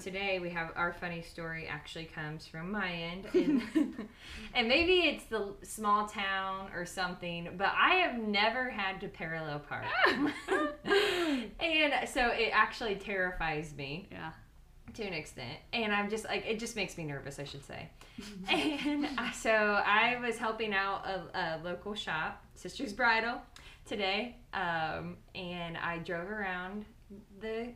today 0.00 0.38
we 0.40 0.50
have 0.50 0.70
our 0.76 0.92
funny 0.92 1.22
story 1.22 1.66
actually 1.68 2.06
comes 2.06 2.46
from 2.46 2.70
my 2.72 2.90
end 2.92 3.26
and, 3.34 3.62
and 4.54 4.68
maybe 4.68 5.00
it's 5.08 5.24
the 5.24 5.54
small 5.62 6.06
town 6.06 6.68
or 6.74 6.84
something, 6.86 7.50
but 7.56 7.72
I 7.78 7.96
have 7.96 8.18
never 8.18 8.70
had 8.70 9.00
to 9.02 9.08
parallel 9.08 9.60
park. 9.60 9.84
and 10.48 12.08
so 12.08 12.28
it 12.28 12.50
actually 12.52 12.96
terrifies 12.96 13.74
me 13.76 14.08
Yeah. 14.10 14.30
to 14.94 15.04
an 15.04 15.12
extent 15.12 15.58
and 15.72 15.92
i'm 15.94 16.10
just 16.10 16.24
like 16.24 16.44
it 16.46 16.58
just 16.58 16.74
makes 16.76 16.96
me 16.98 17.04
nervous 17.04 17.38
i 17.38 17.44
should 17.44 17.64
say 17.64 17.88
and 18.50 19.06
so 19.34 19.50
i 19.50 20.18
was 20.20 20.36
helping 20.36 20.74
out 20.74 21.06
a, 21.06 21.38
a 21.38 21.60
local 21.62 21.94
shop 21.94 22.44
sisters 22.54 22.92
bridal 22.92 23.40
today 23.86 24.36
um, 24.52 25.16
and 25.34 25.76
i 25.78 25.98
drove 25.98 26.28
around 26.28 26.84
the 27.40 27.68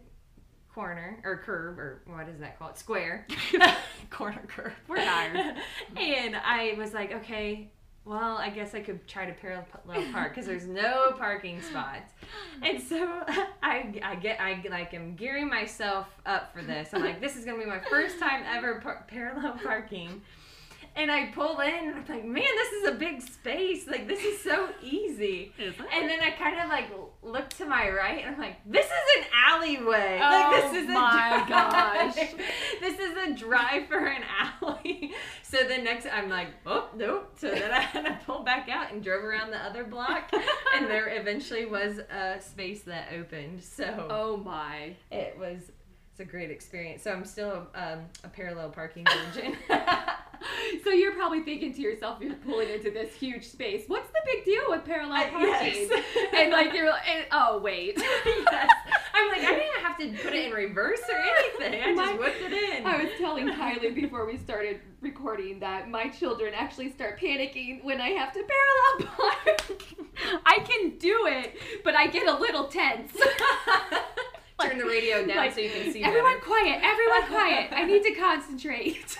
corner 0.74 1.18
or 1.24 1.36
curb 1.38 1.78
or 1.78 2.02
what 2.06 2.28
is 2.28 2.40
that 2.40 2.58
called 2.58 2.76
square 2.76 3.26
corner 4.10 4.42
curb 4.48 4.72
We're 4.88 4.96
tired. 4.96 5.36
and 5.96 6.34
i 6.36 6.74
was 6.76 6.92
like 6.92 7.12
okay 7.12 7.70
well 8.04 8.36
i 8.38 8.50
guess 8.50 8.74
i 8.74 8.80
could 8.80 9.06
try 9.06 9.24
to 9.24 9.32
parallel 9.34 9.64
park 10.12 10.32
because 10.34 10.46
there's 10.46 10.66
no 10.66 11.12
parking 11.16 11.62
spots 11.62 12.12
and 12.62 12.80
so 12.80 13.22
I, 13.62 13.94
I 14.02 14.14
get 14.16 14.40
I 14.40 14.62
like 14.70 14.92
am 14.94 15.14
gearing 15.14 15.48
myself 15.48 16.06
up 16.26 16.52
for 16.54 16.62
this. 16.62 16.90
I'm 16.92 17.02
like, 17.02 17.20
this 17.20 17.36
is 17.36 17.44
gonna 17.44 17.58
be 17.58 17.64
my 17.64 17.80
first 17.80 18.18
time 18.18 18.42
ever 18.46 18.80
par- 18.80 19.04
parallel 19.08 19.58
parking. 19.62 20.22
And 20.96 21.10
I 21.10 21.26
pull 21.34 21.58
in 21.60 21.74
and 21.74 21.88
I'm 21.96 22.04
like, 22.08 22.24
man, 22.24 22.44
this 22.44 22.72
is 22.72 22.88
a 22.88 22.92
big 22.92 23.20
space. 23.20 23.86
Like 23.88 24.06
this 24.06 24.22
is 24.22 24.40
so 24.42 24.68
easy. 24.80 25.52
Is? 25.58 25.74
And 25.92 26.08
then 26.08 26.20
I 26.20 26.30
kind 26.30 26.60
of 26.60 26.68
like 26.68 26.88
look 27.22 27.48
to 27.54 27.64
my 27.64 27.90
right 27.90 28.24
and 28.24 28.34
I'm 28.36 28.40
like, 28.40 28.56
this 28.64 28.86
is 28.86 28.92
an 29.18 29.24
alleyway. 29.46 30.20
Oh 30.22 30.30
like 30.30 30.62
this 30.72 30.82
is 30.84 30.88
a 30.88 30.92
my 30.92 31.44
drive. 31.46 31.48
gosh. 31.48 32.14
this 32.80 32.98
is 33.00 33.16
a 33.16 33.32
drive 33.34 33.88
for 33.88 34.06
an 34.06 34.22
alley. 34.62 35.12
So 35.42 35.62
the 35.68 35.78
next 35.78 36.06
I'm 36.12 36.28
like, 36.28 36.48
oh 36.66 36.88
nope. 36.96 37.32
So 37.36 37.48
then 37.48 37.70
I 37.70 37.80
had 37.80 38.04
to 38.06 38.18
pull 38.26 38.42
back 38.42 38.68
out 38.68 38.92
and 38.92 39.04
drove 39.04 39.22
around 39.22 39.52
the 39.52 39.58
other 39.58 39.84
block 39.84 40.32
and 40.76 40.86
there 40.86 41.16
eventually 41.16 41.64
was 41.64 41.98
a 41.98 42.40
space 42.40 42.82
that 42.82 43.12
opened. 43.12 43.62
So 43.62 44.08
Oh 44.10 44.36
my. 44.36 44.96
it 45.12 45.36
was 45.38 45.70
it's 46.10 46.20
a 46.20 46.24
great 46.24 46.50
experience. 46.50 47.02
So 47.02 47.12
I'm 47.12 47.24
still 47.24 47.66
um, 47.74 48.00
a 48.24 48.28
parallel 48.28 48.70
parking 48.70 49.04
virgin. 49.32 49.56
So 50.82 50.90
you're 50.90 51.12
probably 51.14 51.40
thinking 51.42 51.72
to 51.74 51.80
yourself, 51.80 52.20
you're 52.20 52.34
pulling 52.34 52.68
into 52.68 52.90
this 52.90 53.14
huge 53.14 53.46
space. 53.46 53.84
What's 53.86 54.08
the 54.08 54.18
big 54.26 54.44
deal 54.44 54.62
with 54.68 54.84
parallel 54.84 55.28
parking? 55.28 55.88
yes. 55.90 56.02
and 56.36 56.50
like 56.50 56.72
you're, 56.74 56.88
and, 56.88 57.26
oh 57.32 57.58
wait. 57.58 57.94
yes. 57.98 58.70
I'm 59.14 59.28
like, 59.28 59.42
I 59.44 59.52
didn't 59.54 59.82
have 59.82 59.98
to 59.98 60.22
put 60.22 60.34
it 60.34 60.46
in 60.46 60.52
reverse 60.52 61.00
or 61.08 61.16
anything. 61.16 61.80
I 61.82 61.94
just 61.94 61.96
My- 61.96 62.18
whipped 62.18 62.42
it 62.42 62.52
in. 62.52 62.86
I 62.86 63.02
was 63.02 63.12
telling 63.18 63.48
Kylie 63.48 63.94
before 63.94 64.26
we 64.26 64.36
started 64.36 64.80
recording 65.00 65.60
that 65.60 65.88
my 65.88 66.08
children 66.08 66.52
actually 66.54 66.90
start 66.90 67.18
panicking 67.20 67.82
when 67.84 68.00
I 68.00 68.10
have 68.10 68.32
to 68.32 68.42
parallel 68.42 69.14
park. 69.16 69.72
I 70.44 70.58
can 70.68 70.98
do 70.98 71.26
it, 71.30 71.56
but 71.84 71.94
I 71.94 72.08
get 72.08 72.26
a 72.28 72.38
little 72.38 72.64
tense. 72.68 73.12
Turn 74.60 74.78
the 74.78 74.84
radio 74.84 75.26
down 75.26 75.36
Like, 75.36 75.52
so 75.54 75.60
you 75.60 75.70
can 75.70 75.92
see 75.92 76.02
Everyone 76.02 76.34
better. 76.34 76.46
quiet, 76.46 76.80
everyone 76.82 77.26
quiet. 77.28 77.70
I 77.72 77.84
need 77.84 78.02
to 78.04 78.12
concentrate. 78.14 79.18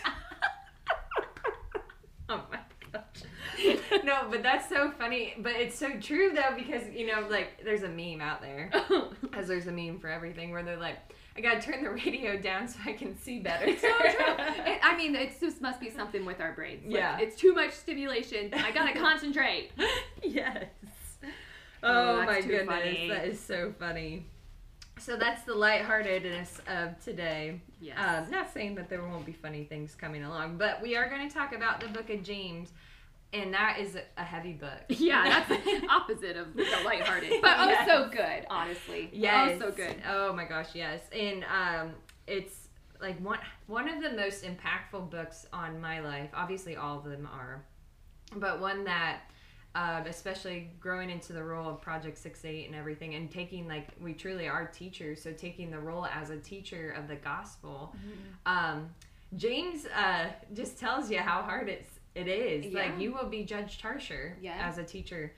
Oh 2.26 2.40
my 2.50 2.58
gosh. 2.90 3.93
No, 4.06 4.26
but 4.30 4.42
that's 4.42 4.68
so 4.68 4.90
funny. 4.92 5.34
But 5.38 5.52
it's 5.52 5.78
so 5.78 5.98
true 6.00 6.32
though 6.34 6.54
because 6.56 6.82
you 6.94 7.06
know, 7.06 7.26
like, 7.30 7.62
there's 7.64 7.82
a 7.82 7.88
meme 7.88 8.20
out 8.20 8.42
there, 8.42 8.70
as 9.32 9.48
there's 9.48 9.66
a 9.66 9.72
meme 9.72 9.98
for 9.98 10.08
everything, 10.08 10.50
where 10.52 10.62
they're 10.62 10.76
like, 10.76 10.98
I 11.36 11.40
gotta 11.40 11.60
turn 11.60 11.82
the 11.82 11.90
radio 11.90 12.36
down 12.36 12.68
so 12.68 12.78
I 12.86 12.92
can 12.92 13.16
see 13.18 13.40
better. 13.40 13.66
So 13.80 13.88
true. 13.88 14.34
It- 14.38 14.80
I 14.82 14.96
mean, 14.96 15.14
it 15.16 15.38
just 15.40 15.60
must 15.60 15.80
be 15.80 15.90
something 15.90 16.24
with 16.24 16.40
our 16.40 16.52
brains. 16.52 16.84
Like, 16.86 16.94
Yeah. 16.96 17.18
It's 17.18 17.36
too 17.36 17.54
much 17.54 17.72
stimulation. 17.72 18.52
I 18.54 18.70
gotta 18.72 18.98
concentrate. 18.98 19.70
yes. 20.22 20.64
Oh, 21.82 22.20
Oh, 22.20 22.24
my 22.24 22.40
goodness, 22.40 22.66
funny. 22.66 23.08
that 23.08 23.26
is 23.26 23.40
so 23.40 23.72
funny. 23.78 24.26
So 24.98 25.16
that's 25.16 25.42
the 25.42 25.54
lightheartedness 25.54 26.60
of 26.68 27.02
today. 27.04 27.60
Yes. 27.80 27.98
Um, 27.98 28.30
not 28.30 28.52
saying 28.54 28.76
that 28.76 28.88
there 28.88 29.02
won't 29.02 29.26
be 29.26 29.32
funny 29.32 29.64
things 29.64 29.94
coming 29.94 30.22
along, 30.24 30.56
but 30.56 30.80
we 30.80 30.96
are 30.96 31.08
going 31.10 31.28
to 31.28 31.34
talk 31.34 31.52
about 31.52 31.80
the 31.80 31.88
Book 31.88 32.08
of 32.10 32.22
James, 32.22 32.70
and 33.34 33.52
that 33.52 33.78
is 33.80 33.98
a 34.16 34.22
heavy 34.24 34.52
book. 34.52 34.80
yeah, 34.88 35.24
that's 35.46 35.48
the 35.64 35.86
opposite 35.90 36.36
of 36.36 36.54
the 36.56 36.64
lighthearted. 36.84 37.42
But 37.42 37.56
oh, 37.58 37.68
Yes. 37.68 37.86
so 37.88 38.08
good, 38.08 38.46
honestly. 38.48 39.10
Yes. 39.12 39.60
Oh, 39.62 39.70
so 39.70 39.76
good. 39.76 39.96
Oh 40.08 40.32
my 40.32 40.44
gosh, 40.44 40.68
yes. 40.74 41.00
And 41.12 41.44
um, 41.44 41.90
it's 42.26 42.68
like 43.00 43.18
one 43.20 43.40
one 43.66 43.88
of 43.88 44.02
the 44.02 44.10
most 44.16 44.44
impactful 44.44 45.10
books 45.10 45.46
on 45.52 45.80
my 45.80 46.00
life. 46.00 46.30
Obviously, 46.32 46.76
all 46.76 46.98
of 46.98 47.04
them 47.04 47.28
are, 47.32 47.64
but 48.36 48.60
one 48.60 48.84
that. 48.84 49.20
Um, 49.76 50.06
especially 50.06 50.70
growing 50.78 51.10
into 51.10 51.32
the 51.32 51.42
role 51.42 51.68
of 51.68 51.80
Project 51.80 52.16
Six 52.16 52.44
Eight 52.44 52.66
and 52.66 52.76
everything, 52.76 53.16
and 53.16 53.28
taking 53.28 53.66
like 53.66 53.88
we 54.00 54.12
truly 54.14 54.46
are 54.46 54.68
teachers, 54.68 55.20
so 55.20 55.32
taking 55.32 55.68
the 55.68 55.80
role 55.80 56.06
as 56.06 56.30
a 56.30 56.36
teacher 56.38 56.94
of 56.96 57.08
the 57.08 57.16
gospel. 57.16 57.92
Um, 58.46 58.90
James 59.34 59.86
uh, 59.86 60.26
just 60.52 60.78
tells 60.78 61.10
you 61.10 61.18
how 61.18 61.42
hard 61.42 61.68
it's 61.68 61.93
it 62.14 62.28
is. 62.28 62.66
Yeah. 62.66 62.80
Like 62.82 63.00
you 63.00 63.12
will 63.12 63.28
be 63.28 63.44
judged 63.44 63.80
harsher 63.80 64.36
Yeah. 64.40 64.56
as 64.60 64.78
a 64.78 64.84
teacher 64.84 65.32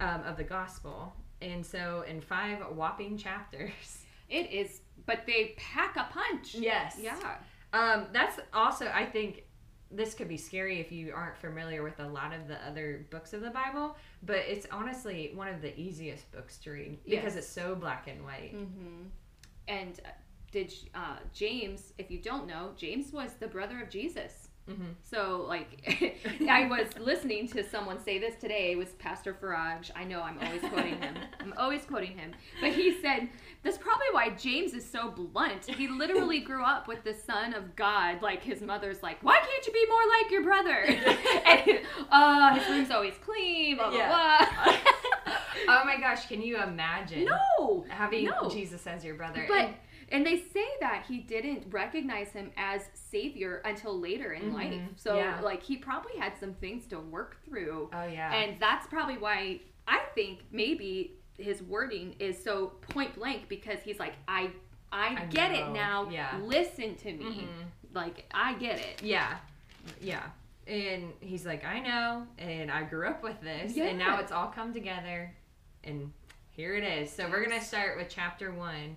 um, 0.00 0.22
of 0.24 0.36
the 0.36 0.44
gospel, 0.44 1.12
and 1.42 1.64
so 1.64 2.04
in 2.08 2.20
five 2.20 2.58
whopping 2.72 3.16
chapters. 3.18 3.98
It 4.30 4.50
is, 4.50 4.80
but 5.04 5.26
they 5.26 5.54
pack 5.58 5.96
a 5.96 6.06
punch. 6.10 6.54
Yes. 6.54 6.96
Yeah. 7.00 7.18
Um, 7.74 8.06
that's 8.12 8.40
also, 8.54 8.86
I 8.92 9.04
think, 9.04 9.44
this 9.90 10.14
could 10.14 10.28
be 10.28 10.38
scary 10.38 10.80
if 10.80 10.90
you 10.90 11.12
aren't 11.14 11.36
familiar 11.36 11.82
with 11.82 12.00
a 12.00 12.08
lot 12.08 12.32
of 12.32 12.48
the 12.48 12.56
other 12.66 13.06
books 13.10 13.34
of 13.34 13.42
the 13.42 13.50
Bible, 13.50 13.96
but 14.22 14.36
it's 14.38 14.66
honestly 14.72 15.30
one 15.34 15.48
of 15.48 15.60
the 15.60 15.78
easiest 15.78 16.32
books 16.32 16.56
to 16.60 16.70
read 16.70 16.98
because 17.04 17.34
Yes. 17.34 17.36
it's 17.36 17.48
so 17.48 17.74
black 17.74 18.08
and 18.08 18.24
white. 18.24 18.54
Mm-hmm. 18.56 19.02
And 19.68 20.00
uh, 20.04 20.08
did 20.50 20.72
uh, 20.94 21.16
James? 21.34 21.92
If 21.98 22.10
you 22.10 22.18
don't 22.18 22.46
know, 22.46 22.70
James 22.76 23.12
was 23.12 23.34
the 23.34 23.46
brother 23.46 23.82
of 23.82 23.90
Jesus. 23.90 24.43
Mm-hmm. 24.68 24.92
So, 25.02 25.44
like, 25.46 26.16
I 26.48 26.66
was 26.66 26.86
listening 26.98 27.48
to 27.48 27.62
someone 27.68 28.02
say 28.02 28.18
this 28.18 28.34
today. 28.40 28.72
It 28.72 28.78
was 28.78 28.88
Pastor 28.98 29.34
Farage. 29.34 29.90
I 29.94 30.04
know 30.04 30.22
I'm 30.22 30.38
always 30.42 30.62
quoting 30.62 30.98
him. 31.00 31.16
I'm 31.40 31.52
always 31.58 31.82
quoting 31.84 32.16
him. 32.16 32.32
But 32.62 32.72
he 32.72 32.98
said, 33.02 33.28
that's 33.62 33.76
probably 33.76 34.06
why 34.12 34.30
James 34.30 34.72
is 34.72 34.88
so 34.88 35.10
blunt. 35.10 35.66
He 35.66 35.86
literally 35.88 36.40
grew 36.40 36.64
up 36.64 36.88
with 36.88 37.04
the 37.04 37.12
son 37.12 37.52
of 37.52 37.76
God. 37.76 38.22
Like, 38.22 38.42
his 38.42 38.62
mother's 38.62 39.02
like, 39.02 39.22
why 39.22 39.38
can't 39.38 39.66
you 39.66 39.72
be 39.72 39.86
more 39.86 40.00
like 40.20 40.30
your 40.30 40.42
brother? 40.42 40.84
and, 41.46 41.80
uh, 42.10 42.54
his 42.58 42.68
room's 42.70 42.90
always 42.90 43.14
clean, 43.22 43.76
blah, 43.76 43.90
blah, 43.90 43.98
Yeah. 43.98 44.48
blah. 44.64 45.34
oh 45.68 45.84
my 45.84 45.98
gosh, 46.00 46.26
can 46.26 46.40
you 46.40 46.56
imagine 46.62 47.26
no! 47.58 47.84
having 47.90 48.24
no. 48.24 48.48
Jesus 48.48 48.86
as 48.86 49.04
your 49.04 49.16
brother? 49.16 49.44
But 49.46 49.58
And- 49.66 49.74
and 50.10 50.24
they 50.26 50.36
say 50.36 50.66
that 50.80 51.04
he 51.08 51.18
didn't 51.18 51.66
recognize 51.70 52.28
him 52.30 52.50
as 52.56 52.82
savior 52.94 53.62
until 53.64 53.98
later 53.98 54.32
in 54.32 54.50
Mhm, 54.50 54.54
life. 54.54 54.80
So 54.96 55.16
yeah. 55.16 55.40
like 55.40 55.62
he 55.62 55.76
probably 55.76 56.16
had 56.18 56.36
some 56.38 56.54
things 56.54 56.86
to 56.88 56.98
work 57.00 57.36
through. 57.44 57.90
oh 57.92 58.04
yeah, 58.06 58.32
And 58.34 58.58
that's 58.60 58.86
probably 58.86 59.16
why 59.18 59.60
I 59.86 60.00
think 60.14 60.40
maybe 60.50 61.14
his 61.38 61.62
wording 61.62 62.14
is 62.18 62.42
so 62.42 62.68
point 62.88 63.14
blank 63.16 63.48
because 63.48 63.80
he's 63.82 63.98
like 63.98 64.14
I 64.28 64.50
I, 64.92 65.22
I 65.22 65.24
get 65.26 65.50
know, 65.52 65.58
it 65.58 65.70
now. 65.72 66.08
yeah. 66.10 66.38
Listen 66.42 66.94
to 66.96 67.12
me. 67.12 67.48
Mhm. 67.48 67.94
Like 67.94 68.24
I 68.32 68.54
get 68.54 68.78
it. 68.78 69.02
Yeah, 69.02 69.38
yeah. 70.00 70.22
And 70.66 71.12
he's 71.20 71.44
like, 71.44 71.64
I 71.64 71.80
know, 71.80 72.26
and 72.38 72.70
I 72.70 72.84
grew 72.84 73.06
up 73.08 73.22
with 73.22 73.38
this, 73.42 73.76
and 73.76 73.98
now 73.98 74.18
it's 74.18 74.32
all 74.32 74.46
come 74.48 74.72
together, 74.72 75.30
and 75.82 76.10
here 76.50 76.74
it 76.76 76.84
is. 76.84 77.10
So 77.10 77.28
we're 77.28 77.44
gonna 77.44 77.60
start 77.60 77.96
with 77.98 78.08
chapter 78.08 78.50
one. 78.52 78.96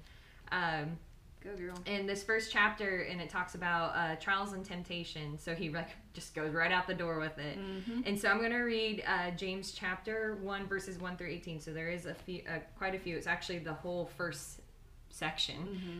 Um, 0.51 0.97
Go 1.44 1.55
girl. 1.55 1.75
in 1.85 2.07
this 2.07 2.23
first 2.23 2.51
chapter, 2.51 3.01
and 3.03 3.21
it 3.21 3.29
talks 3.29 3.55
about 3.55 3.95
uh, 3.95 4.15
trials 4.15 4.53
and 4.53 4.65
temptation. 4.65 5.38
So 5.38 5.53
he 5.55 5.69
like 5.69 5.89
just 6.13 6.33
goes 6.35 6.53
right 6.53 6.71
out 6.71 6.88
the 6.88 6.94
door 6.95 7.19
with 7.19 7.38
it. 7.38 7.57
Mhm. 7.59 8.03
And 8.07 8.19
so 8.19 8.29
I'm 8.29 8.39
going 8.39 8.51
to 8.51 8.57
read 8.57 9.03
uh, 9.07 9.31
James 9.31 9.71
chapter 9.71 10.38
1, 10.41 10.67
verses 10.67 10.97
1 10.99 11.15
through 11.17 11.29
18. 11.29 11.59
So 11.61 11.71
there 11.73 11.89
is 11.89 12.05
a 12.05 12.13
few, 12.13 12.41
uh, 12.49 12.59
quite 12.77 12.95
a 12.95 12.99
few. 12.99 13.15
It's 13.15 13.27
actually 13.27 13.59
the 13.59 13.73
whole 13.73 14.09
first 14.17 14.61
section, 15.09 15.55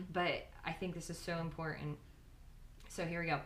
Mhm. 0.08 0.12
but 0.12 0.46
I 0.64 0.72
think 0.72 0.94
this 0.94 1.08
is 1.10 1.18
so 1.18 1.38
important. 1.38 1.98
So 2.88 3.04
here 3.04 3.20
we 3.20 3.26
go. 3.26 3.40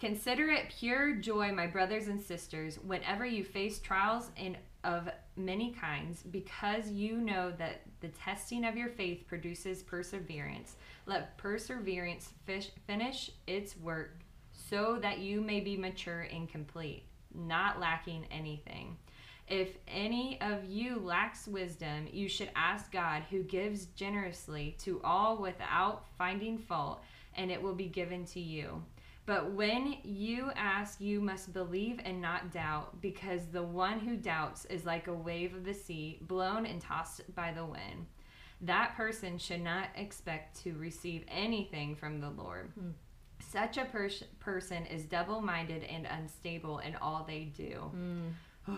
Consider 0.00 0.48
it 0.50 0.72
pure 0.78 1.14
joy, 1.16 1.50
my 1.52 1.66
brothers 1.66 2.06
and 2.08 2.20
sisters, 2.20 2.78
whenever 2.78 3.24
you 3.26 3.42
face 3.44 3.78
trials 3.80 4.30
and 4.36 4.56
of 4.84 5.08
many 5.38 5.70
kinds, 5.70 6.22
because 6.22 6.90
you 6.90 7.18
know 7.18 7.52
that 7.58 7.82
the 8.00 8.08
testing 8.08 8.64
of 8.64 8.76
your 8.76 8.88
faith 8.88 9.26
produces 9.26 9.82
perseverance. 9.82 10.76
Let 11.06 11.38
perseverance 11.38 12.30
fish, 12.44 12.70
finish 12.86 13.30
its 13.46 13.76
work, 13.76 14.18
so 14.52 14.98
that 15.00 15.18
you 15.18 15.40
may 15.40 15.60
be 15.60 15.76
mature 15.76 16.28
and 16.32 16.48
complete, 16.48 17.04
not 17.34 17.80
lacking 17.80 18.26
anything. 18.30 18.96
If 19.46 19.78
any 19.86 20.38
of 20.42 20.66
you 20.66 20.98
lacks 20.98 21.48
wisdom, 21.48 22.06
you 22.12 22.28
should 22.28 22.50
ask 22.54 22.92
God, 22.92 23.22
who 23.30 23.42
gives 23.42 23.86
generously 23.86 24.76
to 24.80 25.00
all 25.02 25.38
without 25.38 26.04
finding 26.18 26.58
fault, 26.58 27.02
and 27.34 27.50
it 27.50 27.62
will 27.62 27.74
be 27.74 27.86
given 27.86 28.26
to 28.26 28.40
you. 28.40 28.82
But 29.28 29.52
when 29.52 29.98
you 30.04 30.50
ask, 30.56 31.02
you 31.02 31.20
must 31.20 31.52
believe 31.52 32.00
and 32.02 32.18
not 32.18 32.50
doubt, 32.50 33.02
because 33.02 33.44
the 33.44 33.62
one 33.62 34.00
who 34.00 34.16
doubts 34.16 34.64
is 34.64 34.86
like 34.86 35.06
a 35.06 35.12
wave 35.12 35.54
of 35.54 35.66
the 35.66 35.74
sea, 35.74 36.18
blown 36.22 36.64
and 36.64 36.80
tossed 36.80 37.34
by 37.34 37.52
the 37.52 37.66
wind. 37.66 38.06
That 38.62 38.96
person 38.96 39.36
should 39.36 39.60
not 39.60 39.88
expect 39.96 40.62
to 40.62 40.72
receive 40.78 41.26
anything 41.28 41.94
from 41.94 42.22
the 42.22 42.30
Lord. 42.30 42.72
Hmm. 42.72 42.92
Such 43.40 43.76
a 43.76 43.84
pers- 43.84 44.24
person 44.40 44.86
is 44.86 45.04
double 45.04 45.42
minded 45.42 45.84
and 45.84 46.06
unstable 46.06 46.78
in 46.78 46.96
all 46.96 47.26
they 47.28 47.52
do. 47.54 47.90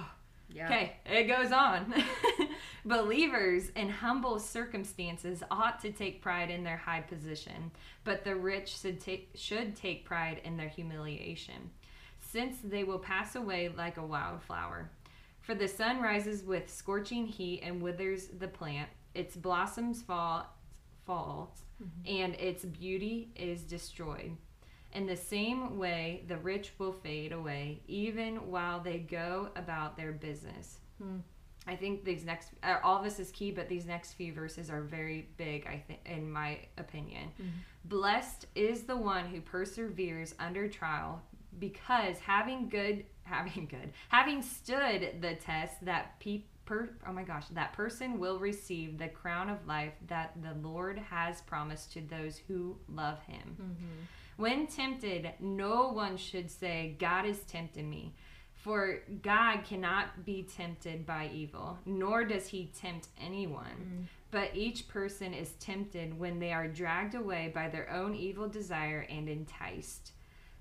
Yeah. 0.53 0.67
Okay, 0.67 0.97
it 1.07 1.25
goes 1.25 1.53
on. 1.53 1.95
Believers 2.85 3.71
in 3.77 3.89
humble 3.89 4.39
circumstances 4.39 5.43
ought 5.51 5.81
to 5.81 5.93
take 5.93 6.23
pride 6.23 6.51
in 6.51 6.65
their 6.65 6.77
high 6.77 7.03
position, 7.03 7.71
but 8.05 8.25
the 8.25 8.35
rich 8.35 8.79
should 8.79 9.01
take, 9.01 9.31
should 9.35 9.77
take 9.77 10.05
pride 10.05 10.41
in 10.45 10.57
their 10.57 10.69
humiliation, 10.69 11.71
since 12.21 12.57
they 12.65 12.85
will 12.85 12.99
pass 12.99 13.37
away 13.37 13.71
like 13.77 13.97
a 13.97 14.05
wildflower. 14.05 14.91
For 15.43 15.55
the 15.55 15.69
sun 15.69 16.01
rises 16.01 16.43
with 16.43 16.73
scorching 16.73 17.27
heat 17.27 17.61
and 17.63 17.83
withers 17.83 18.29
the 18.39 18.49
plant, 18.49 18.89
its 19.15 19.37
blossoms 19.37 20.03
fall, 20.03 20.47
fall 21.05 21.55
mm-hmm. 21.83 22.23
and 22.23 22.35
its 22.35 22.65
beauty 22.65 23.31
is 23.37 23.63
destroyed. 23.63 24.37
In 24.93 25.07
the 25.07 25.17
same 25.17 25.79
way, 25.79 26.25
the 26.27 26.37
rich 26.39 26.73
will 26.79 26.93
fade 26.93 27.33
away, 27.33 27.81
even 27.87 28.51
while 28.51 28.81
they 28.81 28.99
go 28.99 29.51
about 29.57 29.97
their 29.97 30.13
business. 30.13 30.79
Hmm. 31.01 31.19
I 31.67 31.77
think 31.77 32.05
these 32.05 32.25
next, 32.25 32.51
uh, 32.63 32.79
all 32.83 33.03
this 33.03 33.21
is 33.21 33.31
key, 33.31 33.51
but 33.51 33.69
these 33.69 33.87
next 33.87 34.15
few 34.15 34.33
verses 34.33 34.71
are 34.71 34.83
very 34.83 35.29
big. 35.37 35.67
I 35.67 35.83
think, 35.87 36.01
in 36.07 36.31
my 36.31 36.59
opinion, 36.79 37.31
blessed 37.85 38.47
is 38.55 38.85
the 38.85 38.97
one 38.97 39.27
who 39.27 39.41
perseveres 39.41 40.35
under 40.39 40.69
trial, 40.69 41.23
because 41.59 42.19
having 42.19 42.69
good, 42.69 43.05
having 43.23 43.67
good, 43.71 43.93
having 44.09 44.43
stood 44.43 45.21
the 45.21 45.35
test, 45.35 45.85
that 45.85 46.19
pe- 46.19 46.45
per, 46.65 46.89
oh 47.07 47.13
my 47.13 47.25
gosh, 47.25 47.47
that 47.49 47.75
person 47.75 48.19
will 48.19 48.39
receive 48.39 48.97
the 48.97 49.09
crown 49.09 49.51
of 49.51 49.67
life 49.67 49.93
that 50.09 50.33
the 50.43 50.55
Lord 50.67 50.99
has 50.99 51.43
promised 51.43 51.93
to 51.93 52.01
those 52.01 52.39
who 52.49 52.79
love 52.89 53.21
Him. 53.25 53.57
Mm-hmm. 53.61 54.05
When 54.41 54.67
tempted, 54.67 55.33
no 55.39 55.89
one 55.89 56.17
should 56.17 56.51
say, 56.51 56.97
God 56.99 57.27
is 57.27 57.41
tempting 57.41 57.91
me. 57.91 58.15
For 58.55 59.01
God 59.21 59.65
cannot 59.65 60.25
be 60.25 60.45
tempted 60.45 61.05
by 61.05 61.29
evil, 61.31 61.79
nor 61.85 62.25
does 62.25 62.47
he 62.47 62.73
tempt 62.75 63.09
anyone. 63.21 63.67
Mm. 63.67 64.05
But 64.31 64.57
each 64.57 64.89
person 64.89 65.35
is 65.35 65.53
tempted 65.61 66.19
when 66.19 66.39
they 66.39 66.53
are 66.53 66.69
dragged 66.69 67.15
away 67.15 67.53
by 67.55 67.69
their 67.69 67.91
own 67.91 68.15
evil 68.15 68.49
desire 68.49 69.07
and 69.11 69.29
enticed. 69.29 70.13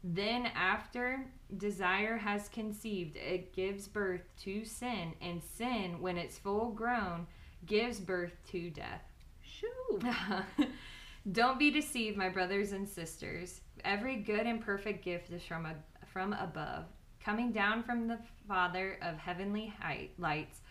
Then, 0.04 0.48
after 0.48 1.26
desire 1.56 2.18
has 2.18 2.50
conceived, 2.50 3.16
it 3.16 3.54
gives 3.54 3.88
birth 3.88 4.24
to 4.44 4.66
sin, 4.66 5.14
and 5.22 5.42
sin, 5.42 6.02
when 6.02 6.18
it's 6.18 6.38
full 6.38 6.72
grown, 6.72 7.28
gives 7.66 8.02
birth 8.02 8.36
to 8.52 8.72
death. 8.72 9.04
Shoo. 9.42 10.00
Don't 11.32 11.60
be 11.60 11.70
deceived, 11.70 12.18
my 12.18 12.30
brothers 12.30 12.72
and 12.72 12.88
sisters. 12.88 13.62
Every 13.84 14.18
good 14.18 14.48
and 14.48 14.62
perfect 14.62 15.04
gift 15.04 15.32
is 15.32 15.44
from 15.44 15.66
a, 15.66 15.76
from 16.12 16.34
above, 16.34 16.86
coming 17.24 17.52
down 17.52 17.84
from 17.84 18.08
the 18.08 18.20
Father 18.48 18.98
of 19.02 19.18
heavenly 19.18 19.74
height, 19.80 20.12
lights, 20.18 20.62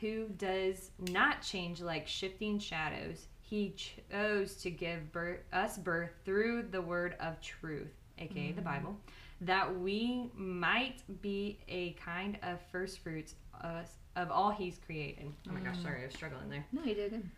who 0.00 0.28
does 0.36 0.90
not 1.10 1.42
change 1.42 1.80
like 1.80 2.06
shifting 2.06 2.58
shadows. 2.58 3.26
He 3.40 3.74
chose 4.10 4.56
to 4.56 4.70
give 4.70 5.12
birth, 5.12 5.40
us 5.52 5.78
birth 5.78 6.10
through 6.24 6.64
the 6.70 6.82
word 6.82 7.16
of 7.20 7.40
truth, 7.40 7.88
aka 8.18 8.52
the 8.52 8.60
mm-hmm. 8.60 8.64
Bible, 8.64 8.96
that 9.42 9.78
we 9.78 10.30
might 10.34 11.02
be 11.22 11.58
a 11.68 11.92
kind 11.92 12.38
of 12.42 12.58
first 12.72 12.98
fruits 13.00 13.34
of, 13.62 13.86
of 14.16 14.30
all 14.30 14.50
He's 14.50 14.78
created. 14.84 15.32
Oh 15.48 15.52
my 15.52 15.60
gosh, 15.60 15.76
mm. 15.76 15.82
sorry, 15.82 16.02
I 16.02 16.06
was 16.06 16.14
struggling 16.14 16.48
there. 16.50 16.66
No, 16.72 16.82
you 16.82 16.94
did 16.94 17.10
good. 17.10 17.30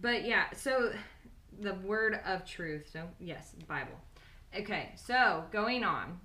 But 0.00 0.24
yeah, 0.24 0.44
so 0.54 0.92
the 1.60 1.74
word 1.74 2.20
of 2.24 2.44
truth. 2.44 2.88
So, 2.92 3.04
yes, 3.18 3.52
Bible. 3.66 3.98
Okay, 4.56 4.92
so 4.96 5.44
going 5.50 5.84
on. 5.84 6.20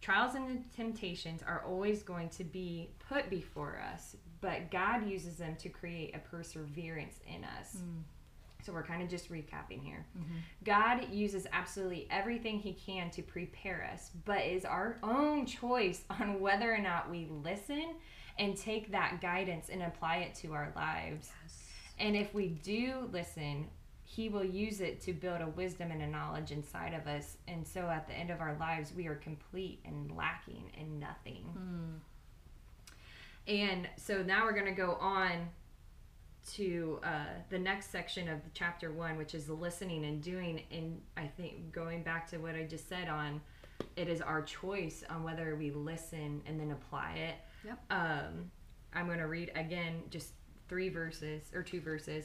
Trials 0.00 0.34
and 0.34 0.64
temptations 0.74 1.42
are 1.46 1.62
always 1.66 2.02
going 2.02 2.30
to 2.30 2.44
be 2.44 2.88
put 3.08 3.28
before 3.28 3.82
us, 3.92 4.16
but 4.40 4.70
God 4.70 5.06
uses 5.06 5.36
them 5.36 5.56
to 5.56 5.68
create 5.68 6.16
a 6.16 6.18
perseverance 6.18 7.20
in 7.26 7.44
us. 7.44 7.76
Mm. 7.76 8.02
So 8.64 8.72
we're 8.72 8.82
kind 8.82 9.02
of 9.02 9.08
just 9.08 9.30
recapping 9.30 9.82
here. 9.82 10.06
Mm-hmm. 10.18 10.36
God 10.64 11.12
uses 11.12 11.46
absolutely 11.52 12.06
everything 12.10 12.58
He 12.58 12.72
can 12.72 13.10
to 13.10 13.22
prepare 13.22 13.88
us, 13.92 14.10
but 14.24 14.44
is 14.44 14.64
our 14.64 14.96
own 15.02 15.46
choice 15.46 16.04
on 16.10 16.40
whether 16.40 16.72
or 16.72 16.78
not 16.78 17.10
we 17.10 17.26
listen 17.30 17.94
and 18.38 18.56
take 18.56 18.90
that 18.92 19.20
guidance 19.20 19.68
and 19.68 19.82
apply 19.82 20.16
it 20.16 20.34
to 20.36 20.52
our 20.52 20.72
lives. 20.74 21.30
And 21.98 22.16
if 22.16 22.32
we 22.32 22.48
do 22.48 23.08
listen, 23.12 23.66
He 24.12 24.28
will 24.28 24.44
use 24.44 24.80
it 24.80 25.00
to 25.02 25.12
build 25.12 25.40
a 25.40 25.46
wisdom 25.46 25.92
and 25.92 26.02
a 26.02 26.06
knowledge 26.08 26.50
inside 26.50 26.94
of 26.94 27.06
us. 27.06 27.36
And 27.46 27.64
so 27.64 27.82
at 27.82 28.08
the 28.08 28.14
end 28.14 28.30
of 28.30 28.40
our 28.40 28.56
lives, 28.58 28.92
we 28.92 29.06
are 29.06 29.14
complete 29.14 29.78
and 29.84 30.10
lacking 30.16 30.64
in 30.76 30.98
nothing. 30.98 31.44
And 33.46 33.88
so 33.96 34.20
now 34.20 34.44
we're 34.44 34.52
going 34.52 34.64
to 34.66 34.72
go 34.72 34.94
on 35.00 35.48
to 36.54 36.98
uh, 37.04 37.26
the 37.50 37.58
next 37.58 37.92
section 37.92 38.28
of 38.28 38.40
chapter 38.52 38.90
one, 38.90 39.16
which 39.16 39.32
is 39.32 39.48
listening 39.48 40.04
and 40.04 40.20
doing. 40.20 40.62
And 40.72 41.00
I 41.16 41.28
think 41.28 41.70
going 41.70 42.02
back 42.02 42.28
to 42.30 42.38
what 42.38 42.56
I 42.56 42.64
just 42.64 42.88
said 42.88 43.08
on 43.08 43.40
it 43.94 44.08
is 44.08 44.20
our 44.20 44.42
choice 44.42 45.04
on 45.08 45.22
whether 45.22 45.54
we 45.54 45.70
listen 45.70 46.42
and 46.46 46.58
then 46.58 46.72
apply 46.72 47.12
it. 47.12 47.34
Yep. 47.64 47.78
Um, 47.90 48.50
I'm 48.92 49.06
going 49.06 49.18
to 49.18 49.28
read 49.28 49.52
again 49.54 50.02
just 50.10 50.32
three 50.68 50.88
verses 50.88 51.42
or 51.54 51.62
two 51.62 51.80
verses. 51.80 52.24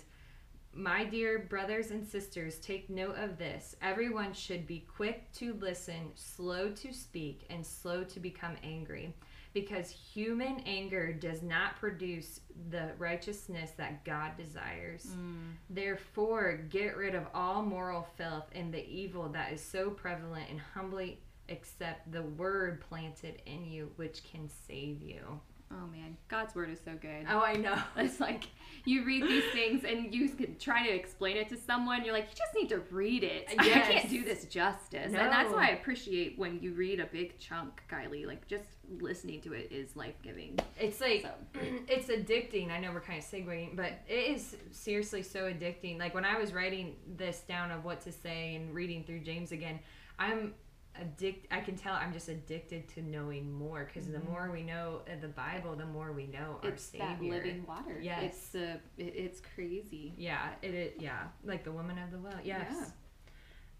My 0.77 1.05
dear 1.05 1.39
brothers 1.39 1.91
and 1.91 2.05
sisters, 2.05 2.57
take 2.57 2.89
note 2.89 3.15
of 3.17 3.37
this. 3.37 3.77
Everyone 3.81 4.33
should 4.33 4.67
be 4.67 4.85
quick 4.93 5.31
to 5.35 5.53
listen, 5.53 6.11
slow 6.15 6.69
to 6.71 6.91
speak, 6.91 7.45
and 7.49 7.65
slow 7.65 8.03
to 8.03 8.19
become 8.19 8.57
angry, 8.61 9.15
because 9.53 9.89
human 9.89 10.59
anger 10.65 11.13
does 11.13 11.41
not 11.41 11.77
produce 11.77 12.41
the 12.71 12.91
righteousness 12.97 13.71
that 13.77 14.03
God 14.03 14.35
desires. 14.35 15.07
Mm. 15.17 15.53
Therefore, 15.69 16.59
get 16.69 16.97
rid 16.97 17.15
of 17.15 17.23
all 17.33 17.63
moral 17.63 18.05
filth 18.17 18.49
and 18.53 18.73
the 18.73 18.85
evil 18.85 19.29
that 19.29 19.53
is 19.53 19.61
so 19.61 19.89
prevalent, 19.89 20.49
and 20.49 20.59
humbly 20.59 21.21
accept 21.47 22.11
the 22.11 22.23
word 22.23 22.81
planted 22.81 23.41
in 23.45 23.65
you, 23.65 23.91
which 23.95 24.23
can 24.29 24.49
save 24.67 25.01
you. 25.01 25.39
Oh 25.71 25.87
man, 25.87 26.15
God's 26.27 26.53
word 26.55 26.69
is 26.69 26.79
so 26.83 26.91
good. 27.01 27.25
Oh, 27.29 27.39
I 27.39 27.53
know. 27.53 27.75
It's 27.97 28.19
like 28.19 28.45
you 28.85 29.03
read 29.03 29.23
these 29.23 29.43
things 29.51 29.83
and 29.83 30.13
you 30.13 30.29
can 30.29 30.57
try 30.59 30.85
to 30.85 30.93
explain 30.93 31.37
it 31.37 31.49
to 31.49 31.57
someone. 31.57 32.05
You're 32.05 32.13
like, 32.13 32.27
you 32.29 32.35
just 32.35 32.53
need 32.53 32.69
to 32.69 32.81
read 32.91 33.23
it. 33.23 33.47
I 33.57 33.65
Yes. 33.65 33.87
can't 33.91 34.09
do 34.09 34.23
this 34.23 34.45
justice. 34.45 35.05
And 35.07 35.15
that's 35.15 35.51
why 35.51 35.69
I 35.69 35.71
appreciate 35.71 36.37
when 36.37 36.59
you 36.61 36.73
read 36.73 36.99
a 36.99 37.05
big 37.07 37.39
chunk, 37.39 37.81
Kylie. 37.91 38.27
Like 38.27 38.47
just 38.47 38.65
listening 38.99 39.41
to 39.41 39.53
it 39.53 39.71
is 39.71 39.95
life 39.95 40.21
giving. 40.21 40.59
It's 40.79 41.01
like 41.01 41.23
So. 41.23 41.31
it's 41.87 42.07
addicting. 42.09 42.69
I 42.71 42.79
know 42.79 42.91
we're 42.91 43.01
kind 43.01 43.17
of 43.17 43.25
segueing, 43.25 43.75
but 43.75 43.93
it 44.07 44.35
is 44.35 44.55
seriously 44.71 45.23
so 45.23 45.51
addicting. 45.51 45.97
Like 45.97 46.13
when 46.13 46.25
I 46.25 46.37
was 46.37 46.53
writing 46.53 46.95
this 47.17 47.39
down 47.39 47.71
of 47.71 47.83
what 47.83 48.01
to 48.01 48.11
say 48.11 48.55
and 48.55 48.73
reading 48.73 49.03
through 49.03 49.21
James 49.21 49.51
again, 49.51 49.79
I'm 50.19 50.53
addict. 50.99 51.47
I 51.51 51.59
can 51.59 51.75
tell 51.75 51.93
I'm 51.93 52.13
just 52.13 52.29
addicted 52.29 52.87
to 52.89 53.01
knowing 53.01 53.51
more 53.51 53.85
because 53.85 54.07
the 54.09 54.19
more 54.19 54.49
we 54.51 54.63
know 54.63 55.01
the 55.21 55.27
Bible, 55.27 55.75
the 55.75 55.85
more 55.85 56.11
we 56.11 56.27
know 56.27 56.59
our 56.63 56.69
it's 56.69 56.83
Savior. 56.83 57.07
that 57.07 57.21
living 57.21 57.65
water. 57.67 57.99
Yes. 58.01 58.23
It's 58.23 58.55
uh, 58.55 58.77
it, 58.97 59.13
it's 59.15 59.41
crazy. 59.55 60.13
Yeah, 60.17 60.49
it, 60.61 60.73
it 60.73 60.97
yeah, 60.99 61.23
like 61.43 61.63
the 61.63 61.71
woman 61.71 61.97
of 61.99 62.11
the 62.11 62.19
well. 62.19 62.33
Yes. 62.43 62.91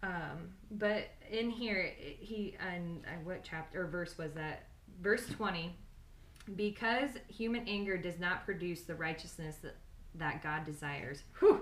Um, 0.03 0.49
but 0.71 1.07
in 1.31 1.49
here, 1.49 1.91
he 1.97 2.55
and 2.59 3.03
uh, 3.05 3.11
what 3.23 3.43
chapter 3.43 3.83
or 3.83 3.87
verse 3.87 4.17
was 4.17 4.33
that? 4.33 4.67
Verse 5.01 5.27
twenty. 5.29 5.75
Because 6.55 7.09
human 7.27 7.67
anger 7.67 7.97
does 7.97 8.19
not 8.19 8.45
produce 8.45 8.81
the 8.83 8.93
righteousness 8.93 9.55
that, 9.63 9.77
that 10.13 10.43
God 10.43 10.63
desires. 10.63 11.23
Whew, 11.39 11.61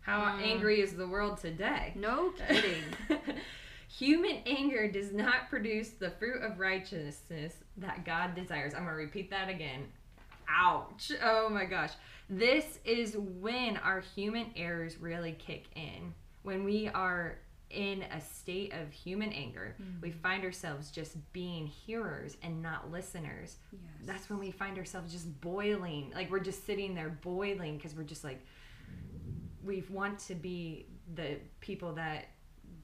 how 0.00 0.20
Mm. 0.22 0.42
angry 0.42 0.80
is 0.80 0.94
the 0.94 1.06
world 1.06 1.36
today? 1.38 1.92
No 1.96 2.30
kidding. 2.48 2.82
Human 3.98 4.38
anger 4.46 4.90
does 4.90 5.12
not 5.12 5.50
produce 5.50 5.90
the 5.90 6.10
fruit 6.10 6.42
of 6.42 6.58
righteousness 6.58 7.54
that 7.76 8.04
God 8.04 8.34
desires. 8.34 8.72
I'm 8.72 8.84
going 8.84 8.94
to 8.94 9.02
repeat 9.02 9.30
that 9.30 9.48
again. 9.50 9.86
Ouch. 10.48 11.12
Oh 11.22 11.48
my 11.50 11.66
gosh. 11.66 11.92
This 12.30 12.78
is 12.84 13.16
when 13.16 13.76
our 13.78 14.00
human 14.00 14.46
errors 14.56 14.98
really 14.98 15.32
kick 15.32 15.66
in. 15.76 16.14
When 16.42 16.64
we 16.64 16.88
are 16.88 17.38
in 17.68 18.02
a 18.04 18.20
state 18.20 18.72
of 18.72 18.92
human 18.92 19.32
anger, 19.32 19.76
we 20.00 20.10
mm-hmm. 20.10 20.18
find 20.20 20.44
ourselves 20.44 20.90
just 20.90 21.16
being 21.32 21.66
hearers 21.66 22.36
and 22.42 22.62
not 22.62 22.90
listeners. 22.90 23.56
Yes. 23.72 23.80
That's 24.04 24.30
when 24.30 24.38
we 24.38 24.50
find 24.50 24.78
ourselves 24.78 25.12
just 25.12 25.40
boiling. 25.42 26.12
Like 26.14 26.30
we're 26.30 26.40
just 26.40 26.64
sitting 26.64 26.94
there 26.94 27.10
boiling 27.10 27.76
because 27.76 27.94
we're 27.94 28.02
just 28.04 28.24
like, 28.24 28.40
we 29.62 29.84
want 29.90 30.18
to 30.20 30.34
be 30.34 30.86
the 31.14 31.36
people 31.60 31.92
that 31.94 32.28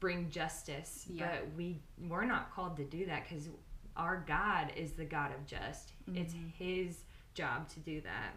bring 0.01 0.31
justice, 0.31 1.07
Yeah. 1.09 1.29
but 1.31 1.55
we 1.57 1.81
we're 2.09 2.25
not 2.25 2.53
called 2.55 2.77
to 2.77 2.85
do 2.85 3.07
that 3.07 3.29
because 3.29 3.49
our 3.97 4.25
God 4.27 4.73
is 4.77 4.93
the 4.93 5.05
God 5.05 5.33
of 5.33 5.45
just. 5.47 5.93
It's 6.15 6.35
His 6.59 6.99
job 7.35 7.69
to 7.71 7.81
do 7.81 8.01
that. 8.03 8.37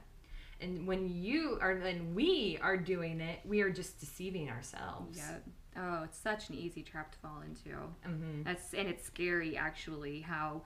And 0.60 0.86
when 0.88 1.08
you 1.10 1.58
are, 1.62 1.72
and 1.72 2.14
we 2.16 2.58
are 2.62 2.78
doing 2.78 3.20
it, 3.22 3.40
we 3.46 3.62
are 3.62 3.70
just 3.72 4.00
deceiving 4.00 4.50
ourselves. 4.50 5.18
Yeah. 5.18 5.38
Oh, 5.78 6.04
it's 6.04 6.18
such 6.20 6.50
an 6.50 6.56
easy 6.56 6.84
trap 6.84 7.12
to 7.14 7.18
fall 7.20 7.42
into. 7.46 7.78
hmm 8.04 8.44
That's 8.44 8.74
and 8.74 8.88
it's 8.88 9.06
scary 9.06 9.56
actually 9.58 10.22
how 10.22 10.64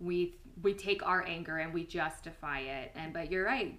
we 0.00 0.34
we 0.62 0.74
take 0.74 1.04
our 1.06 1.24
anger 1.26 1.58
and 1.58 1.72
we 1.72 1.84
justify 1.84 2.60
it. 2.60 2.92
And 2.94 3.12
but 3.12 3.30
you're 3.30 3.44
right. 3.46 3.78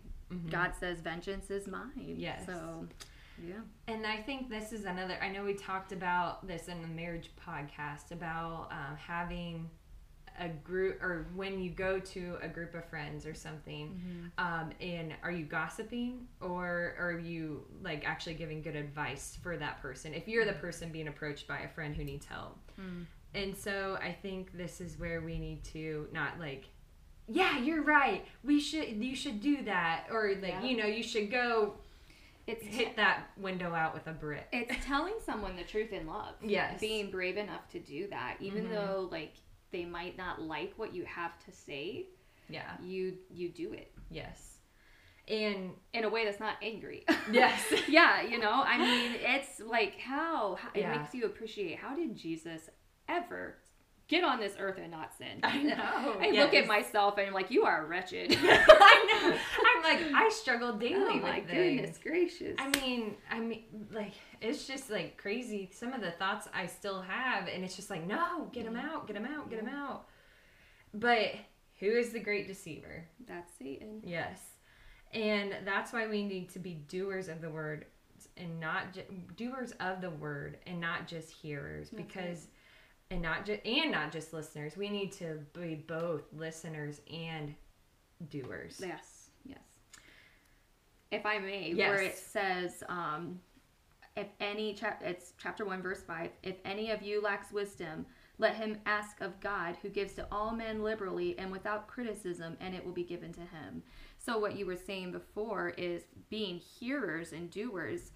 God 0.50 0.72
says 0.80 1.00
vengeance 1.00 1.52
is 1.52 1.68
mine. 1.68 1.92
Mm-hmm. 2.00 2.20
Yes. 2.20 2.46
So 2.48 2.88
yeah. 3.42 3.56
And 3.88 4.06
I 4.06 4.18
think 4.18 4.50
this 4.50 4.74
is 4.74 4.86
another. 4.86 5.18
I 5.22 5.30
know 5.30 5.44
we 5.44 5.54
talked 5.54 5.92
about 5.92 6.48
this 6.48 6.68
in 6.68 6.82
the 6.82 6.88
marriage 6.88 7.32
podcast 7.48 8.12
about 8.12 8.68
um, 8.72 8.96
having 8.98 9.70
a 10.40 10.50
group, 10.50 11.02
or 11.04 11.28
when 11.36 11.62
you 11.62 11.70
go 11.70 12.00
to 12.00 12.38
a 12.42 12.48
group 12.48 12.74
of 12.74 12.84
friends 12.86 13.26
or 13.26 13.36
something, 13.36 14.32
um, 14.40 14.72
and 14.82 15.14
are 15.22 15.32
you 15.32 15.46
gossiping 15.46 16.28
or 16.42 16.96
are 17.00 17.20
you 17.20 17.66
like 17.84 18.04
actually 18.06 18.34
giving 18.34 18.62
good 18.62 18.76
advice 18.76 19.38
for 19.44 19.58
that 19.58 19.80
person? 19.82 20.14
If 20.14 20.28
you're 20.28 20.46
the 20.46 20.54
person 20.54 20.90
being 20.92 21.08
approached 21.08 21.48
by 21.48 21.60
a 21.60 21.68
friend 21.70 21.96
who 21.96 22.04
needs 22.04 22.26
help, 22.26 22.58
and 23.36 23.56
so 23.56 23.98
I 24.02 24.12
think 24.12 24.58
this 24.58 24.82
is 24.82 24.98
where 25.00 25.22
we 25.22 25.38
need 25.40 25.64
to 25.66 26.08
not 26.12 26.40
like. 26.40 26.66
Yeah, 27.28 27.60
you're 27.60 27.84
right. 27.84 28.26
We 28.44 28.60
should. 28.60 28.90
You 28.90 29.16
should 29.16 29.40
do 29.40 29.64
that, 29.64 30.08
or 30.12 30.30
like 30.42 30.50
Yeah. 30.50 30.64
you 30.64 30.78
know, 30.78 30.86
you 30.88 31.04
should 31.04 31.30
go 31.32 31.76
It's 32.46 32.66
hit 32.66 32.96
that 32.98 33.30
window 33.38 33.74
out 33.74 33.94
with 33.94 34.08
a 34.08 34.12
brick. 34.12 34.48
it's 34.52 34.86
telling 34.86 35.14
someone 35.26 35.56
the 35.56 35.64
truth 35.64 35.94
in 35.94 36.06
love. 36.08 36.36
Yes. 36.42 36.80
Being 36.80 37.10
brave 37.10 37.38
enough 37.38 37.68
to 37.70 37.80
do 37.80 38.08
that, 38.10 38.38
even 38.42 38.66
Mhm. 38.66 38.72
though 38.72 39.08
like 39.12 39.34
they 39.72 39.86
might 39.86 40.18
not 40.18 40.42
like 40.42 40.74
what 40.78 40.94
you 40.94 41.06
have 41.06 41.38
to 41.46 41.52
say, 41.52 42.08
Yeah. 42.50 42.76
you 42.82 43.18
you 43.30 43.50
do 43.50 43.74
it 43.74 43.92
Yes. 44.10 44.50
And 45.28 45.72
in 45.94 46.04
a 46.04 46.10
way 46.10 46.26
that's 46.26 46.42
not 46.42 46.58
angry. 46.62 47.06
yes. 47.32 47.64
yeah, 47.88 48.22
you 48.22 48.40
know, 48.40 48.52
I 48.66 48.78
mean, 48.78 49.14
it's 49.22 49.62
like 49.62 49.98
how, 49.98 50.56
how 50.56 50.68
it 50.74 50.82
Yeah. 50.82 50.98
makes 50.98 51.16
you 51.16 51.26
appreciate 51.26 51.78
how 51.80 51.96
did 51.96 52.14
Jesus 52.16 52.70
ever 53.08 53.58
get 54.14 54.24
on 54.24 54.40
this 54.40 54.54
earth 54.60 54.78
and 54.78 54.92
not 54.92 55.16
sin? 55.18 55.40
I 55.44 55.64
know. 55.64 56.18
I 56.22 56.32
look 56.32 56.54
at 56.54 56.68
myself 56.68 57.18
and 57.18 57.28
I'm 57.28 57.34
like, 57.34 57.50
you 57.50 57.64
are 57.64 57.86
wretched. 57.86 58.32
I 58.42 59.22
know. 59.22 59.38
I'm 59.66 59.84
like 59.84 60.14
I 60.14 60.30
struggle 60.30 60.74
daily 60.74 60.96
oh 60.98 61.14
with 61.14 61.24
my 61.24 61.42
things. 61.42 61.82
goodness 61.82 61.98
gracious. 61.98 62.56
I 62.60 62.70
mean, 62.80 63.16
I 63.32 63.40
mean, 63.40 63.64
like 63.92 64.14
it's 64.42 64.68
just 64.68 64.90
like 64.90 65.18
crazy. 65.18 65.70
Some 65.74 65.94
of 65.94 66.02
the 66.02 66.12
thoughts 66.12 66.48
I 66.54 66.68
still 66.68 67.02
have, 67.02 67.48
and 67.48 67.64
it's 67.64 67.76
just 67.76 67.90
like, 67.90 68.06
no, 68.06 68.50
get 68.52 68.66
him 68.66 68.76
mm-hmm. 68.76 68.88
out, 68.88 69.08
get 69.08 69.16
him 69.16 69.26
out, 69.26 69.50
get 69.50 69.60
him 69.60 69.70
out. 69.70 70.06
But 70.94 71.32
who 71.80 71.88
is 71.88 72.12
the 72.12 72.20
great 72.20 72.48
deceiver? 72.48 73.06
That's 73.28 73.52
Satan. 73.58 74.02
Yes, 74.04 74.40
and 75.12 75.56
that's 75.66 75.92
why 75.92 76.08
we 76.08 76.24
need 76.24 76.50
to 76.54 76.60
be 76.60 76.76
doers 76.88 77.30
of 77.30 77.42
the 77.42 77.50
word 77.50 77.86
and 78.38 78.60
not 78.60 78.94
ju- 78.94 79.02
doers 79.36 79.74
of 79.80 80.02
the 80.02 80.10
word 80.10 80.58
and 80.66 80.80
not 80.80 81.08
just 81.08 81.30
hearers 81.30 81.90
That's 81.90 82.04
because 82.04 82.48
and 83.12 83.22
not 83.22 83.46
just 83.46 83.66
and 83.66 83.92
not 83.92 84.12
just 84.12 84.34
listeners. 84.34 84.76
We 84.78 84.90
need 84.90 85.12
to 85.14 85.40
be 85.54 85.76
both 85.76 86.24
listeners 86.34 87.02
and 87.12 87.54
doers. 88.30 88.82
Yes, 88.84 89.30
yes. 89.46 89.60
If 91.12 91.26
I 91.26 91.38
may, 91.40 91.74
where 91.74 92.02
it 92.02 92.18
says, 92.18 92.84
um, 92.90 93.40
if 94.16 94.28
any, 94.40 94.74
chap- 94.74 95.02
it's 95.04 95.34
chapter 95.42 95.66
1, 95.66 95.82
verse 95.82 96.02
5, 96.02 96.30
if 96.44 96.56
any 96.66 96.92
of 96.92 97.02
you 97.02 97.22
lacks 97.22 97.52
wisdom, 97.52 98.06
let 98.40 98.56
him 98.56 98.78
ask 98.86 99.22
of 99.22 99.40
God, 99.40 99.78
who 99.82 99.90
gives 99.90 100.14
to 100.14 100.28
all 100.32 100.52
men 100.52 100.84
liberally 100.84 101.38
and 101.38 101.52
without 101.52 101.88
criticism, 101.88 102.58
and 102.60 102.74
it 102.74 102.84
will 102.84 102.94
be 102.94 103.04
given 103.04 103.32
to 103.34 103.42
him. 103.42 103.84
So, 104.18 104.38
what 104.38 104.56
you 104.56 104.66
were 104.66 104.76
saying 104.76 105.12
before 105.12 105.70
is 105.78 106.04
being 106.30 106.58
hearers 106.58 107.32
and 107.34 107.50
doers. 107.52 108.12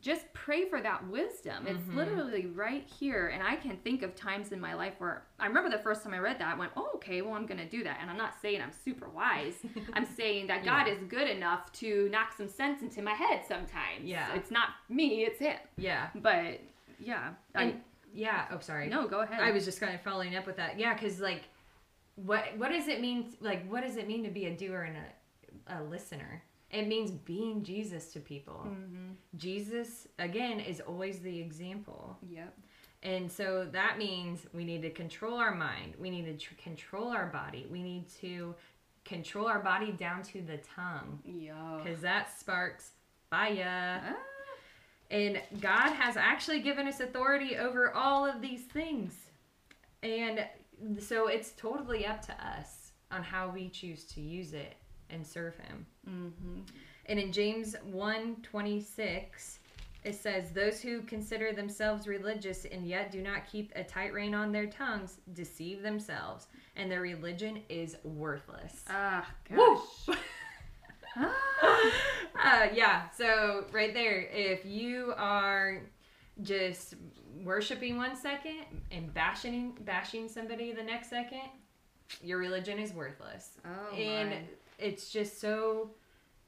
Just 0.00 0.30
pray 0.34 0.68
for 0.68 0.80
that 0.82 1.06
wisdom. 1.08 1.66
It's 1.66 1.82
Mhm. 1.84 1.94
literally 1.94 2.46
right 2.46 2.86
here. 2.86 3.28
And 3.28 3.42
I 3.42 3.56
can 3.56 3.76
think 3.78 4.02
of 4.02 4.14
times 4.14 4.52
in 4.52 4.60
my 4.60 4.74
life 4.74 4.94
where 4.98 5.24
I 5.38 5.46
remember 5.46 5.70
the 5.70 5.82
first 5.82 6.02
time 6.02 6.12
I 6.12 6.18
read 6.18 6.38
that, 6.40 6.54
I 6.54 6.58
went, 6.58 6.72
oh, 6.76 6.90
okay, 6.96 7.22
well, 7.22 7.34
I'm 7.34 7.46
going 7.46 7.58
to 7.60 7.68
do 7.68 7.82
that. 7.84 7.98
And 8.00 8.10
I'm 8.10 8.18
not 8.18 8.34
saying 8.42 8.60
I'm 8.60 8.72
super 8.72 9.08
wise. 9.08 9.54
I'm 9.94 10.04
saying 10.04 10.48
that 10.48 10.64
God 10.64 10.86
Yeah. 10.86 10.92
is 10.94 11.02
good 11.04 11.28
enough 11.28 11.72
to 11.74 12.08
knock 12.10 12.32
some 12.32 12.48
sense 12.48 12.82
into 12.82 13.00
my 13.02 13.14
head 13.14 13.44
sometimes. 13.46 14.02
Yeah. 14.04 14.34
It's 14.34 14.50
not 14.50 14.70
me, 14.88 15.24
it's 15.24 15.38
Him. 15.38 15.56
Yeah. 15.76 16.10
But 16.14 16.60
yeah. 16.98 17.34
And 17.54 17.82
yeah. 18.12 18.46
Oh, 18.50 18.58
sorry. 18.60 18.88
No, 18.88 19.08
go 19.08 19.20
ahead. 19.20 19.40
I 19.42 19.50
was 19.52 19.64
just 19.64 19.80
kind 19.80 19.94
of 19.94 20.00
following 20.02 20.36
up 20.36 20.46
with 20.46 20.56
that. 20.56 20.78
Yeah, 20.78 20.92
because 20.94 21.20
like, 21.20 21.42
what 22.16 22.56
what 22.58 22.70
does 22.70 22.88
it 22.88 23.00
mean? 23.00 23.34
Like, 23.40 23.66
what 23.70 23.82
does 23.82 23.96
it 23.96 24.06
mean 24.06 24.22
to 24.24 24.30
be 24.30 24.46
a 24.46 24.54
doer 24.56 24.82
and 24.82 24.96
a, 24.98 25.80
a 25.80 25.82
listener? 25.82 26.42
It 26.74 26.88
means 26.88 27.10
being 27.12 27.62
Jesus 27.62 28.12
to 28.14 28.20
people. 28.20 28.62
Mm-hmm. 28.66 29.12
Jesus 29.36 30.08
again 30.18 30.58
is 30.60 30.80
always 30.80 31.20
the 31.20 31.38
example, 31.38 32.18
Yep. 32.28 32.52
and 33.04 33.30
so 33.30 33.64
that 33.72 33.96
means 33.98 34.46
we 34.52 34.64
need 34.64 34.82
to 34.82 34.90
control 34.90 35.34
our 35.34 35.54
mind. 35.54 35.94
We 35.98 36.10
need 36.10 36.24
to 36.26 36.36
tr- 36.36 36.54
control 36.62 37.08
our 37.08 37.26
body. 37.26 37.66
We 37.70 37.82
need 37.82 38.08
to 38.20 38.54
control 39.04 39.46
our 39.46 39.60
body 39.60 39.92
down 39.92 40.22
to 40.24 40.42
the 40.42 40.58
tongue, 40.58 41.20
Yeah. 41.24 41.80
because 41.82 42.00
that 42.00 42.36
sparks 42.38 42.92
fire. 43.30 44.00
Ah, 44.04 44.16
And 45.10 45.40
God 45.60 45.92
has 45.92 46.16
actually 46.16 46.60
given 46.60 46.88
us 46.88 46.98
authority 47.00 47.56
over 47.56 47.92
all 47.92 48.24
of 48.26 48.40
these 48.40 48.62
things. 48.62 49.14
And 50.02 50.46
so 50.98 51.28
it's 51.28 51.52
totally 51.52 52.04
up 52.06 52.20
to 52.22 52.32
us 52.44 52.92
on 53.12 53.22
how 53.22 53.50
we 53.50 53.68
choose 53.68 54.04
to 54.06 54.20
use 54.20 54.54
it 54.54 54.74
and 55.10 55.26
serve 55.26 55.56
him. 55.56 55.86
mm-hmm. 56.08 56.60
And 57.06 57.20
in 57.20 57.32
James 57.32 57.76
1:26 57.86 59.58
it 60.04 60.14
says 60.14 60.50
those 60.50 60.82
who 60.82 61.00
consider 61.02 61.52
themselves 61.52 62.06
religious 62.06 62.66
and 62.66 62.86
yet 62.86 63.10
do 63.10 63.22
not 63.22 63.46
keep 63.50 63.72
a 63.74 63.82
tight 63.82 64.12
rein 64.12 64.34
on 64.34 64.52
their 64.52 64.66
tongues 64.66 65.18
deceive 65.32 65.82
themselves 65.82 66.46
and 66.76 66.90
their 66.90 67.00
religion 67.00 67.62
is 67.70 67.96
worthless. 68.04 68.84
Ah, 68.88 69.26
gosh. 69.48 70.16
Uh, 72.44 72.66
yeah, 72.74 73.08
so 73.10 73.64
right 73.72 73.94
there, 73.94 74.22
if 74.30 74.66
you 74.66 75.14
are 75.16 75.80
just 76.42 76.94
worshiping 77.42 77.96
one 77.96 78.16
second 78.16 78.58
and 78.90 79.14
bashing 79.14 79.72
bashing 79.82 80.28
somebody 80.28 80.72
the 80.72 80.82
next 80.82 81.08
second, 81.08 81.48
your 82.22 82.38
religion 82.38 82.78
is 82.78 82.92
worthless. 82.92 83.52
Oh, 83.64 83.94
and 83.96 84.30
my. 84.30 84.36
It's 84.78 85.10
just 85.10 85.40
so. 85.40 85.90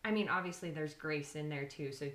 I 0.04 0.10
mean, 0.10 0.28
obviously, 0.28 0.70
there's 0.70 0.94
grace 0.94 1.34
in 1.34 1.48
there 1.48 1.64
too, 1.64 1.90
so 1.92 2.08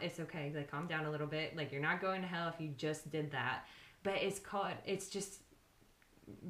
it's 0.00 0.20
okay. 0.20 0.52
Like, 0.54 0.70
calm 0.70 0.86
down 0.86 1.06
a 1.06 1.10
little 1.10 1.26
bit. 1.26 1.56
Like, 1.56 1.72
you're 1.72 1.80
not 1.82 2.00
going 2.00 2.20
to 2.22 2.28
hell 2.28 2.48
if 2.48 2.60
you 2.60 2.68
just 2.76 3.10
did 3.10 3.30
that. 3.32 3.64
But 4.02 4.14
it's 4.16 4.38
called. 4.38 4.72
It's 4.84 5.08
just 5.08 5.40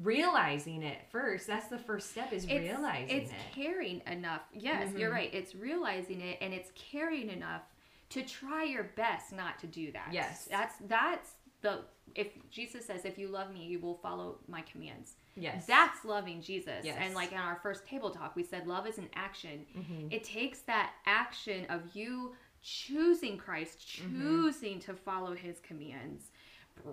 realizing 0.01 0.83
it 0.83 0.97
first. 1.11 1.47
That's 1.47 1.67
the 1.67 1.77
first 1.77 2.11
step. 2.11 2.31
Is 2.33 2.43
it's, 2.45 2.53
realizing 2.53 3.09
it's 3.15 3.31
it. 3.31 3.35
caring 3.53 4.01
enough. 4.07 4.41
Yes, 4.53 4.93
you're 4.95 5.09
Mhm. 5.09 5.13
right. 5.15 5.33
It's 5.33 5.55
realizing 5.55 6.21
it 6.21 6.37
and 6.41 6.53
it's 6.53 6.71
caring 6.75 7.29
enough 7.29 7.63
to 8.09 8.23
try 8.23 8.63
your 8.63 8.83
best 8.83 9.31
not 9.33 9.57
to 9.59 9.67
do 9.67 9.91
that. 9.91 10.09
Yes. 10.11 10.45
That's 10.45 10.75
that's 10.87 11.33
the 11.61 11.85
if 12.15 12.27
Jesus 12.51 12.85
says 12.85 13.05
if 13.05 13.17
you 13.17 13.27
love 13.27 13.51
me, 13.51 13.65
you 13.65 13.79
will 13.79 13.95
follow 13.95 14.39
my 14.47 14.61
commands. 14.61 15.15
Yes. 15.35 15.65
That's 15.65 16.05
loving 16.05 16.41
Jesus. 16.41 16.83
Yes. 16.83 16.97
And 16.99 17.15
like 17.15 17.31
in 17.31 17.37
our 17.37 17.59
first 17.63 17.85
table 17.85 18.11
talk, 18.11 18.35
we 18.35 18.43
said 18.43 18.67
love 18.67 18.85
is 18.87 18.97
an 18.97 19.09
action. 19.15 19.65
Mhm. 19.75 20.11
It 20.13 20.23
takes 20.23 20.59
that 20.61 20.93
action 21.05 21.65
of 21.69 21.95
you 21.95 22.35
choosing 22.61 23.37
Christ, 23.37 23.79
Mm-hmm. 24.01 24.21
choosing 24.21 24.79
to 24.81 24.93
follow 24.93 25.33
his 25.35 25.59
commands. 25.59 26.31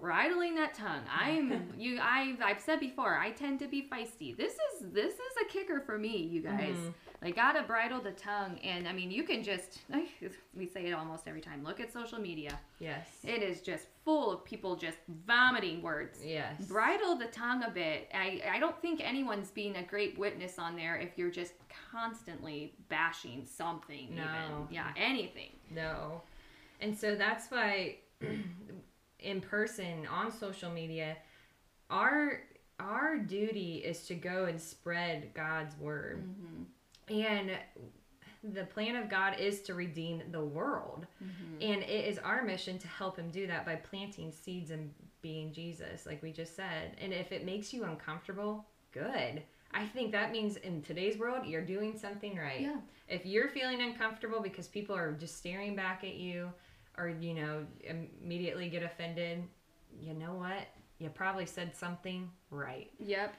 Bridling 0.00 0.54
that 0.56 0.74
tongue. 0.74 1.02
I'm 1.10 1.72
you 1.76 1.98
I've 2.00 2.40
I've 2.42 2.60
said 2.60 2.80
before, 2.80 3.16
I 3.18 3.30
tend 3.30 3.58
to 3.60 3.68
be 3.68 3.88
feisty. 3.90 4.36
This 4.36 4.52
is 4.52 4.92
this 4.92 5.14
is 5.14 5.32
a 5.42 5.44
kicker 5.46 5.80
for 5.80 5.98
me, 5.98 6.16
you 6.16 6.42
guys. 6.42 6.76
Mhm. 6.76 6.94
Like 7.22 7.36
gotta 7.36 7.62
bridle 7.62 8.00
the 8.00 8.12
tongue 8.12 8.58
and 8.62 8.88
I 8.88 8.92
mean 8.92 9.10
you 9.10 9.24
can 9.24 9.42
just 9.42 9.80
we 10.54 10.66
say 10.66 10.86
it 10.86 10.92
almost 10.92 11.26
every 11.26 11.40
time. 11.40 11.64
Look 11.64 11.80
at 11.80 11.92
social 11.92 12.20
media. 12.20 12.58
Yes. 12.78 13.08
It 13.24 13.42
is 13.42 13.60
just 13.62 13.86
full 14.04 14.30
of 14.30 14.44
people 14.44 14.76
just 14.76 14.98
vomiting 15.26 15.82
words 15.82 16.20
yes. 16.24 16.64
bridle 16.66 17.16
the 17.16 17.26
tongue 17.26 17.64
a 17.64 17.70
bit. 17.70 18.08
I, 18.14 18.40
I 18.54 18.58
don't 18.58 18.80
think 18.80 19.00
anyone's 19.02 19.50
being 19.50 19.76
a 19.76 19.82
great 19.82 20.18
witness 20.18 20.58
on 20.58 20.76
there 20.76 20.96
if 20.96 21.18
you're 21.18 21.30
just 21.30 21.54
constantly 21.90 22.74
bashing 22.88 23.44
something. 23.44 24.14
No. 24.14 24.22
Even. 24.22 24.66
Yeah, 24.70 24.92
anything. 24.96 25.50
No. 25.70 26.22
And 26.80 26.96
so 26.96 27.14
that's 27.14 27.50
why 27.50 27.96
in 29.22 29.40
person 29.40 30.06
on 30.06 30.30
social 30.30 30.70
media, 30.70 31.16
our 31.90 32.42
our 32.78 33.18
duty 33.18 33.76
is 33.76 34.06
to 34.06 34.14
go 34.14 34.46
and 34.46 34.60
spread 34.60 35.34
God's 35.34 35.76
word. 35.78 36.24
Mm-hmm. 36.24 37.22
And 37.22 37.50
the 38.42 38.64
plan 38.64 38.96
of 38.96 39.10
God 39.10 39.38
is 39.38 39.60
to 39.62 39.74
redeem 39.74 40.22
the 40.30 40.42
world. 40.42 41.06
Mm-hmm. 41.22 41.62
And 41.62 41.82
it 41.82 42.06
is 42.06 42.18
our 42.18 42.42
mission 42.42 42.78
to 42.78 42.88
help 42.88 43.18
him 43.18 43.30
do 43.30 43.46
that 43.46 43.66
by 43.66 43.76
planting 43.76 44.32
seeds 44.32 44.70
and 44.70 44.90
being 45.20 45.52
Jesus, 45.52 46.06
like 46.06 46.22
we 46.22 46.32
just 46.32 46.56
said. 46.56 46.96
And 46.98 47.12
if 47.12 47.32
it 47.32 47.44
makes 47.44 47.72
you 47.74 47.84
uncomfortable, 47.84 48.64
good. 48.92 49.42
I 49.72 49.86
think 49.86 50.10
that 50.12 50.32
means 50.32 50.56
in 50.56 50.82
today's 50.82 51.18
world, 51.18 51.46
you're 51.46 51.64
doing 51.64 51.96
something 51.96 52.36
right. 52.36 52.62
Yeah. 52.62 52.78
If 53.08 53.26
you're 53.26 53.48
feeling 53.48 53.82
uncomfortable 53.82 54.40
because 54.40 54.66
people 54.66 54.96
are 54.96 55.12
just 55.12 55.36
staring 55.36 55.76
back 55.76 56.02
at 56.02 56.14
you 56.14 56.50
or, 57.00 57.08
you 57.08 57.34
know, 57.34 57.66
immediately 58.22 58.68
get 58.68 58.82
offended, 58.82 59.42
you 60.00 60.14
know 60.14 60.34
what? 60.34 60.66
You 60.98 61.08
probably 61.08 61.46
said 61.46 61.74
something 61.74 62.30
right. 62.50 62.90
Yep. 62.98 63.34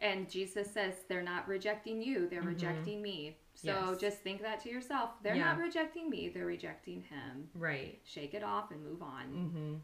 And 0.00 0.28
Jesus 0.28 0.70
says 0.70 0.94
they're 1.08 1.22
not 1.22 1.48
rejecting 1.48 2.02
you, 2.02 2.28
they're 2.28 2.42
Mhm. 2.42 2.46
rejecting 2.48 3.00
me. 3.00 3.38
So 3.54 3.68
Yes. 3.92 4.00
just 4.00 4.18
think 4.18 4.42
that 4.42 4.60
to 4.60 4.68
yourself. 4.68 5.22
They're 5.22 5.36
Yeah. 5.36 5.52
not 5.52 5.58
rejecting 5.58 6.10
me, 6.10 6.28
they're 6.28 6.44
rejecting 6.44 7.02
him. 7.02 7.48
Right. 7.54 8.00
Shake 8.04 8.34
it 8.34 8.42
off 8.42 8.70
and 8.70 8.82
move 8.84 9.02
on. 9.02 9.32
Mm-hmm. 9.32 9.76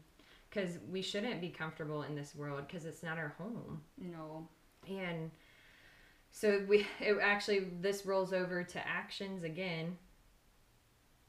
Because 0.49 0.77
we 0.91 1.01
shouldn't 1.01 1.41
be 1.41 1.49
comfortable 1.49 2.03
in 2.03 2.13
this 2.13 2.35
world 2.35 2.67
because 2.67 2.85
it's 2.85 3.01
not 3.01 3.17
our 3.17 3.29
home. 3.29 3.83
No. 3.97 4.47
And 4.87 5.31
so 6.29 6.63
we 6.67 6.85
it 6.99 7.17
actually 7.19 7.61
this 7.81 8.05
rolls 8.05 8.33
over 8.33 8.63
to 8.63 8.87
actions 8.87 9.43
again. 9.43 9.97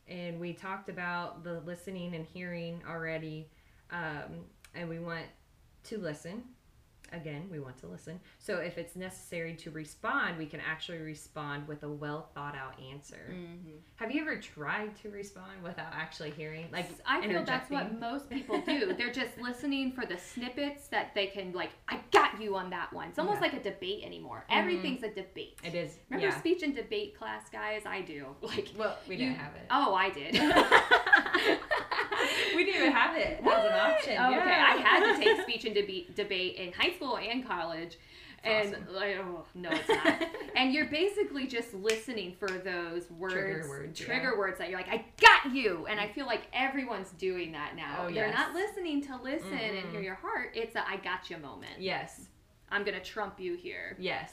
And 0.09 0.39
we 0.39 0.53
talked 0.53 0.89
about 0.89 1.45
the 1.45 1.61
listening 1.61 2.15
and 2.15 2.27
hearing 2.27 2.83
already. 2.89 3.49
Um, 3.91 4.45
and 4.75 4.89
we 4.89 4.99
want 4.99 5.27
to 5.85 5.99
listen. 5.99 6.43
Again, 7.15 7.47
we 7.51 7.61
want 7.61 7.79
to 7.79 7.87
listen. 7.87 8.19
So 8.39 8.57
if 8.59 8.77
it's 8.79 8.97
necessary 8.97 9.55
to 9.57 9.71
respond, 9.71 10.37
we 10.37 10.47
can 10.47 10.61
actually 10.61 10.99
respond 10.99 11.69
with 11.69 11.83
a 11.85 11.89
well 11.89 12.29
thought 12.35 12.57
out 12.57 12.75
answer. 12.93 13.31
Mm-hmm. 13.33 13.77
Have 13.97 14.11
you 14.11 14.21
ever 14.23 14.37
tried 14.37 14.97
to 15.03 15.11
respond 15.11 15.63
without 15.63 15.93
actually 15.93 16.31
hearing? 16.31 16.67
Like 16.73 16.91
I 17.07 17.27
feel 17.27 17.45
that's 17.45 17.71
what 17.71 17.99
most 18.01 18.29
people 18.37 18.61
do. 18.63 18.93
They're 18.95 19.13
just 19.13 19.39
listening 19.41 19.93
for 19.93 20.05
the 20.07 20.19
snippets 20.19 20.89
that 20.89 21.15
they 21.15 21.27
can 21.27 21.53
like. 21.53 21.71
I 21.89 22.01
got 22.13 22.41
you 22.41 22.57
on 22.57 22.71
that 22.71 22.93
one. 22.93 23.09
It's 23.09 23.19
almost 23.19 23.37
Yeah. 23.37 23.43
like 23.43 23.53
a 23.55 23.63
debate 23.63 24.03
anymore. 24.05 24.45
Mhm. 24.51 24.57
Everything's 24.59 25.03
a 25.05 25.11
debate. 25.11 25.59
It 25.63 25.75
is. 25.75 25.99
Remember 26.11 26.29
yeah. 26.33 26.39
speech 26.39 26.63
and 26.63 26.75
debate 26.75 27.17
class, 27.17 27.49
guys? 27.51 27.83
I 27.87 28.01
do. 28.01 28.27
Like, 28.43 28.69
Well, 28.77 28.97
we 29.09 29.15
you- 29.17 29.27
didn't 29.27 29.39
have 29.39 29.55
it. 29.55 29.67
oh, 29.71 29.95
I 29.95 30.11
did. 30.11 30.35
we 32.57 32.65
didn't 32.65 32.81
even 32.81 32.93
have 32.93 33.17
it 33.17 33.41
as 33.41 33.71
an 33.71 33.73
option. 33.73 34.17
Oh, 34.19 34.31
yeah. 34.31 34.39
Okay, 34.41 34.51
I 34.51 34.77
had 34.77 35.17
to 35.17 35.23
take 35.23 35.41
speech 35.49 35.65
and 35.65 35.75
debate 35.75 36.15
debate 36.17 36.57
in 36.57 36.73
high 36.73 36.95
school 36.95 37.19
and 37.19 37.47
college. 37.47 37.99
and 38.45 38.75
awesome. 38.75 38.95
like, 38.95 39.17
oh, 39.21 39.45
no, 39.55 39.71
it's 39.71 39.89
not. 39.89 40.23
and 40.57 40.73
you're 40.73 40.87
basically 40.87 41.47
just 41.47 41.73
listening 41.73 42.35
for 42.39 42.49
those 42.49 43.11
words, 43.11 43.35
Trigger 43.35 43.69
words, 43.69 44.01
yeah. 44.01 44.39
words 44.39 44.59
that 44.59 44.69
you're 44.69 44.79
like, 44.79 44.91
I 44.91 45.05
got 45.21 45.55
you. 45.55 45.87
And 45.89 45.99
I 45.99 46.09
feel 46.09 46.27
like 46.27 46.43
everyone's 46.53 47.11
doing 47.13 47.53
that 47.53 47.75
now. 47.75 48.01
Oh, 48.01 48.13
They're 48.13 48.27
yes. 48.27 48.37
not 48.37 48.55
listening 48.55 49.03
to 49.07 49.17
listen 49.23 49.53
and 49.53 49.77
Mm-mm. 49.79 49.91
hear 49.93 50.01
your 50.03 50.15
heart. 50.17 50.51
It's 50.55 50.77
a 50.77 50.87
I 50.87 50.99
got 50.99 51.31
you 51.31 51.39
moment. 51.39 51.73
Yes. 51.79 52.29
I'm 52.71 52.85
gonna 52.85 53.01
trump 53.01 53.39
you 53.41 53.55
here. 53.55 53.97
Yes. 53.99 54.33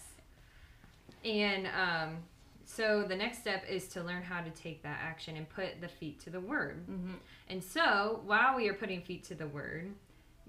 And 1.23 1.67
um, 1.67 2.17
so 2.65 3.03
the 3.03 3.15
next 3.15 3.39
step 3.39 3.65
is 3.67 3.87
to 3.89 4.03
learn 4.03 4.23
how 4.23 4.41
to 4.41 4.49
take 4.51 4.83
that 4.83 4.99
action 5.01 5.35
and 5.37 5.47
put 5.49 5.81
the 5.81 5.87
feet 5.87 6.19
to 6.21 6.29
the 6.29 6.39
word. 6.39 6.85
Mm-hmm. 6.89 7.13
And 7.49 7.63
so 7.63 8.21
while 8.25 8.55
we 8.55 8.67
are 8.69 8.73
putting 8.73 9.01
feet 9.01 9.23
to 9.25 9.35
the 9.35 9.47
word, 9.47 9.91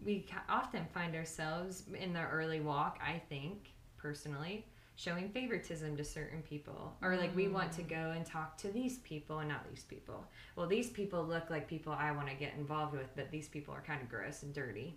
we 0.05 0.27
often 0.49 0.87
find 0.93 1.15
ourselves 1.15 1.85
in 1.99 2.13
the 2.13 2.23
early 2.23 2.61
walk, 2.61 2.99
I 3.05 3.21
think, 3.29 3.73
personally, 3.97 4.67
showing 4.97 5.29
favoritism 5.31 5.97
to 5.97 6.05
certain 6.05 6.43
people. 6.43 6.95
Or 7.03 7.17
like 7.17 7.35
we 7.35 7.49
want 7.49 7.73
to 7.73 7.83
go 7.83 8.13
and 8.15 8.27
talk 8.27 8.57
to 8.59 8.69
these 8.69 8.99
people 8.99 9.39
and 9.39 9.49
not 9.49 9.69
these 9.71 9.85
people. 9.85 10.25
Well, 10.57 10.67
these 10.67 10.91
people 10.91 11.25
look 11.25 11.51
like 11.51 11.69
people 11.69 11.93
I 11.93 12.13
want 12.13 12.29
to 12.29 12.35
get 12.35 12.55
involved 12.59 12.93
with, 12.93 13.09
but 13.17 13.31
these 13.31 13.49
people 13.49 13.75
are 13.75 13.83
kind 13.83 14.03
of 14.03 14.09
gross 14.09 14.43
and 14.43 14.53
dirty. 14.53 14.97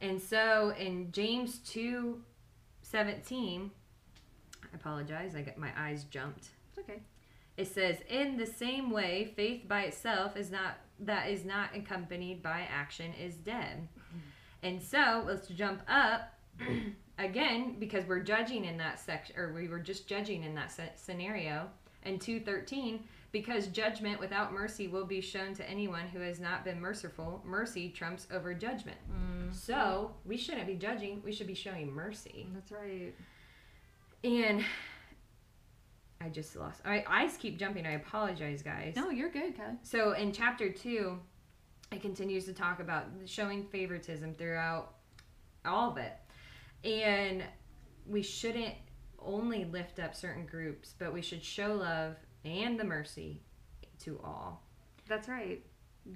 And 0.00 0.20
so 0.20 0.72
in 0.78 1.12
James 1.12 1.58
2 1.58 2.20
17, 2.82 3.70
I 4.72 4.76
apologize, 4.76 5.34
I 5.34 5.42
got 5.42 5.58
my 5.58 5.70
eyes 5.76 6.04
jumped. 6.04 6.48
It's 6.68 6.78
okay. 6.78 7.00
It 7.56 7.66
says, 7.66 7.98
In 8.08 8.36
the 8.36 8.46
same 8.46 8.90
way, 8.90 9.32
faith 9.36 9.68
by 9.68 9.82
itself 9.82 10.36
is 10.36 10.50
not 10.50 10.78
that 11.00 11.30
is 11.30 11.44
not 11.44 11.74
accompanied 11.74 12.42
by 12.42 12.66
action 12.70 13.12
is 13.14 13.36
dead. 13.36 13.88
And 14.62 14.82
so 14.82 15.24
let's 15.26 15.48
jump 15.48 15.80
up 15.88 16.34
again 17.18 17.76
because 17.78 18.04
we're 18.04 18.20
judging 18.20 18.66
in 18.66 18.76
that 18.76 19.00
section, 19.00 19.36
or 19.38 19.54
we 19.54 19.68
were 19.68 19.78
just 19.78 20.06
judging 20.06 20.44
in 20.44 20.54
that 20.54 20.70
scenario. 20.96 21.68
And 22.02 22.20
213, 22.20 23.02
because 23.32 23.68
judgment 23.68 24.20
without 24.20 24.52
mercy 24.52 24.88
will 24.88 25.04
be 25.04 25.20
shown 25.20 25.54
to 25.54 25.68
anyone 25.68 26.08
who 26.08 26.20
has 26.20 26.40
not 26.40 26.64
been 26.64 26.80
merciful, 26.80 27.42
mercy 27.44 27.88
trumps 27.88 28.26
over 28.32 28.54
judgment. 28.54 28.98
Mm. 29.10 29.54
So 29.54 30.12
we 30.24 30.36
shouldn't 30.36 30.66
be 30.66 30.74
judging, 30.74 31.22
we 31.24 31.32
should 31.32 31.46
be 31.46 31.54
showing 31.54 31.92
mercy. 31.92 32.48
That's 32.52 32.72
right. 32.72 33.14
And 34.22 34.64
I 36.20 36.28
just 36.28 36.54
lost. 36.56 36.80
I 36.84 37.04
eyes 37.06 37.36
keep 37.38 37.58
jumping. 37.58 37.86
I 37.86 37.92
apologize, 37.92 38.62
guys. 38.62 38.94
No, 38.96 39.10
you're 39.10 39.30
good. 39.30 39.54
So 39.82 40.12
in 40.12 40.32
chapter 40.32 40.70
two, 40.70 41.18
it 41.90 42.02
continues 42.02 42.44
to 42.44 42.52
talk 42.52 42.80
about 42.80 43.06
showing 43.24 43.64
favoritism 43.64 44.34
throughout 44.34 44.94
all 45.64 45.90
of 45.90 45.96
it, 45.98 46.12
and 46.84 47.42
we 48.06 48.22
shouldn't 48.22 48.74
only 49.18 49.64
lift 49.64 49.98
up 49.98 50.14
certain 50.14 50.46
groups, 50.46 50.94
but 50.98 51.12
we 51.12 51.22
should 51.22 51.44
show 51.44 51.74
love 51.74 52.16
and 52.44 52.78
the 52.78 52.84
mercy 52.84 53.42
to 54.00 54.20
all. 54.24 54.62
That's 55.08 55.28
right. 55.28 55.64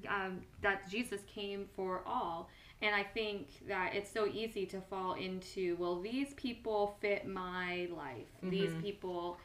Um, 0.08 0.40
that 0.62 0.88
Jesus 0.90 1.20
came 1.26 1.68
for 1.76 2.02
all. 2.06 2.48
And 2.82 2.94
I 2.94 3.02
think 3.02 3.66
that 3.68 3.94
it's 3.94 4.10
so 4.10 4.26
easy 4.26 4.66
to 4.66 4.80
fall 4.80 5.14
into, 5.14 5.76
well, 5.78 6.00
these 6.00 6.34
people 6.34 6.96
fit 7.00 7.26
my 7.26 7.88
life. 7.94 8.26
These 8.42 8.72
Mhm. 8.72 8.80
people, 8.80 9.38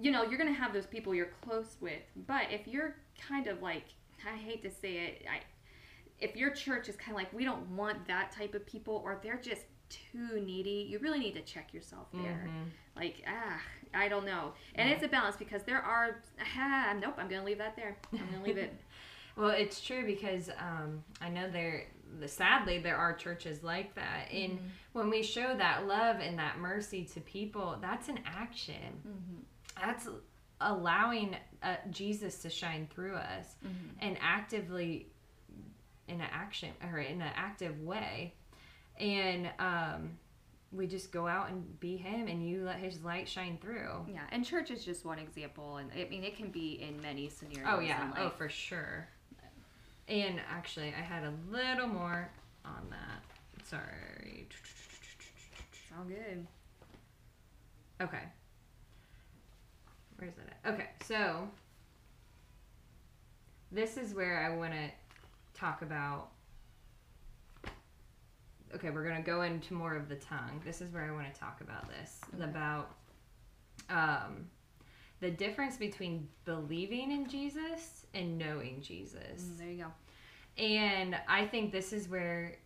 you 0.00 0.10
know, 0.10 0.22
you're 0.24 0.38
going 0.38 0.52
to 0.52 0.58
have 0.58 0.72
those 0.72 0.86
people 0.86 1.14
you're 1.14 1.32
close 1.42 1.76
with. 1.80 2.02
But 2.26 2.50
if 2.50 2.66
you're 2.66 2.96
kind 3.28 3.46
of 3.46 3.62
like, 3.62 3.84
I 4.26 4.36
hate 4.36 4.62
to 4.62 4.70
say 4.70 4.96
it, 4.98 5.26
I, 5.30 5.40
if 6.20 6.36
your 6.36 6.50
church 6.50 6.88
is 6.88 6.96
kind 6.96 7.10
of 7.12 7.16
like, 7.16 7.32
we 7.32 7.44
don't 7.44 7.68
want 7.76 8.06
that 8.06 8.32
type 8.32 8.54
of 8.54 8.64
people, 8.64 9.02
or 9.04 9.18
they're 9.22 9.36
just 9.40 9.66
too 9.88 10.40
needy, 10.40 10.86
you 10.88 10.98
really 11.00 11.18
need 11.18 11.34
to 11.34 11.42
check 11.42 11.74
yourself 11.74 12.06
there. 12.12 12.48
Mhm. 12.48 12.70
Like, 12.96 13.22
ah, 13.26 13.60
I 13.94 14.08
don't 14.08 14.24
know. 14.24 14.54
And 14.74 14.88
Yeah. 14.88 14.94
it's 14.94 15.04
a 15.04 15.08
balance 15.08 15.36
because 15.36 15.64
there 15.64 15.82
are, 15.82 16.22
ah, 16.56 16.96
nope, 16.98 17.14
I'm 17.18 17.28
going 17.28 17.40
to 17.40 17.46
leave 17.46 17.58
that 17.58 17.76
there. 17.76 17.98
I'm 18.12 18.18
going 18.18 18.32
to 18.32 18.40
leave 18.42 18.56
it. 18.56 18.72
Well, 19.36 19.50
it's 19.50 19.80
true 19.80 20.04
because 20.06 20.50
um, 20.58 21.02
I 21.20 21.28
know 21.28 21.50
there. 21.50 21.84
Sadly, 22.26 22.78
there 22.78 22.96
are 22.96 23.14
churches 23.14 23.62
like 23.62 23.94
that, 23.94 24.28
and 24.30 24.52
Mm-hmm. 24.52 24.66
when 24.92 25.08
we 25.08 25.22
show 25.22 25.56
that 25.56 25.86
love 25.86 26.16
and 26.20 26.38
that 26.38 26.58
mercy 26.58 27.04
to 27.14 27.20
people, 27.20 27.78
that's 27.80 28.08
an 28.08 28.18
action. 28.26 29.00
Mm-hmm. 29.08 29.40
That's 29.82 30.08
allowing 30.60 31.34
uh, 31.62 31.76
Jesus 31.90 32.38
to 32.42 32.50
shine 32.50 32.86
through 32.94 33.14
us 33.16 33.46
Mm-hmm. 33.66 34.04
and 34.06 34.18
actively 34.20 35.06
in 36.06 36.20
an 36.20 36.28
action 36.30 36.68
or 36.92 36.98
in 36.98 37.22
an 37.22 37.32
active 37.34 37.80
way, 37.80 38.34
and 39.00 39.48
um, 39.58 40.10
we 40.70 40.86
just 40.86 41.12
go 41.12 41.26
out 41.26 41.48
and 41.50 41.80
be 41.80 41.96
Him, 41.96 42.28
and 42.28 42.46
you 42.46 42.62
let 42.64 42.76
His 42.76 43.02
light 43.02 43.26
shine 43.26 43.56
through. 43.60 44.04
Yeah, 44.12 44.20
and 44.30 44.44
church 44.44 44.70
is 44.70 44.84
just 44.84 45.06
one 45.06 45.18
example, 45.18 45.78
and 45.78 45.90
I 45.98 46.06
mean 46.10 46.24
it 46.24 46.36
can 46.36 46.50
be 46.50 46.72
in 46.82 47.00
many 47.00 47.30
scenarios. 47.30 47.68
Oh 47.74 47.80
yeah, 47.80 48.12
oh 48.18 48.28
for 48.28 48.50
sure. 48.50 49.08
And 50.08 50.40
actually, 50.50 50.88
I 50.88 51.00
had 51.02 51.24
a 51.24 51.32
little 51.50 51.86
more 51.86 52.28
on 52.64 52.86
that. 52.90 53.22
Sorry. 53.64 54.48
It's 54.50 55.80
all 55.96 56.04
good. 56.04 56.46
Okay. 58.00 58.22
Where's 60.16 60.34
that 60.34 60.56
at? 60.64 60.74
Okay, 60.74 60.88
so 61.04 61.48
this 63.70 63.96
is 63.96 64.14
where 64.14 64.44
I 64.44 64.56
want 64.56 64.72
to 64.72 64.90
talk 65.58 65.82
about. 65.82 66.28
Okay, 68.74 68.90
we're 68.90 69.04
going 69.04 69.16
to 69.16 69.22
go 69.22 69.42
into 69.42 69.74
more 69.74 69.94
of 69.94 70.08
the 70.08 70.16
tongue. 70.16 70.60
This 70.64 70.80
is 70.80 70.92
where 70.92 71.04
I 71.04 71.10
want 71.12 71.32
to 71.32 71.38
talk 71.38 71.60
about 71.60 71.88
this 71.88 72.20
Okay. 72.34 72.44
about 72.44 72.90
um, 73.90 74.46
the 75.22 75.30
difference 75.30 75.76
between 75.76 76.28
believing 76.44 77.12
in 77.12 77.28
Jesus 77.28 78.06
and 78.12 78.36
knowing 78.36 78.82
Jesus. 78.82 79.42
Mm, 79.42 79.58
there 79.58 79.68
you 79.68 79.84
go. 79.84 80.62
And 80.62 81.16
I 81.28 81.46
think 81.46 81.70
this 81.70 81.92
is 81.92 82.08
where 82.08 82.56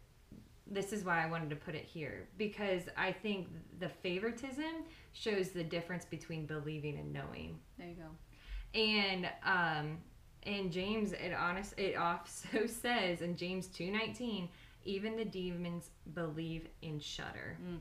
this 0.66 0.92
is 0.92 1.04
why 1.04 1.22
I 1.22 1.30
wanted 1.30 1.50
to 1.50 1.56
put 1.56 1.76
it 1.76 1.84
here 1.84 2.26
because 2.38 2.82
I 2.96 3.12
think 3.12 3.46
the 3.78 3.88
favoritism 3.88 4.84
shows 5.12 5.50
the 5.50 5.62
difference 5.62 6.06
between 6.06 6.46
believing 6.46 6.98
and 6.98 7.12
knowing. 7.12 7.60
There 7.78 7.88
you 7.88 7.94
go. 7.94 8.80
And 8.80 9.28
um 9.44 9.98
in 10.44 10.70
James, 10.70 11.12
it 11.12 11.34
honest 11.38 11.78
it 11.78 11.94
also 11.96 12.66
says 12.66 13.20
in 13.20 13.36
James 13.36 13.66
two 13.66 13.90
nineteen, 13.92 14.48
even 14.84 15.14
the 15.14 15.26
demons 15.26 15.90
believe 16.14 16.68
and 16.82 17.02
shudder. 17.02 17.58
Mm. 17.62 17.80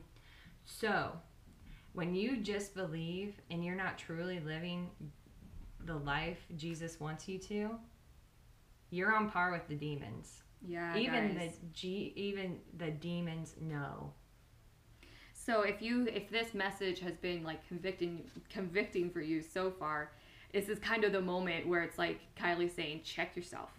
So, 0.66 1.12
when 1.96 2.14
you 2.14 2.36
just 2.36 2.74
believe 2.74 3.40
and 3.50 3.64
you're 3.64 3.74
not 3.74 3.96
truly 3.96 4.38
living 4.38 4.90
the 5.86 5.96
life 5.96 6.44
Jesus 6.54 7.00
wants 7.00 7.26
you 7.26 7.38
to, 7.38 7.70
you're 8.90 9.14
on 9.14 9.30
par 9.30 9.50
with 9.50 9.66
the 9.66 9.74
demons. 9.74 10.42
Yeah, 10.60 10.94
even 10.94 11.34
guys. 11.34 11.52
the 11.58 11.66
G, 11.72 12.12
even 12.14 12.58
the 12.76 12.90
demons 12.90 13.54
know. 13.62 14.12
So 15.32 15.62
if 15.62 15.80
you 15.80 16.06
if 16.12 16.28
this 16.28 16.52
message 16.52 17.00
has 17.00 17.16
been 17.16 17.42
like 17.42 17.66
convicting 17.66 18.30
convicting 18.50 19.10
for 19.10 19.22
you 19.22 19.40
so 19.40 19.70
far, 19.70 20.12
this 20.52 20.68
is 20.68 20.78
kind 20.78 21.02
of 21.02 21.12
the 21.12 21.22
moment 21.22 21.66
where 21.66 21.82
it's 21.82 21.96
like 21.96 22.20
Kylie 22.38 22.74
saying, 22.74 23.02
check 23.04 23.34
yourself. 23.34 23.70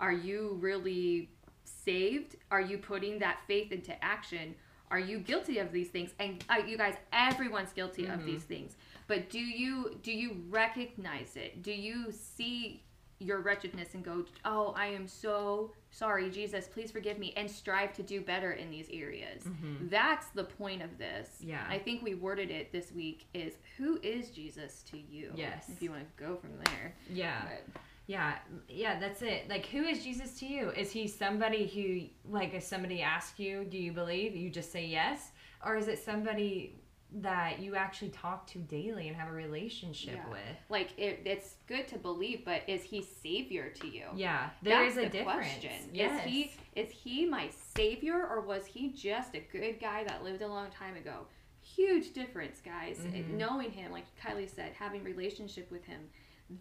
Are 0.00 0.12
you 0.12 0.58
really 0.60 1.30
saved? 1.64 2.36
Are 2.50 2.60
you 2.60 2.76
putting 2.76 3.18
that 3.20 3.38
faith 3.46 3.72
into 3.72 4.04
action? 4.04 4.54
Are 4.90 4.98
you 4.98 5.18
guilty 5.18 5.58
of 5.58 5.72
these 5.72 5.88
things? 5.88 6.10
And 6.18 6.42
uh, 6.48 6.56
you 6.66 6.76
guys, 6.78 6.94
everyone's 7.12 7.72
guilty 7.72 8.06
of 8.06 8.24
these 8.24 8.42
things. 8.44 8.76
But 9.06 9.30
do 9.30 9.38
you 9.40 9.98
do 10.02 10.12
you 10.12 10.42
recognize 10.50 11.36
it? 11.36 11.62
Do 11.62 11.72
you 11.72 12.10
see 12.12 12.82
your 13.20 13.40
wretchedness 13.40 13.94
and 13.94 14.04
go, 14.04 14.24
"Oh, 14.44 14.72
I 14.76 14.86
am 14.86 15.08
so 15.08 15.72
sorry, 15.90 16.30
Jesus, 16.30 16.68
please 16.68 16.90
forgive 16.90 17.18
me," 17.18 17.32
and 17.36 17.50
strive 17.50 17.92
to 17.94 18.02
do 18.02 18.20
better 18.20 18.52
in 18.52 18.70
these 18.70 18.86
areas? 18.92 19.42
That's 19.90 20.28
the 20.28 20.44
point 20.44 20.82
of 20.82 20.98
this. 20.98 21.28
Yeah. 21.40 21.64
I 21.68 21.78
think 21.78 22.02
we 22.02 22.14
worded 22.14 22.50
it 22.50 22.70
this 22.70 22.92
week 22.92 23.26
is 23.34 23.54
who 23.76 23.98
is 24.02 24.30
Jesus 24.30 24.82
to 24.90 24.98
you? 24.98 25.32
Yes. 25.34 25.64
If 25.68 25.82
you 25.82 25.90
want 25.90 26.04
to 26.16 26.22
go 26.24 26.36
from 26.36 26.50
there. 26.64 26.94
Yeah. 27.12 27.42
But- 27.74 27.80
Yeah, 28.08 28.36
yeah, 28.68 28.98
that's 28.98 29.20
it. 29.20 29.48
Like, 29.50 29.66
who 29.66 29.84
is 29.84 30.02
Jesus 30.02 30.32
to 30.40 30.46
you? 30.46 30.70
Is 30.70 30.90
he 30.90 31.06
somebody 31.06 31.66
who, 31.66 32.32
like, 32.32 32.54
if 32.54 32.62
somebody 32.64 33.02
asks 33.02 33.38
you, 33.38 33.64
do 33.64 33.76
you 33.76 33.92
believe? 33.92 34.34
You 34.34 34.48
just 34.48 34.72
say 34.72 34.86
yes? 34.86 35.30
Or 35.64 35.76
is 35.76 35.88
it 35.88 35.98
somebody 36.02 36.80
that 37.20 37.58
you 37.60 37.74
actually 37.76 38.08
talk 38.10 38.46
to 38.46 38.58
daily 38.60 39.08
and 39.08 39.16
have 39.16 39.28
a 39.28 39.32
relationship 39.32 40.14
Yeah. 40.16 40.28
with? 40.30 40.56
like 40.70 40.98
it, 40.98 41.20
it's 41.26 41.56
good 41.66 41.86
to 41.88 41.98
believe, 41.98 42.44
but 42.46 42.62
is 42.66 42.82
he 42.82 43.02
savior 43.02 43.68
to 43.80 43.86
you? 43.86 44.04
Yeah, 44.14 44.50
there 44.62 44.84
is 44.84 44.94
That's 44.94 45.06
a 45.06 45.10
the 45.10 45.16
difference. 45.18 45.36
question. 45.48 45.90
Yes. 45.92 46.24
Is 46.26 46.32
he 46.32 46.52
is 46.76 46.90
he 46.90 47.26
my 47.26 47.48
savior 47.50 48.26
or 48.26 48.40
was 48.40 48.64
he 48.66 48.90
just 48.92 49.34
a 49.34 49.40
good 49.52 49.80
guy 49.80 50.04
that 50.04 50.22
lived 50.24 50.40
a 50.42 50.48
long 50.48 50.70
time 50.70 50.96
ago? 50.96 51.26
Huge 51.60 52.12
difference, 52.14 52.60
guys. 52.60 52.98
Mhm. 52.98 53.30
Knowing 53.36 53.70
him, 53.70 53.90
like 53.92 54.04
Kylie 54.18 54.48
said, 54.48 54.72
having 54.72 55.02
relationship 55.04 55.70
with 55.70 55.84
him, 55.84 56.08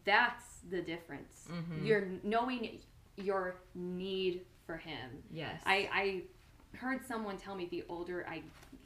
that's 0.06 0.44
the 0.70 0.82
difference. 0.82 1.48
Mhm. 1.50 1.86
You're 1.86 2.08
knowing 2.24 2.80
your 3.16 3.56
need 3.74 4.42
for 4.66 4.78
him. 4.78 5.24
yes. 5.32 5.62
I, 5.66 5.90
I 5.94 6.78
heard 6.78 7.06
someone 7.06 7.38
tell 7.38 7.56
me 7.56 7.68
the 7.72 7.84
older 7.90 8.26
I 8.30 8.44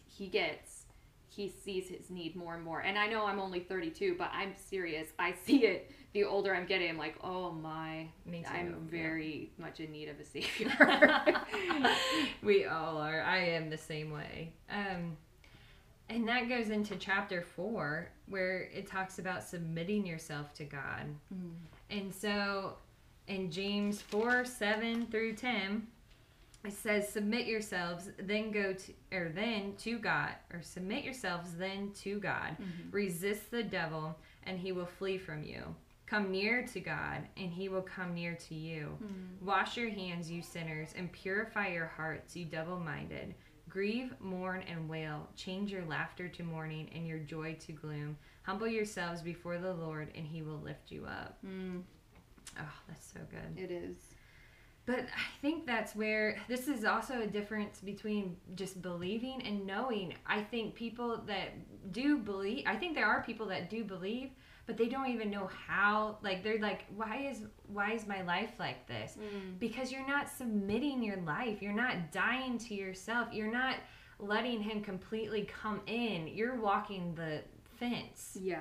he 0.07 0.27
gets, 0.27 0.85
he 1.29 1.47
sees 1.49 1.87
his 1.87 2.09
need 2.09 2.35
more 2.35 2.53
and 2.55 2.63
more. 2.63 2.81
And 2.81 2.97
I 2.97 3.07
know 3.07 3.25
I'm 3.25 3.39
only 3.39 3.61
32, 3.61 4.15
but 4.17 4.29
I'm 4.33 4.53
serious. 4.55 5.07
I 5.17 5.33
see 5.45 5.65
it. 5.65 5.89
The 6.13 6.25
older 6.25 6.53
I'm 6.53 6.65
getting, 6.65 6.89
I'm 6.89 6.97
like, 6.97 7.15
oh 7.23 7.51
my, 7.51 8.07
I'm 8.27 8.43
yeah. 8.43 8.71
very 8.83 9.51
much 9.57 9.79
in 9.79 9.91
need 9.91 10.09
of 10.09 10.19
a 10.19 10.25
savior. 10.35 10.69
we 12.43 12.65
all 12.65 12.97
are. 12.97 13.21
I 13.21 13.37
am 13.37 13.69
the 13.69 13.77
same 13.77 14.11
way. 14.11 14.53
Um, 14.69 15.15
and 16.11 16.27
that 16.27 16.49
goes 16.49 16.69
into 16.69 16.95
chapter 16.95 17.41
four, 17.41 18.09
where 18.27 18.69
it 18.73 18.87
talks 18.87 19.19
about 19.19 19.43
submitting 19.43 20.05
yourself 20.05 20.53
to 20.55 20.65
God. 20.65 21.05
Mm. 21.33 21.53
And 21.89 22.13
so 22.13 22.73
in 23.27 23.51
James 23.51 24.01
4 24.01 24.45
7 24.45 25.07
through 25.07 25.33
10, 25.33 25.87
it 26.63 26.73
says, 26.73 27.09
Submit 27.09 27.47
yourselves, 27.47 28.09
then 28.19 28.51
go 28.51 28.73
to, 28.73 28.93
or 29.11 29.29
then 29.29 29.73
to 29.79 29.97
God, 29.97 30.31
or 30.53 30.61
submit 30.61 31.03
yourselves 31.03 31.53
then 31.53 31.91
to 32.01 32.19
God. 32.19 32.51
Mm-hmm. 32.51 32.91
Resist 32.91 33.49
the 33.49 33.63
devil, 33.63 34.17
and 34.43 34.59
he 34.59 34.71
will 34.71 34.85
flee 34.85 35.17
from 35.17 35.43
you. 35.43 35.63
Come 36.05 36.29
near 36.29 36.67
to 36.67 36.79
God, 36.81 37.21
and 37.37 37.51
he 37.51 37.69
will 37.69 37.81
come 37.81 38.13
near 38.13 38.35
to 38.35 38.53
you. 38.53 38.97
Mm. 39.01 39.45
Wash 39.45 39.77
your 39.77 39.89
hands, 39.89 40.29
you 40.29 40.41
sinners, 40.41 40.93
and 40.95 41.11
purify 41.11 41.69
your 41.69 41.87
hearts, 41.87 42.35
you 42.35 42.45
double 42.45 42.79
minded. 42.79 43.33
Grieve, 43.71 44.13
mourn, 44.19 44.63
and 44.69 44.89
wail. 44.89 45.29
Change 45.37 45.71
your 45.71 45.85
laughter 45.85 46.27
to 46.27 46.43
mourning 46.43 46.89
and 46.93 47.07
your 47.07 47.19
joy 47.19 47.55
to 47.65 47.71
gloom. 47.71 48.17
Humble 48.43 48.67
yourselves 48.67 49.21
before 49.21 49.57
the 49.59 49.73
Lord, 49.73 50.09
and 50.13 50.27
he 50.27 50.41
will 50.41 50.59
lift 50.59 50.91
you 50.91 51.05
up. 51.05 51.37
Mm, 51.45 51.81
Oh, 52.59 52.63
that's 52.87 53.13
so 53.13 53.21
good. 53.29 53.57
it 53.63 53.71
is. 53.71 53.95
But 54.85 54.99
I 55.01 55.41
think 55.41 55.65
that's 55.65 55.95
where 55.95 56.37
this 56.49 56.67
is 56.67 56.83
also 56.83 57.21
a 57.21 57.27
difference 57.27 57.79
between 57.79 58.35
just 58.55 58.81
believing 58.81 59.41
and 59.43 59.65
knowing. 59.65 60.15
I 60.25 60.41
think 60.41 60.75
people 60.75 61.21
that 61.27 61.51
do 61.93 62.17
believe, 62.17 62.63
I 62.67 62.75
think 62.75 62.95
there 62.95 63.05
are 63.05 63.23
people 63.23 63.45
that 63.47 63.69
do 63.69 63.83
believe, 63.85 64.31
but 64.71 64.77
they 64.77 64.87
don't 64.87 65.09
even 65.09 65.29
know 65.29 65.49
how. 65.67 66.17
Like 66.23 66.43
they're 66.43 66.59
like, 66.59 66.85
why 66.95 67.27
is 67.29 67.41
why 67.67 67.91
is 67.91 68.07
my 68.07 68.21
life 68.21 68.51
like 68.57 68.87
this? 68.87 69.17
Mm. 69.19 69.59
Because 69.59 69.91
you're 69.91 70.07
not 70.07 70.29
submitting 70.29 71.03
your 71.03 71.17
life. 71.17 71.61
You're 71.61 71.73
not 71.73 72.11
dying 72.13 72.57
to 72.59 72.73
yourself. 72.73 73.27
You're 73.33 73.51
not 73.51 73.75
letting 74.19 74.61
him 74.61 74.81
completely 74.81 75.43
come 75.61 75.81
in. 75.87 76.27
You're 76.27 76.55
walking 76.55 77.15
the 77.15 77.41
fence 77.79 78.37
Yeah. 78.39 78.59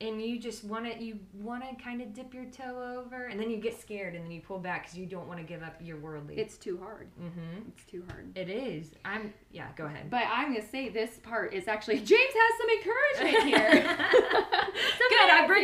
and 0.00 0.20
you 0.20 0.38
just 0.40 0.64
want 0.64 0.84
to 0.86 1.02
you 1.02 1.18
want 1.32 1.62
to 1.68 1.82
kind 1.82 2.00
of 2.02 2.12
dip 2.12 2.34
your 2.34 2.44
toe 2.46 2.76
over 2.98 3.26
and 3.26 3.38
then 3.40 3.48
you 3.50 3.56
get 3.58 3.80
scared 3.80 4.14
and 4.16 4.24
then 4.24 4.30
you 4.32 4.40
pull 4.40 4.58
back 4.58 4.82
because 4.82 4.98
you 4.98 5.06
don't 5.06 5.26
want 5.28 5.38
to 5.38 5.44
give 5.46 5.62
up 5.62 5.76
your 5.80 5.96
worldly 5.98 6.36
It's 6.36 6.56
too 6.56 6.76
hard. 6.78 7.08
mm-hmm. 7.20 7.68
It's 7.68 7.84
too 7.84 8.02
hard. 8.08 8.36
it 8.36 8.48
is 8.48 8.90
i'm 9.04 9.32
yeah 9.52 9.68
go 9.76 9.84
ahead 9.86 10.10
But 10.10 10.24
I'm 10.28 10.52
gonna 10.54 10.68
say 10.68 10.88
this 10.88 11.18
part 11.18 11.52
is 11.54 11.68
actually 11.68 11.98
James 12.00 12.34
has 12.42 12.52
some 12.60 12.70
encouragement 12.78 13.44
here. 13.54 13.96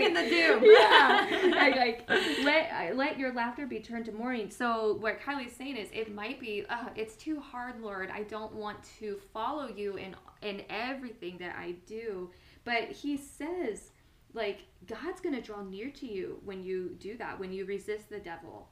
good 0.04 0.16
the 0.16 0.30
doom 0.30 0.64
yeah. 0.64 1.26
I 1.56 1.72
like 1.76 2.10
let 2.44 2.96
let 2.96 3.18
your 3.18 3.32
laughter 3.32 3.66
be 3.66 3.80
turned 3.80 4.06
to 4.06 4.12
mourning. 4.12 4.50
So 4.50 4.96
what 5.00 5.20
Kylie's 5.20 5.54
saying 5.54 5.76
is, 5.76 5.88
it 5.92 6.14
might 6.14 6.40
be, 6.40 6.64
uh, 6.68 6.88
it's 6.96 7.16
too 7.16 7.40
hard, 7.40 7.80
Lord. 7.80 8.10
I 8.12 8.22
don't 8.22 8.54
want 8.54 8.78
to 9.00 9.18
follow 9.32 9.68
you 9.68 9.96
in 9.96 10.14
in 10.42 10.62
everything 10.68 11.38
that 11.38 11.56
I 11.56 11.76
do. 11.86 12.30
But 12.64 12.90
He 12.90 13.16
says, 13.16 13.90
like 14.32 14.60
God's 14.86 15.20
gonna 15.20 15.42
draw 15.42 15.62
near 15.62 15.90
to 15.90 16.06
you 16.06 16.40
when 16.44 16.62
you 16.62 16.96
do 16.98 17.16
that. 17.18 17.38
When 17.38 17.52
you 17.52 17.64
resist 17.64 18.10
the 18.10 18.18
devil. 18.18 18.68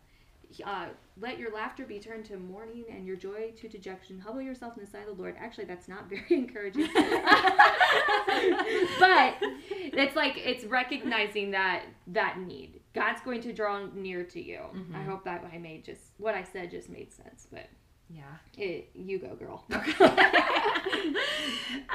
Uh, 0.64 0.86
let 1.20 1.38
your 1.38 1.52
laughter 1.52 1.84
be 1.84 1.98
turned 1.98 2.24
to 2.26 2.36
mourning 2.36 2.84
and 2.90 3.06
your 3.06 3.16
joy 3.16 3.52
to 3.60 3.68
dejection. 3.68 4.18
Humble 4.20 4.42
yourself 4.42 4.76
in 4.76 4.84
the 4.84 4.90
sight 4.90 5.08
of 5.08 5.16
the 5.16 5.22
Lord. 5.22 5.36
Actually, 5.38 5.64
that's 5.66 5.88
not 5.88 6.08
very 6.10 6.24
encouraging. 6.30 6.88
but 8.98 9.34
it's 9.40 10.16
like 10.16 10.34
it's 10.38 10.64
recognizing 10.64 11.50
that 11.52 11.82
that 12.08 12.38
need. 12.40 12.80
God's 12.94 13.20
going 13.22 13.40
to 13.42 13.52
draw 13.52 13.86
near 13.94 14.24
to 14.24 14.42
you. 14.42 14.60
I 14.94 14.98
Mhm. 14.98 15.06
hope 15.06 15.24
that 15.24 15.44
I 15.52 15.58
made 15.58 15.84
just 15.84 16.00
what 16.18 16.34
I 16.34 16.42
said 16.44 16.70
just 16.70 16.88
made 16.90 17.12
sense. 17.12 17.46
But 17.50 17.68
yeah 18.14 18.22
it, 18.62 18.90
you 18.94 19.18
go, 19.18 19.34
girl. 19.34 19.64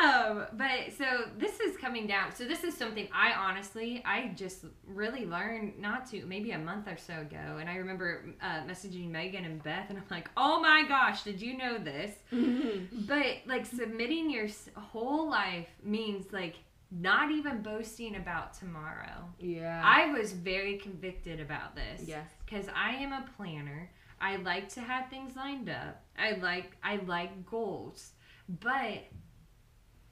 um 0.02 0.46
but 0.54 0.92
so 0.98 1.06
this 1.38 1.60
is 1.60 1.78
coming 1.78 2.08
down 2.08 2.32
so 2.34 2.46
this 2.46 2.64
is 2.64 2.76
something 2.76 3.08
i 3.14 3.32
honestly 3.34 4.02
i 4.06 4.32
just 4.36 4.66
really 4.88 5.26
learned 5.26 5.78
not 5.80 6.06
to 6.10 6.26
maybe 6.26 6.52
a 6.52 6.58
month 6.58 6.88
or 6.88 6.98
so 6.98 7.14
ago 7.22 7.58
and 7.60 7.70
i 7.70 7.76
remember 7.76 8.26
uh, 8.42 8.62
messaging 8.68 9.10
megan 9.10 9.46
and 9.46 9.62
beth 9.64 9.86
and 9.90 9.98
i'm 9.98 10.04
like 10.10 10.30
oh 10.38 10.60
my 10.60 10.84
gosh 10.88 11.24
did 11.24 11.42
you 11.42 11.58
know 11.58 11.78
this 11.78 12.12
But 13.08 13.26
like 13.46 13.66
submitting 13.66 14.30
your 14.30 14.48
whole 14.76 15.30
life 15.30 15.68
means 15.84 16.32
like 16.32 16.56
not 16.92 17.32
even 17.32 17.62
boasting 17.62 18.16
about 18.16 18.54
tomorrow. 18.54 19.26
yeah. 19.40 19.82
I 19.84 20.12
was 20.12 20.32
very 20.32 20.78
convicted 20.78 21.40
about 21.40 21.76
this. 21.76 22.08
yes. 22.08 22.28
Cuz 22.50 22.68
I 22.74 22.92
am 22.96 23.12
a 23.14 23.26
planner. 23.36 23.90
I 24.20 24.38
like 24.38 24.70
to 24.70 24.82
have 24.82 25.10
things 25.10 25.36
lined 25.36 25.70
up. 25.70 26.04
I 26.18 26.32
like 26.34 26.76
I 26.84 26.98
like 27.06 27.46
goals. 27.46 28.12
But 28.50 29.04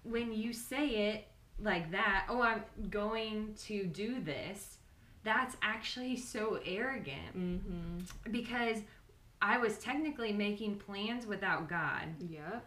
when 0.03 0.31
you 0.33 0.53
say 0.53 0.87
it 1.11 1.27
like 1.59 1.91
that, 1.91 2.25
oh 2.29 2.41
I'm 2.41 2.63
going 2.89 3.55
to 3.65 3.85
do 3.85 4.21
this, 4.21 4.77
that's 5.23 5.55
actually 5.61 6.17
so 6.17 6.59
arrogant 6.65 7.35
Mm-hmm. 7.35 8.31
because 8.31 8.77
I 9.41 9.57
was 9.57 9.77
technically 9.79 10.31
making 10.33 10.77
plans 10.77 11.25
without 11.25 11.67
God 11.69 12.03
Yep. 12.29 12.65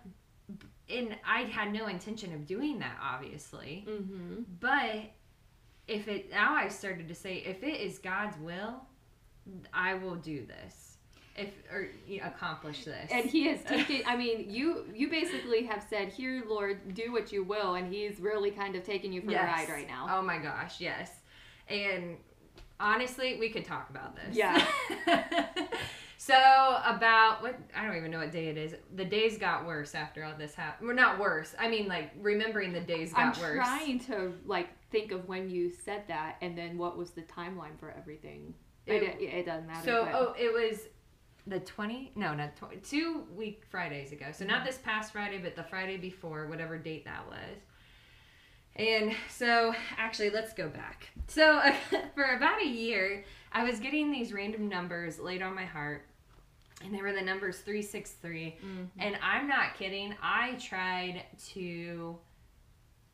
and 0.90 1.16
I 1.26 1.42
had 1.42 1.72
no 1.72 1.86
intention 1.86 2.32
of 2.34 2.46
doing 2.46 2.78
that, 2.80 2.96
obviously. 3.02 3.84
Mm-hmm. 3.88 4.42
But 4.60 5.10
if 5.86 6.08
it 6.08 6.30
now 6.30 6.54
I 6.54 6.68
started 6.68 7.08
to 7.08 7.14
say, 7.14 7.36
if 7.46 7.62
it 7.62 7.80
is 7.80 7.98
God's 7.98 8.36
will, 8.38 8.82
I 9.72 9.94
will 9.94 10.16
do 10.16 10.44
this. 10.46 10.87
If 11.38 11.50
or 11.72 11.88
you 12.06 12.20
know, 12.20 12.26
accomplish 12.26 12.84
this. 12.84 13.10
And 13.12 13.24
he 13.24 13.46
has 13.48 13.62
taken. 13.64 14.02
I 14.06 14.16
mean, 14.16 14.50
you 14.50 14.84
you 14.94 15.08
basically 15.08 15.64
have 15.64 15.84
said, 15.88 16.08
"Here, 16.08 16.42
Lord, 16.48 16.94
do 16.94 17.12
what 17.12 17.32
you 17.32 17.44
will," 17.44 17.74
and 17.74 17.92
he's 17.92 18.18
really 18.20 18.50
kind 18.50 18.74
of 18.76 18.84
taking 18.84 19.12
you 19.12 19.22
for 19.22 19.30
a 19.30 19.34
ride 19.34 19.68
right 19.68 19.86
now. 19.88 20.06
Oh 20.10 20.22
my 20.22 20.38
gosh, 20.38 20.80
yes. 20.80 21.10
And 21.68 22.16
honestly, 22.80 23.38
we 23.38 23.48
could 23.50 23.64
talk 23.64 23.90
about 23.90 24.16
this. 24.16 24.36
Yeah. 24.36 24.66
so 26.18 26.34
about 26.84 27.42
what 27.42 27.58
I 27.76 27.86
don't 27.86 27.96
even 27.96 28.10
know 28.10 28.18
what 28.18 28.32
day 28.32 28.48
it 28.48 28.56
is. 28.56 28.74
The 28.96 29.04
days 29.04 29.38
got 29.38 29.66
worse 29.66 29.94
after 29.94 30.24
all 30.24 30.32
this 30.36 30.54
happened. 30.54 30.88
Well, 30.88 30.96
not 30.96 31.18
worse. 31.18 31.54
I 31.58 31.68
mean, 31.68 31.86
like 31.88 32.10
remembering 32.20 32.72
the 32.72 32.80
days 32.80 33.12
I'm 33.14 33.32
got 33.32 33.40
worse. 33.40 33.56
trying 33.56 34.00
to 34.00 34.32
like 34.44 34.68
think 34.90 35.12
of 35.12 35.28
when 35.28 35.48
you 35.48 35.70
said 35.70 36.04
that, 36.08 36.36
and 36.40 36.56
then 36.56 36.78
what 36.78 36.96
was 36.96 37.10
the 37.10 37.22
timeline 37.22 37.78
for 37.78 37.90
everything. 37.96 38.54
It, 38.86 39.02
It- 39.02 39.20
it, 39.20 39.46
doesn't 39.46 39.66
matter. 39.66 39.84
So, 39.84 40.04
but- 40.06 40.14
oh, 40.14 40.34
it 40.38 40.52
was 40.52 40.80
the 41.48 41.60
20, 41.60 42.12
no, 42.14 42.34
not 42.34 42.56
20, 42.56 42.76
two 42.78 43.24
week 43.34 43.62
Fridays 43.70 44.12
ago. 44.12 44.26
So, 44.32 44.44
Mm-hmm. 44.44 44.52
not 44.52 44.64
this 44.66 44.78
past 44.78 45.12
Friday, 45.12 45.38
but 45.38 45.56
the 45.56 45.64
Friday 45.64 45.96
before, 45.96 46.46
whatever 46.46 46.78
date 46.78 47.04
that 47.06 47.26
was. 47.26 47.58
And 48.76 49.12
so, 49.28 49.74
actually, 49.96 50.30
let's 50.30 50.52
go 50.52 50.68
back. 50.68 51.08
So, 51.26 51.60
for 52.14 52.24
about 52.36 52.62
a 52.62 52.66
year, 52.66 53.24
I 53.52 53.64
was 53.64 53.80
getting 53.80 54.10
these 54.12 54.32
random 54.32 54.68
numbers 54.68 55.18
laid 55.18 55.42
on 55.42 55.54
my 55.54 55.64
heart, 55.64 56.04
and 56.84 56.94
they 56.94 57.02
were 57.02 57.12
the 57.12 57.22
numbers 57.22 57.58
363. 57.60 58.56
Mhm. 58.64 58.88
And 58.98 59.16
I'm 59.22 59.48
not 59.48 59.74
kidding, 59.74 60.14
I 60.22 60.52
tried 60.60 61.24
to 61.54 62.18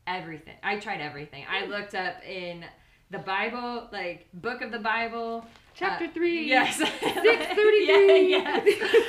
everything. 0.05 0.53
I 0.61 0.77
tried 0.77 1.01
everything. 1.01 1.45
I 1.49 1.65
looked 1.65 1.95
up 1.95 2.23
in 2.23 2.63
the 3.11 3.19
Bible, 3.19 3.87
like 3.91 4.27
book 4.33 4.61
of 4.61 4.71
the 4.71 4.79
Bible, 4.79 5.45
Chapter 5.75 6.05
uh, 6.05 6.11
three. 6.13 6.47
Yes. 6.47 6.77
Six 6.77 6.89
thirty-three. 7.01 8.31
Yeah, 8.31 8.63
yes. 8.65 8.65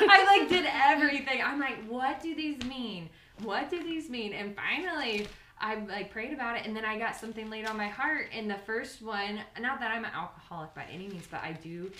I 0.08 0.36
like 0.36 0.48
did 0.48 0.66
everything. 0.66 1.40
I'm 1.42 1.60
like, 1.60 1.84
what 1.86 2.20
do 2.20 2.34
these 2.34 2.62
mean? 2.64 3.08
What 3.42 3.70
do 3.70 3.82
these 3.82 4.10
mean? 4.10 4.32
And 4.32 4.56
finally, 4.56 5.28
I 5.60 5.76
like 5.76 6.10
prayed 6.10 6.32
about 6.32 6.56
it, 6.56 6.66
and 6.66 6.74
then 6.74 6.84
I 6.84 6.98
got 6.98 7.14
something 7.14 7.48
laid 7.48 7.66
on 7.66 7.76
my 7.76 7.86
heart. 7.86 8.28
And 8.32 8.50
the 8.50 8.58
first 8.66 9.00
one, 9.00 9.40
not 9.60 9.78
that 9.78 9.92
I'm 9.92 10.04
an 10.04 10.10
alcoholic 10.12 10.74
by 10.74 10.86
any 10.92 11.06
means, 11.06 11.26
but 11.30 11.40
I 11.42 11.52
do, 11.52 11.90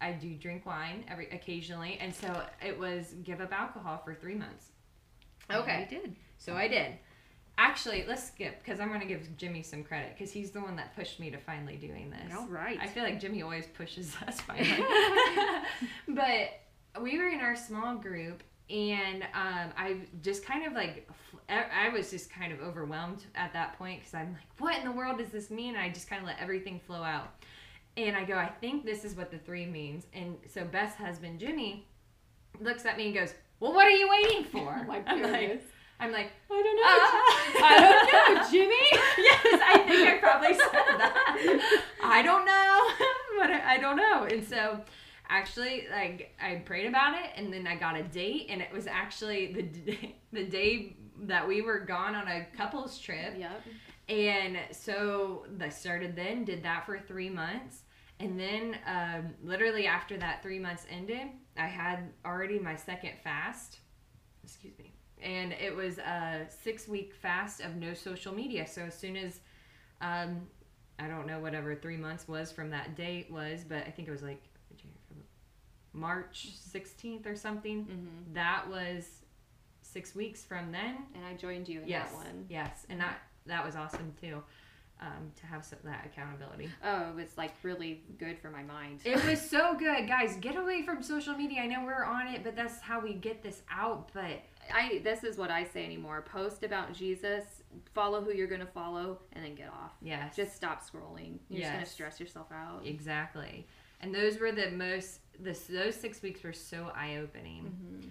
I 0.00 0.12
do 0.12 0.34
drink 0.34 0.66
wine 0.66 1.04
every 1.08 1.28
occasionally, 1.30 1.98
and 2.00 2.14
so 2.14 2.42
it 2.64 2.78
was 2.78 3.14
give 3.24 3.40
up 3.40 3.52
alcohol 3.52 4.00
for 4.04 4.14
three 4.14 4.36
months. 4.36 4.66
Okay. 5.50 5.82
I 5.82 5.84
did. 5.84 6.14
So 6.38 6.54
I 6.54 6.68
did. 6.68 6.92
Actually, 7.64 8.04
let's 8.08 8.26
skip 8.26 8.58
because 8.58 8.80
I'm 8.80 8.88
going 8.88 9.00
to 9.00 9.06
give 9.06 9.36
Jimmy 9.36 9.62
some 9.62 9.84
credit 9.84 10.14
because 10.18 10.32
he's 10.32 10.50
the 10.50 10.60
one 10.60 10.74
that 10.76 10.96
pushed 10.96 11.20
me 11.20 11.30
to 11.30 11.38
finally 11.38 11.76
doing 11.76 12.10
this. 12.10 12.36
All 12.36 12.48
right. 12.48 12.76
I 12.80 12.88
feel 12.88 13.04
like 13.04 13.20
Jimmy 13.20 13.42
always 13.42 13.66
pushes 13.66 14.12
us 14.26 14.40
finally. 14.40 14.84
but 16.08 17.00
we 17.00 17.18
were 17.18 17.28
in 17.28 17.38
our 17.38 17.54
small 17.54 17.94
group 17.94 18.42
and 18.68 19.22
um, 19.22 19.70
I 19.76 19.98
just 20.22 20.44
kind 20.44 20.66
of 20.66 20.72
like, 20.72 21.08
I 21.48 21.88
was 21.90 22.10
just 22.10 22.32
kind 22.32 22.52
of 22.52 22.60
overwhelmed 22.60 23.26
at 23.36 23.52
that 23.52 23.78
point 23.78 24.00
because 24.00 24.14
I'm 24.14 24.32
like, 24.32 24.58
what 24.58 24.76
in 24.78 24.84
the 24.84 24.90
world 24.90 25.18
does 25.18 25.28
this 25.28 25.48
mean? 25.48 25.76
And 25.76 25.84
I 25.84 25.88
just 25.88 26.10
kind 26.10 26.20
of 26.20 26.26
let 26.26 26.40
everything 26.40 26.80
flow 26.84 27.04
out. 27.04 27.28
And 27.96 28.16
I 28.16 28.24
go, 28.24 28.34
I 28.34 28.48
think 28.60 28.84
this 28.84 29.04
is 29.04 29.14
what 29.14 29.30
the 29.30 29.38
three 29.38 29.66
means. 29.66 30.06
And 30.12 30.36
so 30.52 30.64
Beth's 30.64 30.96
husband, 30.96 31.38
Jimmy, 31.38 31.86
looks 32.60 32.86
at 32.86 32.96
me 32.96 33.06
and 33.06 33.14
goes, 33.14 33.34
well, 33.60 33.72
what 33.72 33.86
are 33.86 33.90
you 33.90 34.10
waiting 34.10 34.44
for? 34.46 34.80
Oh 34.80 34.88
my 34.88 34.96
I'm 35.06 35.22
like, 35.22 35.40
goodness. 35.40 35.62
I'm 36.02 36.10
like, 36.10 36.32
I 36.50 36.62
don't 36.62 36.76
know. 36.76 36.82
"Uh." 36.82 37.64
I 37.64 37.78
don't 37.80 38.34
know, 38.34 38.50
Jimmy. 38.50 38.74
yes, 39.18 39.62
I 39.64 39.78
think 39.86 40.08
I 40.08 40.18
probably 40.18 40.54
said 40.54 40.98
that. 40.98 41.82
I 42.02 42.22
don't 42.22 42.44
know, 42.44 42.88
but 43.38 43.50
I, 43.50 43.74
I 43.74 43.78
don't 43.78 43.96
know. 43.96 44.24
And 44.24 44.44
so, 44.44 44.80
actually, 45.28 45.86
like 45.92 46.34
I 46.42 46.56
prayed 46.56 46.86
about 46.86 47.14
it, 47.14 47.30
and 47.36 47.52
then 47.52 47.68
I 47.68 47.76
got 47.76 47.96
a 47.96 48.02
date, 48.02 48.46
and 48.50 48.60
it 48.60 48.72
was 48.72 48.88
actually 48.88 49.52
the 49.52 49.62
d- 49.62 50.16
the 50.32 50.44
day 50.44 50.96
that 51.22 51.46
we 51.46 51.62
were 51.62 51.78
gone 51.78 52.16
on 52.16 52.26
a 52.26 52.46
couples 52.56 52.98
trip. 52.98 53.34
Yep. 53.38 53.62
And 54.08 54.58
so 54.72 55.46
I 55.60 55.68
started 55.68 56.16
then, 56.16 56.44
did 56.44 56.64
that 56.64 56.84
for 56.84 56.98
three 56.98 57.30
months. 57.30 57.82
And 58.18 58.38
then, 58.38 58.76
um, 58.86 59.34
literally 59.42 59.86
after 59.86 60.16
that 60.18 60.42
three 60.42 60.58
months 60.58 60.84
ended, 60.90 61.28
I 61.56 61.66
had 61.66 62.10
already 62.24 62.58
my 62.58 62.74
second 62.74 63.12
fast. 63.22 63.78
Excuse 64.44 64.76
me. 64.78 64.91
And 65.22 65.52
it 65.52 65.74
was 65.74 65.98
a 65.98 66.46
six 66.62 66.88
week 66.88 67.14
fast 67.14 67.60
of 67.60 67.76
no 67.76 67.94
social 67.94 68.34
media. 68.34 68.66
So 68.66 68.82
as 68.82 68.98
soon 68.98 69.16
as, 69.16 69.40
um, 70.00 70.42
I 70.98 71.06
don't 71.08 71.26
know, 71.26 71.40
whatever 71.40 71.74
three 71.74 71.96
months 71.96 72.26
was 72.28 72.52
from 72.52 72.70
that 72.70 72.96
date 72.96 73.30
was, 73.30 73.64
but 73.68 73.86
I 73.86 73.90
think 73.90 74.08
it 74.08 74.10
was 74.10 74.22
like 74.22 74.42
March 75.92 76.48
16th 76.72 77.26
or 77.26 77.36
something. 77.36 77.84
hmm 77.84 78.34
That 78.34 78.68
was 78.68 79.06
six 79.82 80.14
weeks 80.14 80.42
from 80.42 80.72
then 80.72 80.96
And 81.14 81.24
I 81.24 81.34
joined 81.34 81.68
you 81.68 81.82
in 81.82 81.88
yes, 81.88 82.10
that 82.10 82.16
one. 82.16 82.46
Yes, 82.48 82.86
and 82.88 83.00
that 83.00 83.18
that 83.46 83.64
was 83.64 83.74
awesome 83.74 84.14
too, 84.20 84.40
um, 85.00 85.32
to 85.40 85.46
have 85.46 85.64
some, 85.64 85.80
that 85.84 86.06
accountability. 86.06 86.70
Oh, 86.84 87.10
it 87.10 87.16
was 87.16 87.36
like 87.36 87.52
really 87.64 88.04
good 88.18 88.38
for 88.38 88.50
my 88.50 88.62
mind. 88.62 89.00
It 89.04 89.22
was 89.24 89.40
so 89.50 89.74
good, 89.76 90.06
guys. 90.06 90.36
Get 90.40 90.56
away 90.56 90.82
from 90.82 91.02
social 91.02 91.34
media. 91.34 91.60
I 91.62 91.66
know 91.66 91.84
we're 91.84 92.04
on 92.04 92.28
it, 92.28 92.44
but 92.44 92.54
that's 92.54 92.80
how 92.80 93.00
we 93.00 93.14
get 93.14 93.42
this 93.42 93.62
out. 93.70 94.10
But 94.14 94.42
I 94.74 95.00
this 95.04 95.24
is 95.24 95.36
what 95.38 95.50
I 95.50 95.64
say 95.64 95.84
anymore. 95.84 96.22
Post 96.22 96.62
about 96.64 96.92
Jesus, 96.92 97.44
follow 97.94 98.22
who 98.22 98.32
you're 98.32 98.46
gonna 98.46 98.66
follow, 98.66 99.18
and 99.32 99.44
then 99.44 99.54
get 99.54 99.68
off. 99.68 99.92
yes, 100.00 100.34
Just 100.36 100.54
stop 100.56 100.80
scrolling. 100.82 101.38
You're 101.48 101.60
just 101.62 101.72
gonna 101.72 101.86
stress 101.86 102.20
yourself 102.20 102.48
out. 102.52 102.82
exactly. 102.86 103.66
And 104.00 104.14
those 104.14 104.38
were 104.38 104.52
the 104.52 104.70
most. 104.70 105.20
This 105.38 105.60
those 105.64 105.94
six 105.94 106.22
weeks 106.22 106.42
were 106.42 106.52
so 106.52 106.90
eye 106.94 107.16
opening. 107.16 107.64
hmm 107.64 108.08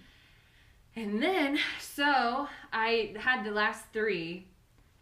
And 0.96 1.22
then, 1.22 1.60
so 1.80 2.48
I 2.74 3.14
had 3.20 3.44
the 3.46 3.52
last 3.52 3.86
three, 3.94 4.48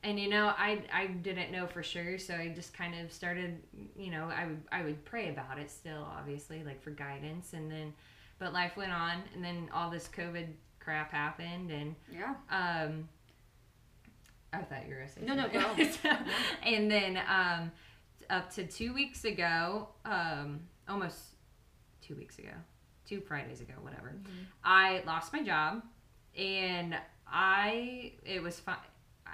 and 0.04 0.19
you 0.19 0.30
know, 0.30 0.48
I 0.58 0.82
I 0.93 1.08
didn't 1.08 1.52
know 1.52 1.67
for 1.67 1.84
sure, 1.84 2.17
so 2.17 2.34
I 2.36 2.50
just 2.50 2.74
kind 2.74 2.93
of 3.00 3.12
started, 3.12 3.62
you 3.98 4.12
know, 4.12 4.30
I 4.36 4.45
would 4.45 4.62
I 4.72 4.82
would 4.84 5.04
pray 5.06 5.30
about 5.30 5.60
it 5.60 5.69
still, 5.72 6.08
obviously, 6.17 6.63
like 6.63 6.82
for 6.82 6.91
guidance, 6.91 7.54
and 7.54 7.69
then, 7.72 7.93
but 8.39 8.52
life 8.54 8.76
went 8.78 8.91
on, 8.91 9.22
and 9.36 9.43
then 9.43 9.69
all 9.74 9.89
this 9.89 10.08
COVID 10.08 10.48
crap 10.89 11.12
happened, 11.12 11.69
and 11.69 11.95
Yeah. 12.12 12.34
um, 12.49 13.08
I 14.52 14.58
thought 14.63 14.88
you 14.88 14.95
were 14.95 15.02
gonna 15.02 15.08
say 15.10 15.21
No, 15.21 15.36
no, 15.36 15.47
go. 15.47 15.84
So- 15.86 16.17
and 16.63 16.89
then 16.89 17.19
um, 17.30 17.71
up 18.32 18.49
to 18.56 18.65
two 18.65 18.91
weeks 18.91 19.23
ago, 19.23 19.89
um, 20.04 20.62
almost 20.88 21.19
two 22.02 22.15
weeks 22.15 22.39
ago, 22.39 22.49
two 23.06 23.21
Fridays 23.21 23.62
ago, 23.62 23.73
whatever. 23.82 24.15
I 24.63 25.04
lost 25.06 25.32
my 25.32 25.43
job, 25.43 25.84
and 26.36 26.95
I 27.28 28.13
it 28.25 28.41
was 28.41 28.60
fine. 28.60 28.78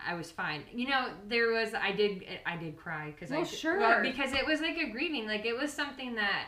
I 0.06 0.14
was 0.16 0.30
fine. 0.30 0.62
You 0.74 0.90
know, 0.90 1.08
there 1.30 1.54
was 1.54 1.74
I 1.74 1.94
did 1.94 2.26
I 2.46 2.58
did 2.58 2.76
cry 2.76 3.12
because 3.12 3.32
I 3.32 3.36
Well, 3.38 3.46
did- 3.46 3.54
sure. 3.58 4.02
because 4.02 4.34
it 4.34 4.46
was 4.46 4.60
like 4.60 4.78
a 4.78 4.90
grieving. 4.90 5.26
Like 5.26 5.46
it 5.46 5.58
was 5.58 5.72
something 5.72 6.16
that. 6.16 6.48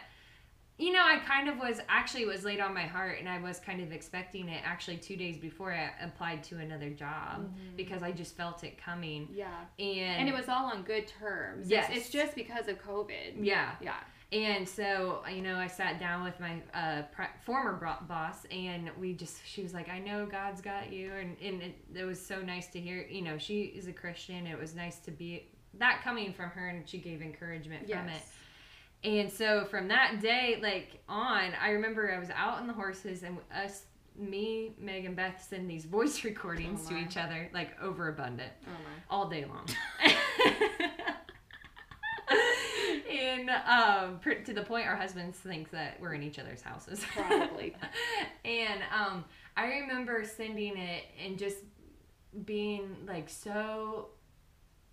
You 0.80 0.92
know, 0.92 1.02
I 1.02 1.18
kind 1.26 1.50
of 1.50 1.58
was 1.58 1.80
actually 1.90 2.26
was 2.26 2.44
laid 2.44 2.60
on 2.60 2.72
my 2.74 2.84
heart, 2.86 3.18
and 3.20 3.28
I 3.28 3.40
was 3.42 3.60
kind 3.60 3.82
of 3.82 3.92
expecting 3.92 4.48
it. 4.48 4.62
Actually, 4.64 4.98
two 4.98 5.16
days 5.18 5.38
before 5.38 5.74
I 5.74 5.90
applied 6.06 6.44
to 6.46 6.58
another 6.60 6.92
job 6.92 7.52
because 7.76 8.04
I 8.04 8.12
just 8.12 8.38
felt 8.38 8.64
it 8.64 8.78
coming, 8.78 9.28
Yeah. 9.34 9.48
and 9.80 10.20
And 10.22 10.30
it 10.30 10.36
was 10.36 10.48
all 10.50 10.66
on 10.68 10.84
good 10.84 11.08
terms. 11.08 11.68
Yes. 11.68 11.88
It's, 11.90 11.98
it's 12.06 12.10
just 12.12 12.36
because 12.36 12.68
of 12.68 12.80
COVID. 12.84 13.34
yeah, 13.44 13.72
Yeah. 13.82 13.96
And 14.32 14.68
so, 14.68 15.24
you 15.34 15.42
know, 15.42 15.56
I 15.56 15.68
sat 15.68 16.02
down 16.02 16.24
with 16.26 16.38
my 16.40 16.62
uh, 16.74 17.04
pri- 17.14 17.30
former 17.46 17.74
bro- 17.74 18.06
boss, 18.10 18.46
and 18.52 18.92
we 19.00 19.14
just, 19.14 19.38
she 19.48 19.64
was 19.64 19.74
like, 19.74 19.88
I 19.88 20.00
know 20.00 20.26
God's 20.26 20.60
got 20.62 20.92
you. 20.92 21.14
And, 21.14 21.38
and 21.42 21.62
it, 21.64 21.76
it 21.96 22.04
was 22.04 22.24
so 22.24 22.42
nice 22.42 22.68
to 22.68 22.80
hear, 22.80 23.08
you 23.10 23.22
know, 23.22 23.38
she 23.38 23.62
is 23.62 23.88
a 23.88 23.94
Christian. 23.94 24.46
It 24.46 24.60
was 24.60 24.76
nice 24.76 25.00
to 25.00 25.12
be 25.12 25.48
that 25.76 26.02
coming 26.04 26.34
from 26.34 26.50
her, 26.50 26.68
and 26.68 26.88
she 26.88 26.98
gave 26.98 27.22
encouragement 27.22 27.90
from 27.90 28.10
it. 28.10 28.22
And 29.04 29.32
so 29.32 29.66
from 29.66 29.88
that 29.90 30.20
day, 30.22 30.60
like 30.62 31.00
on, 31.08 31.52
I 31.62 31.70
remember 31.72 32.12
I 32.14 32.20
was 32.20 32.30
out 32.32 32.58
on 32.60 32.68
the 32.68 32.74
horses, 32.74 33.24
and 33.24 33.38
us, 33.56 33.84
me, 34.18 34.74
Meg, 34.80 35.06
and 35.06 35.16
Beth 35.16 35.46
send 35.48 35.70
these 35.70 35.86
voice 35.86 36.24
recordings 36.26 36.84
Oh, 36.88 36.90
to 36.90 36.98
each 36.98 37.16
other, 37.18 37.50
like 37.54 37.80
overabundant 37.82 38.52
Oh 38.66 38.72
all 39.10 39.30
day 39.30 39.46
long. 39.46 39.66
and 43.10 43.50
um, 43.50 44.20
pr- 44.20 44.44
to 44.46 44.54
the 44.54 44.64
point 44.64 44.88
our 44.88 44.96
husbands 44.96 45.38
think 45.38 45.70
that 45.72 46.00
we're 46.02 46.14
in 46.14 46.24
each 46.24 46.40
other's 46.40 46.62
houses. 46.62 47.04
Probably. 47.16 47.76
and 48.44 48.82
um, 48.94 49.24
I 49.56 49.66
remember 49.68 50.24
sending 50.26 50.78
it 50.78 51.04
and 51.24 51.38
just 51.38 51.58
being 52.46 52.96
like 53.08 53.30
so 53.30 54.10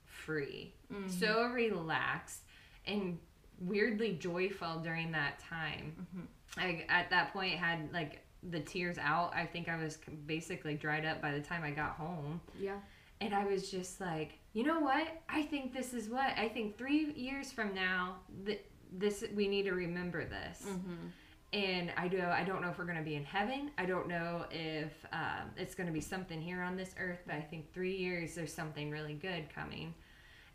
free, 0.04 0.74
Mm-hmm. 0.92 1.08
so 1.08 1.46
relaxed, 1.46 2.42
and 2.86 3.18
weirdly 3.60 4.14
joyful 4.14 4.80
during 4.80 5.12
that 5.12 5.38
time. 5.38 6.06
Mhm. 6.16 6.26
I 6.56 6.86
at 6.88 7.10
that 7.10 7.32
point 7.32 7.54
had 7.58 7.92
like 7.92 8.20
the 8.50 8.60
tears 8.60 8.98
out. 8.98 9.34
I 9.34 9.46
think 9.46 9.68
I 9.68 9.76
was 9.76 9.98
basically 10.26 10.74
dried 10.74 11.04
up 11.04 11.20
by 11.22 11.32
the 11.32 11.40
time 11.40 11.64
I 11.64 11.70
got 11.70 11.92
home. 11.92 12.40
Yeah. 12.58 12.78
And 13.20 13.34
I 13.34 13.44
was 13.44 13.70
just 13.70 14.00
like, 14.00 14.38
you 14.52 14.64
know 14.64 14.80
what? 14.80 15.22
I 15.28 15.42
think 15.42 15.72
this 15.72 15.94
is 15.94 16.08
what 16.08 16.36
I 16.36 16.48
think. 16.48 16.76
Three 16.76 17.12
years 17.12 17.50
from 17.52 17.74
now, 17.74 18.16
th- 18.44 18.62
this 18.92 19.24
we 19.34 19.48
need 19.48 19.64
to 19.64 19.72
remember 19.72 20.24
this. 20.24 20.62
Mm-hmm. 20.68 21.06
And 21.54 21.92
I 21.96 22.08
do. 22.08 22.20
I 22.20 22.42
don't 22.44 22.60
know 22.60 22.68
if 22.68 22.78
we're 22.78 22.84
gonna 22.84 23.02
be 23.02 23.14
in 23.14 23.24
heaven. 23.24 23.70
I 23.78 23.86
don't 23.86 24.08
know 24.08 24.44
if 24.50 24.92
um, 25.12 25.50
it's 25.56 25.74
gonna 25.74 25.92
be 25.92 26.00
something 26.00 26.42
here 26.42 26.60
on 26.62 26.76
this 26.76 26.94
earth. 26.98 27.20
But 27.26 27.36
I 27.36 27.40
think 27.40 27.72
three 27.72 27.96
years 27.96 28.34
there's 28.34 28.52
something 28.52 28.90
really 28.90 29.14
good 29.14 29.48
coming. 29.54 29.94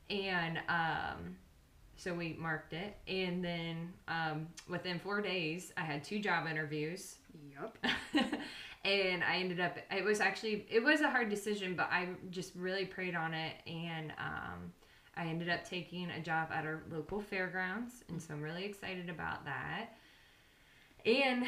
And 0.10 0.60
um, 0.68 1.38
so 2.00 2.14
we 2.14 2.38
marked 2.40 2.72
it, 2.72 2.96
and 3.08 3.44
then 3.44 3.92
um, 4.08 4.48
within 4.70 5.00
four 5.00 5.22
days, 5.22 5.74
I 5.76 5.82
had 5.82 6.02
two 6.04 6.20
job 6.20 6.48
interviews. 6.48 7.18
Yep. 7.52 7.94
and 8.86 9.22
I 9.24 9.36
ended 9.36 9.60
up. 9.60 9.78
It 9.92 10.06
was 10.06 10.22
actually 10.22 10.66
it 10.70 10.82
was 10.82 11.02
a 11.02 11.10
hard 11.10 11.30
decision, 11.30 11.76
but 11.76 11.90
I 11.92 12.08
just 12.30 12.56
really 12.56 12.86
prayed 12.86 13.16
on 13.16 13.34
it, 13.34 13.56
and 13.68 14.12
um, 14.18 14.72
I 15.18 15.26
ended 15.26 15.50
up 15.50 15.68
taking 15.68 16.10
a 16.10 16.22
job 16.22 16.48
at 16.54 16.66
our 16.66 16.84
local 16.90 17.20
fairgrounds, 17.20 18.06
and 18.08 18.22
so 18.22 18.34
I'm 18.34 18.42
really 18.42 18.64
excited 18.64 19.10
about 19.10 19.44
that. 19.44 19.98
And 21.06 21.46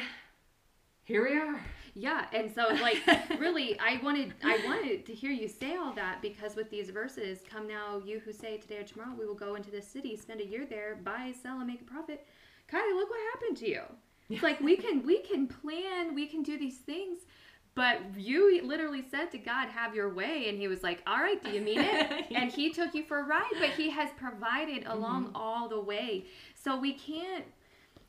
here 1.04 1.24
we 1.28 1.36
are. 1.38 1.60
Yeah, 1.94 2.24
and 2.32 2.50
so 2.54 2.68
like 2.80 2.98
really 3.38 3.78
I 3.78 4.00
wanted 4.02 4.32
I 4.42 4.60
wanted 4.64 5.04
to 5.06 5.12
hear 5.14 5.30
you 5.30 5.46
say 5.48 5.76
all 5.76 5.92
that 5.94 6.22
because 6.22 6.56
with 6.56 6.70
these 6.70 6.90
verses, 6.90 7.40
come 7.48 7.68
now 7.68 8.00
you 8.04 8.20
who 8.20 8.32
say 8.32 8.56
today 8.56 8.78
or 8.78 8.84
tomorrow 8.84 9.14
we 9.18 9.26
will 9.26 9.34
go 9.34 9.54
into 9.56 9.70
this 9.70 9.86
city, 9.86 10.16
spend 10.16 10.40
a 10.40 10.46
year 10.46 10.64
there, 10.68 10.98
buy, 11.04 11.34
sell, 11.42 11.58
and 11.58 11.66
make 11.66 11.82
a 11.82 11.84
profit. 11.84 12.26
Kylie, 12.70 12.94
look 12.94 13.10
what 13.10 13.18
happened 13.34 13.56
to 13.58 13.68
you. 13.68 13.82
It's 14.30 14.42
like 14.42 14.60
we 14.60 14.76
can 14.76 15.04
we 15.04 15.18
can 15.18 15.46
plan, 15.46 16.14
we 16.14 16.26
can 16.26 16.42
do 16.42 16.58
these 16.58 16.78
things, 16.78 17.18
but 17.74 18.00
you 18.16 18.64
literally 18.64 19.04
said 19.10 19.30
to 19.32 19.38
God, 19.38 19.68
"Have 19.68 19.94
your 19.94 20.08
way," 20.14 20.48
and 20.48 20.56
He 20.56 20.68
was 20.68 20.82
like, 20.82 21.02
"All 21.06 21.18
right, 21.18 21.42
do 21.44 21.50
you 21.50 21.60
mean 21.60 21.80
it?" 21.80 22.26
and 22.34 22.50
He 22.50 22.70
took 22.72 22.94
you 22.94 23.04
for 23.04 23.18
a 23.18 23.24
ride, 23.24 23.52
but 23.58 23.70
He 23.70 23.90
has 23.90 24.08
provided 24.16 24.84
along 24.86 25.24
Mm-hmm. 25.26 25.36
all 25.36 25.68
the 25.68 25.80
way. 25.80 26.24
So 26.54 26.78
we 26.78 26.94
can't. 26.94 27.44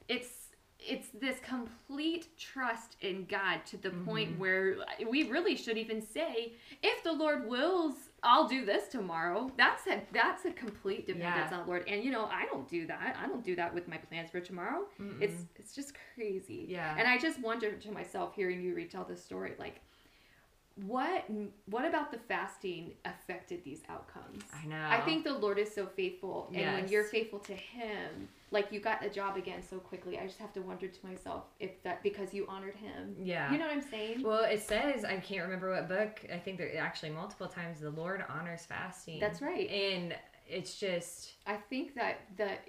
It's 0.07 0.42
it's 0.85 1.07
this 1.19 1.39
complete 1.39 2.27
trust 2.37 2.97
in 3.01 3.25
God 3.25 3.65
to 3.67 3.77
the 3.77 3.89
point 3.89 4.31
Mm-hmm. 4.31 4.39
where 4.41 4.75
we 5.09 5.23
really 5.29 5.55
should 5.55 5.77
even 5.77 6.01
say, 6.01 6.53
"If 6.81 7.03
the 7.03 7.11
Lord 7.13 7.47
wills." 7.47 7.95
I'll 8.25 8.47
do 8.47 8.63
this 8.63 8.87
tomorrow. 8.87 9.51
That's 9.57 9.85
a 9.87 10.01
that's 10.13 10.45
a 10.45 10.51
complete 10.51 11.05
dependence 11.07 11.51
Yeah. 11.51 11.57
on 11.57 11.65
the 11.65 11.69
Lord. 11.69 11.83
And 11.89 12.01
you 12.05 12.09
know, 12.09 12.23
I 12.27 12.45
don't 12.45 12.69
do 12.69 12.87
that. 12.87 13.17
I 13.21 13.27
don't 13.27 13.43
do 13.43 13.53
that 13.57 13.73
with 13.73 13.89
my 13.89 13.97
plans 13.97 14.29
for 14.31 14.39
tomorrow. 14.39 14.85
It's 15.19 15.43
it's 15.57 15.75
just 15.75 15.93
crazy. 16.15 16.65
Yeah. 16.69 16.95
And 16.97 17.05
I 17.05 17.17
just 17.17 17.41
wonder 17.41 17.73
to 17.73 17.91
myself, 17.91 18.33
hearing 18.33 18.61
you 18.61 18.75
retell 18.75 19.03
this 19.03 19.21
story, 19.21 19.51
like, 19.59 19.81
what 20.85 21.25
what 21.65 21.85
about 21.85 22.11
the 22.11 22.17
fasting 22.17 22.93
affected 23.05 23.63
these 23.63 23.81
outcomes? 23.89 24.41
I 24.53 24.65
know. 24.67 24.87
I 24.89 25.01
think 25.01 25.23
the 25.23 25.33
Lord 25.33 25.59
is 25.59 25.73
so 25.73 25.85
faithful, 25.85 26.49
and 26.53 26.73
when 26.81 26.87
you're 26.87 27.03
faithful 27.03 27.39
to 27.39 27.53
Him, 27.53 28.29
like 28.53 28.71
you 28.71 28.79
got 28.79 29.03
a 29.03 29.09
job 29.09 29.35
again 29.35 29.61
so 29.67 29.79
quickly. 29.79 30.19
I 30.19 30.27
just 30.27 30.37
have 30.39 30.53
to 30.53 30.61
wonder 30.61 30.87
to 30.87 31.05
myself 31.05 31.45
if 31.59 31.81
that 31.83 32.03
because 32.03 32.33
you 32.33 32.45
honored 32.47 32.75
Him. 32.75 33.15
Yeah. 33.19 33.51
You 33.51 33.57
know 33.57 33.65
what 33.65 33.73
I'm 33.73 33.81
saying? 33.81 34.21
Well, 34.23 34.43
it 34.43 34.61
says 34.61 35.03
I 35.03 35.17
can't 35.17 35.43
remember 35.43 35.71
what 35.71 35.89
book. 35.89 36.23
I 36.31 36.37
think 36.37 36.59
there 36.59 36.77
actually 36.77 37.09
multiple 37.09 37.47
times 37.47 37.79
the 37.79 37.89
Lord 37.89 38.23
honors 38.29 38.65
fasting. 38.65 39.19
That's 39.19 39.41
right. 39.41 39.67
And 39.69 40.15
it's 40.47 40.79
just 40.79 41.33
I 41.47 41.55
think 41.55 41.95
that 41.95 42.21
that 42.37 42.67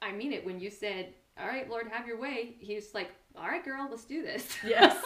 I 0.00 0.12
mean 0.12 0.32
it 0.32 0.46
when 0.46 0.60
you 0.60 0.70
said, 0.70 1.14
"All 1.38 1.48
right, 1.48 1.68
Lord, 1.68 1.88
have 1.90 2.06
your 2.06 2.20
way." 2.20 2.54
He's 2.60 2.94
like, 2.94 3.10
"All 3.36 3.48
right, 3.48 3.64
girl, 3.64 3.88
let's 3.90 4.04
do 4.04 4.22
this." 4.22 4.56
yes. 4.66 4.96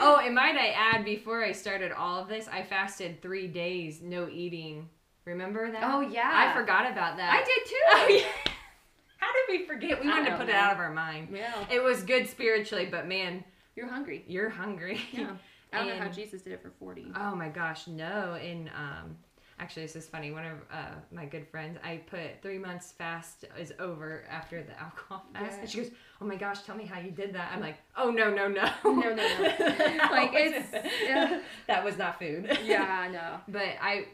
oh, 0.00 0.20
and 0.22 0.34
might 0.34 0.56
I 0.56 0.68
add, 0.68 1.04
before 1.04 1.44
I 1.44 1.52
started 1.52 1.92
all 1.92 2.20
of 2.20 2.28
this, 2.28 2.48
I 2.48 2.64
fasted 2.64 3.22
three 3.22 3.46
days, 3.46 4.02
no 4.02 4.28
eating. 4.28 4.88
Remember 5.28 5.70
that? 5.70 5.82
Oh, 5.84 6.00
yeah. 6.00 6.30
I 6.32 6.58
forgot 6.58 6.90
about 6.90 7.16
that. 7.18 7.32
I 7.32 7.44
did 7.44 7.66
too. 7.68 7.76
Oh, 7.90 8.06
yeah. 8.46 8.52
How 9.18 9.28
did 9.32 9.60
we 9.60 9.66
forget? 9.66 10.00
We 10.02 10.08
I 10.08 10.14
wanted 10.14 10.30
to 10.30 10.36
put 10.36 10.48
it 10.48 10.54
out 10.54 10.72
of 10.72 10.78
our 10.78 10.92
mind. 10.92 11.28
Yeah. 11.32 11.52
It 11.70 11.82
was 11.82 12.02
good 12.02 12.28
spiritually, 12.28 12.86
but 12.90 13.06
man, 13.06 13.44
You're 13.76 13.88
hungry. 13.88 14.24
you're 14.26 14.48
hungry. 14.48 15.00
Yeah. 15.12 15.32
I 15.70 15.78
don't 15.84 15.88
know 15.98 16.02
how 16.04 16.08
Jesus 16.08 16.40
did 16.40 16.54
it 16.54 16.62
for 16.62 16.70
40. 16.78 17.12
Oh 17.14 17.34
my 17.34 17.50
gosh, 17.50 17.88
no. 17.88 18.38
And 18.40 18.70
um 18.70 19.16
actually 19.60 19.82
this 19.82 19.96
is 19.96 20.06
funny. 20.08 20.30
One 20.30 20.46
of 20.46 20.52
uh, 20.72 20.94
my 21.12 21.26
good 21.26 21.46
friends, 21.48 21.76
I 21.84 22.00
put 22.08 22.40
three 22.40 22.56
months 22.58 22.92
fast 22.92 23.44
is 23.60 23.72
over 23.78 24.24
after 24.30 24.62
the 24.62 24.78
alcohol 24.80 25.24
fast. 25.34 25.56
Yeah. 25.56 25.60
And 25.60 25.68
she 25.70 25.78
goes, 25.82 25.90
Oh 26.22 26.24
my 26.24 26.36
gosh, 26.36 26.62
tell 26.62 26.74
me 26.76 26.86
how 26.86 26.98
you 27.00 27.10
did 27.10 27.34
that. 27.34 27.50
I'm 27.52 27.60
like, 27.60 27.76
Oh 27.98 28.10
no, 28.10 28.30
no, 28.32 28.48
no. 28.48 28.66
No, 28.82 28.92
no, 28.92 29.10
no. 29.14 30.08
Like, 30.10 30.32
it's- 30.32 30.84
yeah. 31.04 31.40
that 31.66 31.84
was 31.84 31.98
not 31.98 32.18
food. 32.18 32.56
yeah, 32.64 32.84
I 32.84 33.08
know. 33.08 33.40
But 33.48 33.66
I 33.82 34.06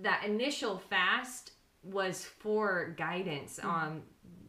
that 0.00 0.24
initial 0.24 0.78
fast 0.78 1.52
was 1.82 2.24
for 2.24 2.94
guidance 2.96 3.58
Mm-hmm. 3.58 3.68
on 3.68 4.02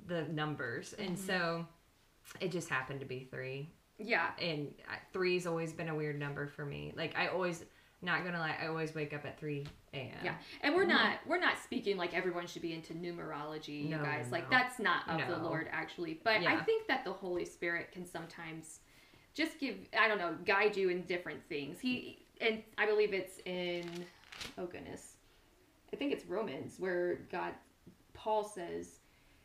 the 0.07 0.23
numbers. 0.23 0.93
And 0.99 1.17
so 1.17 1.65
it 2.39 2.51
just 2.51 2.69
happened 2.69 2.99
to 2.99 3.05
be 3.05 3.27
three 3.31 3.69
Yeah. 3.97 4.31
and 4.41 4.73
three's 5.13 5.45
always 5.47 5.73
been 5.73 5.89
a 5.89 5.95
weird 5.95 6.19
number 6.19 6.47
for 6.47 6.65
me. 6.65 6.93
Like 6.95 7.17
I 7.17 7.27
always, 7.27 7.63
not 8.01 8.23
gonna 8.25 8.39
lie, 8.39 8.55
I 8.61 8.67
always 8.67 8.93
wake 8.93 9.13
up 9.13 9.25
at 9.25 9.39
three 9.39 9.65
a.m. 9.93 10.11
Yeah. 10.23 10.35
And 10.61 10.75
we're 10.75 10.85
not 10.85 11.19
we're 11.25 11.39
not 11.39 11.57
speaking 11.63 11.95
like 11.97 12.13
everyone 12.13 12.47
should 12.47 12.61
be 12.61 12.73
into 12.73 12.93
numerology, 12.93 13.83
you 13.83 13.95
No, 13.97 14.03
guys. 14.03 14.25
Like 14.31 14.49
that's 14.49 14.77
not 14.79 15.07
of 15.09 15.27
the 15.29 15.37
Lord 15.41 15.67
actually. 15.71 16.19
But 16.23 16.43
I 16.45 16.59
think 16.63 16.87
that 16.87 17.05
the 17.05 17.13
Holy 17.13 17.45
Spirit 17.45 17.91
can 17.91 18.05
sometimes 18.05 18.79
just 19.33 19.57
give 19.59 19.75
I 19.97 20.07
don't 20.07 20.17
know, 20.17 20.35
guide 20.45 20.75
you 20.75 20.89
in 20.89 21.03
different 21.03 21.39
things. 21.47 21.79
He 21.79 22.25
and 22.41 22.61
I 22.77 22.85
believe 22.85 23.13
it's 23.13 23.39
in 23.45 23.85
oh 24.57 24.65
goodness. 24.65 25.12
I 25.93 25.95
think 25.95 26.11
it's 26.11 26.25
Romans 26.25 26.75
where 26.79 27.19
God 27.31 27.53
Paul 28.13 28.43
says 28.43 28.99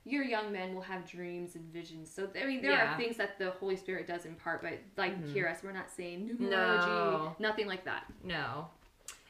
your 0.05 0.25
young 0.25 0.51
men 0.51 0.75
will 0.75 0.83
have 0.83 1.07
dreams 1.07 1.55
and 1.55 1.65
visions. 1.71 2.11
So 2.11 2.29
I 2.41 2.47
mean, 2.47 2.63
there 2.63 2.71
Yeah. 2.71 2.95
are 2.95 2.97
things 2.97 3.19
that 3.19 3.39
the 3.39 3.51
Holy 3.51 3.77
Spirit 3.77 4.07
does 4.07 4.25
impart, 4.25 4.63
but 4.63 4.79
like 4.97 5.15
Mhm. 5.19 5.31
hear 5.33 5.47
us, 5.47 5.63
we're 5.63 5.73
not 5.73 5.91
saying 5.91 6.27
numerology, 6.29 6.87
No. 6.87 7.37
nothing 7.39 7.67
like 7.67 7.85
that. 7.85 8.05
No, 8.25 8.69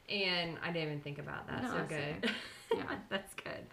and 0.08 0.56
I 0.62 0.66
didn't 0.68 0.88
even 0.88 1.00
think 1.00 1.18
about 1.18 1.46
that. 1.48 1.62
No, 1.62 1.68
so 1.72 1.84
good. 1.88 2.30
Yeah. 2.76 2.98
that's 3.08 3.34
good. 3.34 3.66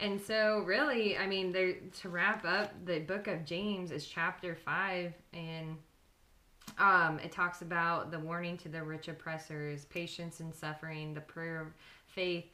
And 0.00 0.20
so, 0.20 0.60
really, 0.64 1.16
I 1.18 1.26
mean, 1.26 1.52
there 1.52 1.74
to 2.00 2.08
wrap 2.08 2.44
up, 2.44 2.72
the 2.86 2.98
book 3.00 3.28
of 3.28 3.44
James 3.44 3.92
is 3.92 4.04
chapter 4.06 4.56
five, 4.56 5.14
and 5.32 5.76
um, 6.78 7.18
it 7.20 7.30
talks 7.30 7.62
about 7.62 8.10
the 8.10 8.18
warning 8.18 8.56
to 8.58 8.68
the 8.68 8.82
rich 8.82 9.06
oppressors, 9.08 9.84
patience 9.84 10.40
and 10.40 10.52
suffering, 10.54 11.12
the 11.14 11.20
prayer 11.20 11.60
of 11.60 11.68
faith, 12.06 12.46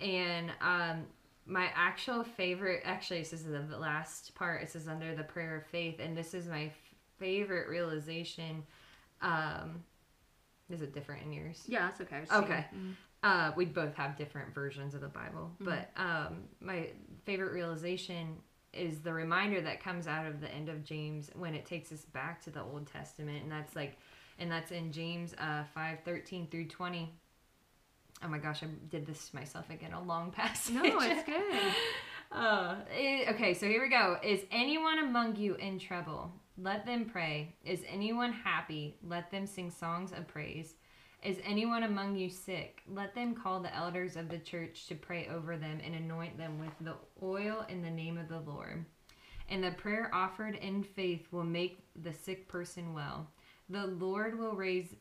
and 0.00 0.50
um, 0.60 1.06
my 1.46 1.68
actual 1.74 2.24
favorite. 2.24 2.82
Actually, 2.84 3.20
this 3.20 3.32
is 3.32 3.44
the 3.44 3.78
last 3.78 4.34
part. 4.34 4.62
It 4.62 4.70
says 4.70 4.88
under 4.88 5.14
the 5.14 5.24
prayer 5.24 5.56
of 5.56 5.66
faith, 5.66 6.00
and 6.00 6.16
this 6.16 6.34
is 6.34 6.46
my 6.46 6.70
favorite 7.18 7.68
realization. 7.68 8.62
Um, 9.22 9.82
is 10.68 10.82
it 10.82 10.92
different 10.92 11.22
in 11.24 11.32
yours? 11.32 11.62
Yeah, 11.66 11.86
that's 11.86 12.00
okay. 12.00 12.22
Okay. 12.32 12.66
Uh, 13.22 13.50
we 13.56 13.64
both 13.64 13.94
have 13.94 14.16
different 14.16 14.54
versions 14.54 14.94
of 14.94 15.00
the 15.00 15.08
Bible, 15.08 15.50
but 15.58 15.90
um, 15.96 16.44
my 16.60 16.88
favorite 17.24 17.52
realization 17.52 18.36
is 18.72 19.00
the 19.00 19.12
reminder 19.12 19.60
that 19.62 19.82
comes 19.82 20.06
out 20.06 20.26
of 20.26 20.40
the 20.40 20.52
end 20.52 20.68
of 20.68 20.84
James 20.84 21.30
when 21.34 21.54
it 21.54 21.64
takes 21.64 21.90
us 21.90 22.02
back 22.04 22.42
to 22.42 22.50
the 22.50 22.62
Old 22.62 22.86
Testament, 22.86 23.42
and 23.42 23.50
that's 23.50 23.74
like, 23.74 23.96
and 24.38 24.50
that's 24.52 24.70
in 24.70 24.92
James 24.92 25.34
uh, 25.38 25.64
five 25.74 26.00
thirteen 26.04 26.46
through 26.48 26.66
twenty. 26.66 27.14
Oh 28.24 28.28
my 28.28 28.38
gosh, 28.38 28.62
I 28.62 28.66
did 28.88 29.06
this 29.06 29.28
to 29.28 29.36
myself 29.36 29.70
again. 29.70 29.92
A 29.92 30.02
long 30.02 30.30
passage. 30.32 30.74
No, 30.74 30.82
it's 30.84 31.24
good. 31.24 31.72
Uh, 32.32 32.74
eh, 32.92 33.24
okay, 33.30 33.54
so 33.54 33.66
here 33.66 33.80
we 33.80 33.88
go. 33.88 34.18
Is 34.20 34.40
anyone 34.50 34.98
among 34.98 35.36
you 35.36 35.54
in 35.54 35.78
trouble? 35.78 36.32
Let 36.58 36.84
them 36.84 37.04
pray. 37.04 37.54
Is 37.64 37.82
anyone 37.88 38.32
happy? 38.32 38.96
Let 39.06 39.30
them 39.30 39.46
sing 39.46 39.70
songs 39.70 40.10
of 40.10 40.26
praise. 40.26 40.74
Is 41.22 41.38
anyone 41.44 41.84
among 41.84 42.16
you 42.16 42.28
sick? 42.28 42.82
Let 42.88 43.14
them 43.14 43.34
call 43.34 43.60
the 43.60 43.74
elders 43.74 44.16
of 44.16 44.28
the 44.28 44.38
church 44.38 44.86
to 44.86 44.94
pray 44.94 45.28
over 45.28 45.56
them 45.56 45.80
and 45.84 45.94
anoint 45.94 46.36
them 46.36 46.58
with 46.58 46.72
the 46.80 46.94
oil 47.22 47.64
in 47.68 47.82
the 47.82 47.90
name 47.90 48.18
of 48.18 48.28
the 48.28 48.40
Lord. 48.40 48.84
And 49.48 49.62
the 49.62 49.70
prayer 49.72 50.10
offered 50.12 50.56
in 50.56 50.82
faith 50.82 51.26
will 51.30 51.44
make 51.44 51.84
the 52.02 52.12
sick 52.12 52.48
person 52.48 52.92
well. 52.92 53.28
The 53.68 53.86
Lord 53.86 54.38
will 54.38 54.54
raise 54.54 54.94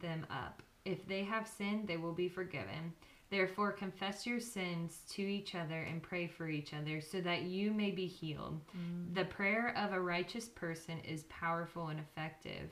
them 0.00 0.26
up. 0.30 0.62
If 0.88 1.06
they 1.06 1.22
have 1.24 1.46
sinned, 1.46 1.86
they 1.86 1.98
will 1.98 2.14
be 2.14 2.30
forgiven. 2.30 2.94
Therefore, 3.30 3.72
confess 3.72 4.26
your 4.26 4.40
sins 4.40 5.00
to 5.10 5.22
each 5.22 5.54
other 5.54 5.82
and 5.82 6.02
pray 6.02 6.26
for 6.26 6.48
each 6.48 6.72
other 6.72 7.02
so 7.02 7.20
that 7.20 7.42
you 7.42 7.72
may 7.72 7.90
be 7.90 8.06
healed. 8.06 8.62
Mm. 8.74 9.14
The 9.14 9.26
prayer 9.26 9.74
of 9.76 9.92
a 9.92 10.00
righteous 10.00 10.48
person 10.48 10.98
is 11.00 11.24
powerful 11.24 11.88
and 11.88 12.00
effective. 12.00 12.70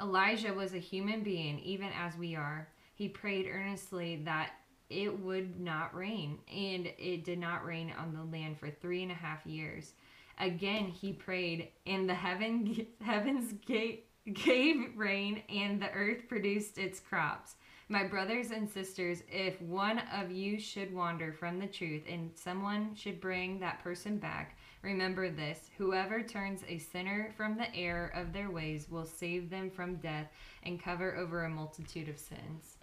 Elijah 0.00 0.54
was 0.54 0.72
a 0.72 0.78
human 0.78 1.22
being, 1.22 1.58
even 1.58 1.90
as 1.92 2.16
we 2.16 2.34
are. 2.34 2.66
He 2.94 3.08
prayed 3.08 3.46
earnestly 3.52 4.22
that 4.24 4.52
it 4.88 5.20
would 5.20 5.60
not 5.60 5.94
rain, 5.94 6.38
and 6.50 6.86
it 6.98 7.24
did 7.24 7.38
not 7.38 7.66
rain 7.66 7.92
on 7.98 8.14
the 8.14 8.24
land 8.24 8.58
for 8.58 8.70
three 8.70 9.02
and 9.02 9.12
a 9.12 9.14
half 9.14 9.44
years. 9.44 9.92
Again, 10.38 10.86
he 10.86 11.12
prayed, 11.12 11.68
and 11.86 12.08
the 12.08 12.14
heaven 12.14 12.86
heavens 13.02 13.52
gave, 13.66 13.98
gave 14.34 14.96
rain, 14.96 15.42
and 15.48 15.80
the 15.80 15.90
earth 15.90 16.28
produced 16.28 16.78
its 16.78 17.00
crops. 17.00 17.56
My 17.88 18.04
brothers 18.04 18.52
and 18.52 18.70
sisters, 18.70 19.24
if 19.28 19.60
one 19.60 20.00
of 20.14 20.30
you 20.30 20.60
should 20.60 20.94
wander 20.94 21.32
from 21.32 21.58
the 21.58 21.66
truth 21.66 22.02
and 22.08 22.30
someone 22.36 22.94
should 22.94 23.20
bring 23.20 23.58
that 23.58 23.82
person 23.82 24.16
back, 24.16 24.56
remember 24.82 25.28
this 25.28 25.70
whoever 25.76 26.22
turns 26.22 26.62
a 26.68 26.78
sinner 26.78 27.32
from 27.36 27.56
the 27.56 27.74
error 27.74 28.12
of 28.14 28.32
their 28.32 28.48
ways 28.48 28.88
will 28.88 29.04
save 29.04 29.50
them 29.50 29.70
from 29.70 29.96
death 29.96 30.28
and 30.62 30.80
cover 30.80 31.16
over 31.16 31.44
a 31.44 31.50
multitude 31.50 32.08
of 32.08 32.16
sins. 32.16 32.76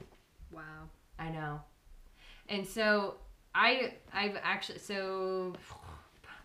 Wow. 0.52 0.90
I 1.18 1.30
know. 1.30 1.62
And 2.50 2.68
so 2.68 3.16
I 3.56 3.94
I've 4.14 4.38
actually 4.44 4.80
so 4.80 5.54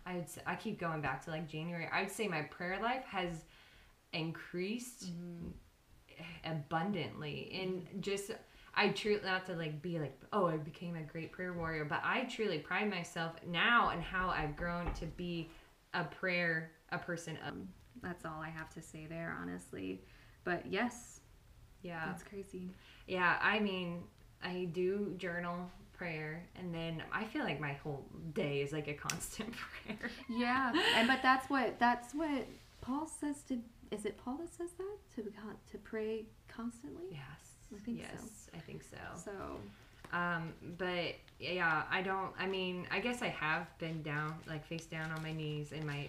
I 0.07 0.15
would 0.15 0.29
say, 0.29 0.41
I 0.47 0.55
keep 0.55 0.79
going 0.79 1.01
back 1.01 1.25
to 1.25 1.31
like 1.31 1.49
January. 1.49 1.89
I 1.93 2.03
would 2.03 2.13
say 2.13 2.29
my 2.29 2.43
prayer 2.43 2.81
life 2.81 3.05
has 3.07 3.45
increased 4.13 5.07
mm-hmm. 5.07 5.49
abundantly 6.51 7.59
and 7.61 8.03
just 8.03 8.31
I 8.75 8.89
truly 8.89 9.21
not 9.25 9.47
to 9.47 9.55
like 9.55 9.83
be 9.83 9.99
like 9.99 10.19
oh 10.33 10.47
I 10.47 10.57
became 10.57 10.97
a 10.97 11.03
great 11.03 11.33
prayer 11.33 11.53
warrior, 11.53 11.85
but 11.85 12.01
I 12.05 12.25
truly 12.25 12.59
pride 12.59 12.91
myself 12.91 13.33
now 13.47 13.91
and 13.91 14.03
how 14.03 14.29
I've 14.29 14.57
grown 14.57 14.93
to 14.95 15.07
be 15.07 15.51
a 15.95 16.05
prayer 16.05 16.73
a 16.91 16.99
person 16.99 17.39
of 17.47 17.55
mm, 17.55 17.67
That's 18.03 18.25
all 18.25 18.41
I 18.43 18.49
have 18.49 18.71
to 18.75 18.83
say 18.83 19.07
there, 19.09 19.37
honestly. 19.41 20.03
But 20.45 20.65
yes, 20.67 21.21
yeah 21.83 22.07
that's 22.07 22.23
crazy. 22.23 22.71
yeah 23.07 23.39
I 23.43 23.59
mean 23.59 24.03
I 24.43 24.69
do 24.73 25.15
journal 25.19 25.71
prayer 26.03 26.45
and 26.57 26.75
then 26.75 27.03
I 27.13 27.25
feel 27.25 27.45
like 27.45 27.61
my 27.61 27.75
whole 27.75 28.05
day 28.35 28.61
is 28.61 28.73
like 28.73 28.89
a 28.89 28.95
constant 28.95 29.55
prayer. 29.85 30.11
Yeah, 30.29 30.73
and 30.97 31.07
but 31.07 31.21
that's 31.23 31.49
what 31.49 31.79
that's 31.79 32.15
what 32.15 32.47
Paul 32.81 33.07
says 33.07 33.43
to. 33.49 33.59
Is 33.93 34.05
it 34.07 34.17
Paul 34.25 34.39
that 34.39 34.53
says 34.55 34.71
that 34.79 34.97
to 35.17 35.23
con- 35.31 35.57
to 35.71 35.79
pray 35.79 36.25
constantly? 36.49 37.05
Yes. 37.11 37.21
I 37.75 37.79
think 37.85 38.01
so. 38.01 38.07
yes, 38.13 38.51
I 38.55 38.59
think 38.59 38.83
so. 38.83 38.97
So 39.25 39.33
Um, 40.17 40.53
but 40.79 41.15
yeah, 41.39 41.85
I 41.91 42.03
don't. 42.03 42.33
I 42.39 42.47
mean, 42.47 42.87
I 42.91 43.01
guess 43.01 43.23
I 43.23 43.29
have 43.29 43.67
been 43.79 44.03
down, 44.03 44.35
like 44.47 44.65
face 44.67 44.85
down 44.87 45.11
on 45.11 45.23
my 45.23 45.33
knees 45.33 45.73
in 45.73 45.87
my 45.87 46.09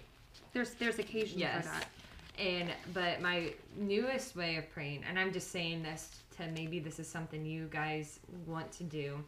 there's 0.54 0.72
there's 0.76 1.00
occasions 1.00 1.40
yes, 1.40 1.66
for 1.66 1.72
that. 1.72 1.88
and 2.40 2.70
but 2.94 3.22
my 3.22 3.54
newest 3.78 4.36
way 4.36 4.58
of 4.58 4.70
praying, 4.72 5.04
and 5.08 5.18
I'm 5.20 5.32
just 5.32 5.52
saying 5.52 5.84
this 5.84 6.10
to 6.38 6.48
maybe 6.48 6.80
this 6.80 7.00
is 7.00 7.08
something 7.08 7.46
you 7.46 7.68
guys 7.72 8.20
want 8.48 8.72
to 8.74 8.84
do, 8.84 9.24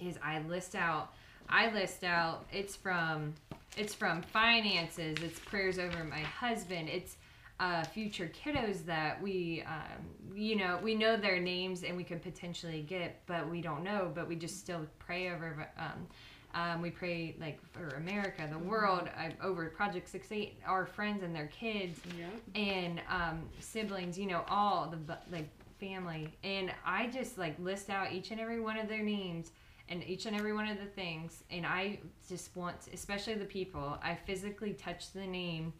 is 0.00 0.18
I 0.22 0.40
list 0.40 0.74
out. 0.74 1.12
I 1.48 1.70
list 1.72 2.02
out. 2.04 2.46
It's 2.52 2.74
from 2.74 3.34
it's 3.76 3.94
from 3.94 4.22
finances. 4.22 5.18
It's 5.22 5.38
prayers 5.38 5.78
over 5.78 6.02
my 6.04 6.20
husband. 6.20 6.88
It's 6.88 7.16
uh, 7.62 7.84
future 7.84 8.28
kiddos 8.44 8.84
that 8.86 9.22
we, 9.22 9.62
um, 9.68 10.36
you 10.36 10.56
know, 10.56 10.80
we 10.82 10.96
know 10.96 11.16
their 11.16 11.38
names 11.38 11.84
and 11.84 11.96
we 11.96 12.02
could 12.02 12.20
potentially 12.20 12.82
get, 12.82 13.24
but 13.26 13.48
we 13.48 13.60
don't 13.60 13.84
know. 13.84 14.10
But 14.12 14.26
we 14.28 14.34
just 14.34 14.58
still 14.58 14.84
pray 14.98 15.30
over. 15.30 15.68
Um, 15.78 16.06
um, 16.54 16.82
we 16.82 16.90
pray 16.90 17.36
like 17.40 17.60
for 17.70 17.88
America, 17.96 18.46
the 18.50 18.58
world, 18.58 19.08
uh, 19.16 19.30
over 19.46 19.66
Project 19.66 20.08
Six 20.08 20.32
Eight, 20.32 20.58
our 20.66 20.84
friends 20.84 21.22
and 21.22 21.34
their 21.34 21.46
kids 21.46 22.00
Yeah. 22.18 22.60
and 22.60 23.00
um, 23.08 23.42
siblings, 23.60 24.18
you 24.18 24.26
know, 24.26 24.44
all 24.48 24.92
the 25.06 25.16
like 25.30 25.48
family, 25.80 26.36
and 26.44 26.72
I 26.84 27.06
just 27.06 27.38
like 27.38 27.56
list 27.58 27.90
out 27.90 28.12
each 28.12 28.32
and 28.32 28.40
every 28.40 28.60
one 28.60 28.76
of 28.78 28.88
their 28.88 29.02
names 29.02 29.52
and 29.88 30.04
each 30.04 30.26
and 30.26 30.36
every 30.36 30.52
one 30.52 30.68
of 30.68 30.78
the 30.78 30.86
things, 30.86 31.42
and 31.50 31.64
I 31.66 31.98
just 32.28 32.54
want, 32.56 32.76
especially 32.92 33.34
the 33.34 33.44
people, 33.46 33.98
I 34.02 34.14
physically 34.14 34.74
touch 34.74 35.12
the 35.12 35.26
name, 35.26 35.72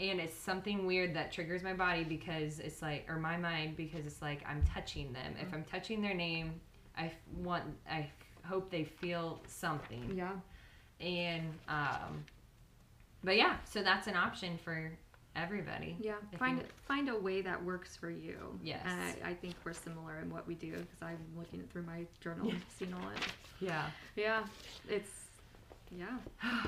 and 0.00 0.20
it's 0.20 0.36
something 0.36 0.86
weird 0.86 1.14
that 1.14 1.32
triggers 1.32 1.62
my 1.62 1.72
body 1.72 2.04
because 2.04 2.58
it's 2.58 2.82
like, 2.82 3.06
or 3.08 3.16
my 3.16 3.36
mind 3.36 3.76
because 3.76 4.06
it's 4.06 4.20
like 4.20 4.42
I'm 4.46 4.62
touching 4.74 5.12
them. 5.12 5.34
If 5.40 5.52
I'm 5.54 5.64
touching 5.64 6.02
their 6.02 6.14
name, 6.14 6.60
i 6.98 7.10
want, 7.42 7.64
i 7.90 8.06
hope 8.44 8.70
they 8.70 8.84
feel 8.84 9.40
something 9.46 10.12
Yeah. 10.14 10.32
and 11.00 11.52
um 11.68 12.24
but 13.24 13.36
yeah 13.36 13.56
so 13.64 13.82
that's 13.82 14.06
an 14.06 14.16
option 14.16 14.58
for 14.64 14.90
everybody 15.34 15.96
Yeah. 16.00 16.14
Find 16.38 16.58
you- 16.58 16.64
find 16.88 17.08
a 17.10 17.18
way 17.18 17.42
that 17.42 17.62
works 17.62 17.94
for 17.96 18.08
you. 18.08 18.58
Yes. 18.62 18.80
I, 19.22 19.30
I 19.30 19.34
think 19.34 19.54
we're 19.64 19.74
similar 19.74 20.20
in 20.20 20.30
what 20.30 20.46
we 20.46 20.54
do 20.54 20.70
because 20.72 21.02
I'm 21.02 21.18
looking 21.36 21.62
through 21.70 21.82
my 21.82 22.06
journal, 22.20 22.50
seeing 22.78 22.94
all 22.94 23.10
it. 23.10 23.18
yeah 23.60 23.90
Yeah. 24.14 24.44
It's 24.88 25.10
yeah. 25.90 26.16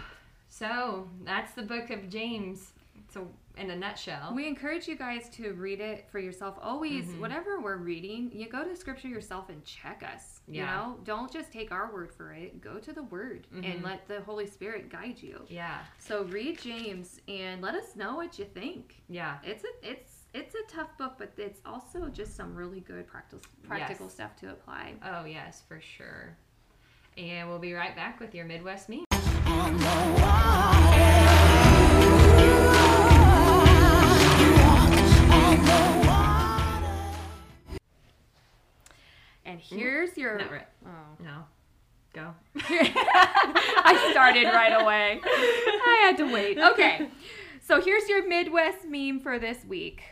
so 0.51 1.09
that's 1.25 1.53
the 1.55 1.63
book 1.63 1.89
of 1.91 2.09
james 2.11 2.73
so 3.13 3.29
in 3.57 3.71
a 3.71 3.77
nutshell 3.77 4.33
We 4.35 4.47
encourage 4.47 4.87
you 4.87 4.95
guys 4.97 5.29
to 5.31 5.53
read 5.55 5.81
it 5.81 6.09
for 6.13 6.19
yourself. 6.21 6.57
Always, 6.63 7.07
Mhm. 7.07 7.19
whatever 7.21 7.61
we're 7.61 7.77
reading, 7.79 8.31
you 8.33 8.49
go 8.49 8.63
to 8.65 8.77
scripture 8.77 9.09
yourself 9.09 9.49
and 9.49 9.65
check 9.65 10.03
us. 10.05 10.41
yeah. 10.47 10.61
You 10.61 10.67
know, 10.93 11.01
don't 11.05 11.33
just 11.33 11.53
take 11.53 11.73
our 11.73 11.93
word 11.93 12.13
for 12.13 12.33
it. 12.33 12.61
Go 12.61 12.79
to 12.79 12.93
the 12.93 13.03
word 13.03 13.47
Mhm. 13.53 13.65
and 13.65 13.83
let 13.83 14.07
the 14.07 14.21
Holy 14.23 14.47
Spirit 14.47 14.89
guide 14.91 15.21
you. 15.21 15.45
yeah 15.49 15.81
So 15.99 16.23
read 16.25 16.59
James 16.61 17.21
and 17.29 17.61
let 17.61 17.75
us 17.75 17.97
know 17.97 18.15
what 18.17 18.39
you 18.39 18.45
think. 18.45 19.03
yeah 19.09 19.39
It's 19.43 19.65
a 19.65 19.91
it's 19.91 20.15
it's 20.35 20.55
a 20.55 20.63
tough 20.69 20.97
book, 20.99 21.15
but 21.19 21.33
it's 21.39 21.61
also 21.65 22.09
just 22.11 22.37
some 22.37 22.55
really 22.55 22.81
good 22.81 23.07
practical 23.09 23.41
practical 23.67 24.07
Yes. 24.07 24.15
stuff 24.15 24.37
to 24.37 24.51
apply. 24.53 24.95
oh 25.03 25.25
yes 25.25 25.63
for 25.67 25.81
sure 25.81 26.37
and 27.17 27.49
we'll 27.49 27.59
be 27.59 27.73
right 27.75 27.97
back 27.97 28.21
with 28.21 28.35
your 28.35 28.45
midwest 28.45 28.89
meme 28.89 29.05
And 39.71 39.81
here's 39.81 40.17
your 40.17 40.39
not 40.39 40.51
right 40.51 40.67
oh. 40.87 41.23
no 41.23 41.45
go 42.15 42.35
I 42.57 44.09
started 44.11 44.45
right 44.45 44.81
away. 44.81 45.21
I 45.25 45.99
had 46.03 46.17
to 46.19 46.33
wait. 46.33 46.59
Okay. 46.73 47.09
So 47.61 47.81
here's 47.83 48.09
your 48.09 48.27
Midwest 48.27 48.87
meme 48.87 49.21
for 49.21 49.39
this 49.39 49.65
week. 49.67 50.03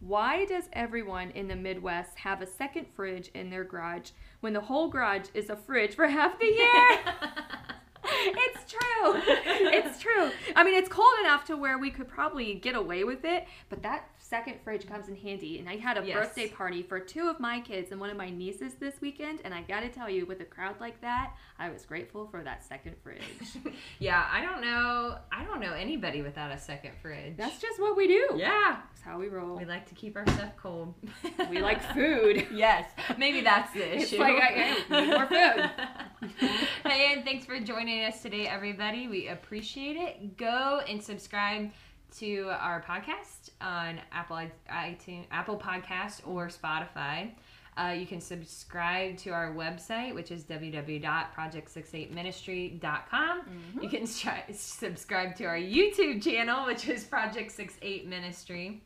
Why 0.00 0.44
does 0.44 0.64
everyone 0.74 1.30
in 1.30 1.48
the 1.48 1.56
Midwest 1.56 2.18
have 2.18 2.42
a 2.42 2.46
second 2.46 2.86
fridge 2.94 3.30
in 3.32 3.48
their 3.48 3.64
garage 3.64 4.10
when 4.40 4.52
the 4.52 4.60
whole 4.60 4.88
garage 4.88 5.28
is 5.32 5.48
a 5.48 5.56
fridge 5.56 5.94
for 5.94 6.06
half 6.06 6.38
the 6.38 6.46
year? 6.46 6.98
it's 8.16 8.72
true. 8.72 9.22
It's 9.26 9.98
true. 10.00 10.30
I 10.56 10.64
mean, 10.64 10.74
it's 10.74 10.88
cold 10.88 11.12
enough 11.22 11.44
to 11.46 11.56
where 11.56 11.78
we 11.78 11.90
could 11.90 12.08
probably 12.08 12.54
get 12.54 12.74
away 12.74 13.04
with 13.04 13.24
it, 13.24 13.46
but 13.68 13.82
that 13.82 14.08
second 14.18 14.56
fridge 14.64 14.86
comes 14.88 15.08
in 15.08 15.16
handy. 15.16 15.58
And 15.58 15.68
I 15.68 15.76
had 15.76 15.98
a 15.98 16.04
Yes. 16.06 16.16
birthday 16.16 16.48
party 16.48 16.82
for 16.82 16.98
two 16.98 17.28
of 17.28 17.38
my 17.40 17.60
kids 17.60 17.92
and 17.92 18.00
one 18.00 18.10
of 18.10 18.16
my 18.16 18.30
nieces 18.30 18.74
this 18.74 19.00
weekend, 19.00 19.40
and 19.44 19.52
I 19.54 19.62
got 19.62 19.80
to 19.80 19.88
tell 19.88 20.08
you, 20.08 20.26
with 20.26 20.40
a 20.40 20.44
crowd 20.44 20.76
like 20.80 21.00
that, 21.02 21.32
I 21.58 21.70
was 21.70 21.84
grateful 21.84 22.26
for 22.26 22.42
that 22.42 22.64
second 22.64 22.96
fridge. 23.02 23.22
yeah 24.00 24.26
i 24.32 24.40
don't 24.42 24.60
know 24.60 25.16
i 25.30 25.44
don't 25.44 25.60
know 25.60 25.72
anybody 25.72 26.20
without 26.22 26.50
a 26.50 26.58
second 26.58 26.92
fridge 27.00 27.36
That's 27.36 27.58
just 27.60 27.80
what 27.80 27.96
we 27.96 28.08
do. 28.08 28.30
yeah 28.36 28.78
That's 28.90 29.02
how 29.02 29.18
we 29.18 29.28
roll. 29.28 29.56
we 29.56 29.64
like 29.64 29.86
to 29.88 29.94
keep 29.94 30.16
our 30.16 30.26
stuff 30.26 30.50
cold 30.56 30.94
We 31.50 31.60
like 31.60 31.80
food. 31.94 32.46
yes 32.52 32.86
maybe 33.18 33.40
that's 33.42 33.72
the 33.72 33.94
It's 33.96 34.12
issue 34.12 34.20
like, 34.20 34.34
I- 34.36 34.76
I 34.90 35.00
need 35.00 35.10
more 35.10 35.26
food. 35.26 36.40
hey, 36.84 37.12
and 37.14 37.24
thanks 37.24 37.46
for 37.46 37.58
joining 37.60 38.03
us 38.04 38.22
today, 38.22 38.46
everybody. 38.46 39.08
We 39.08 39.28
appreciate 39.28 39.96
it. 39.96 40.36
Go 40.36 40.82
and 40.86 41.02
subscribe 41.02 41.70
to 42.18 42.50
our 42.50 42.82
podcast 42.82 43.48
on 43.60 44.00
Apple 44.12 44.40
iTunes, 44.70 45.24
Apple 45.30 45.56
Podcast, 45.56 46.20
or 46.26 46.48
Spotify. 46.48 47.30
Uh, 47.76 47.94
you 47.96 48.06
can 48.06 48.20
subscribe 48.20 49.16
to 49.18 49.30
our 49.30 49.52
website, 49.54 50.14
which 50.14 50.30
is 50.30 50.44
www.project68ministry.com. 50.44 53.42
You 53.80 53.88
can 53.88 54.02
stri- 54.02 54.54
subscribe 54.54 55.34
to 55.36 55.44
our 55.44 55.56
YouTube 55.56 56.22
channel, 56.22 56.66
which 56.66 56.86
is 56.88 57.04
Project 57.04 57.50
68 57.52 58.06
Ministry. 58.06 58.82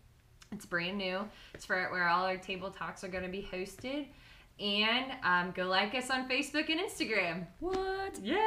It's 0.52 0.64
brand 0.64 0.96
new. 0.96 1.28
It's 1.54 1.66
for 1.66 1.88
where 1.90 2.08
all 2.08 2.24
our 2.24 2.38
table 2.38 2.70
talks 2.70 3.02
are 3.04 3.08
going 3.08 3.24
to 3.24 3.30
be 3.30 3.46
hosted. 3.52 4.06
And 4.61 5.12
um, 5.22 5.52
go 5.54 5.66
like 5.66 5.94
us 5.94 6.11
on 6.11 6.28
Facebook 6.28 6.68
and 6.68 6.80
Instagram. 6.80 7.46
What? 7.61 8.18
Yeah. 8.20 8.38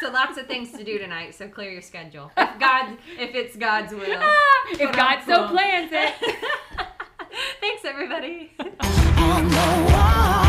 so 0.00 0.10
lots 0.10 0.36
of 0.36 0.46
things 0.46 0.72
to 0.72 0.82
do 0.82 0.98
tonight. 0.98 1.34
So 1.34 1.46
clear 1.48 1.70
your 1.70 1.82
schedule. 1.82 2.32
If 2.36 2.58
God, 2.58 2.96
if 3.18 3.34
it's 3.34 3.56
God's 3.56 3.92
will. 3.92 4.20
if 4.72 4.96
God 4.96 5.20
so 5.24 5.48
plans 5.48 5.90
it. 5.92 6.14
Thanks, 7.60 7.84
everybody. 7.84 8.52
I 8.58 9.42
know 9.42 10.43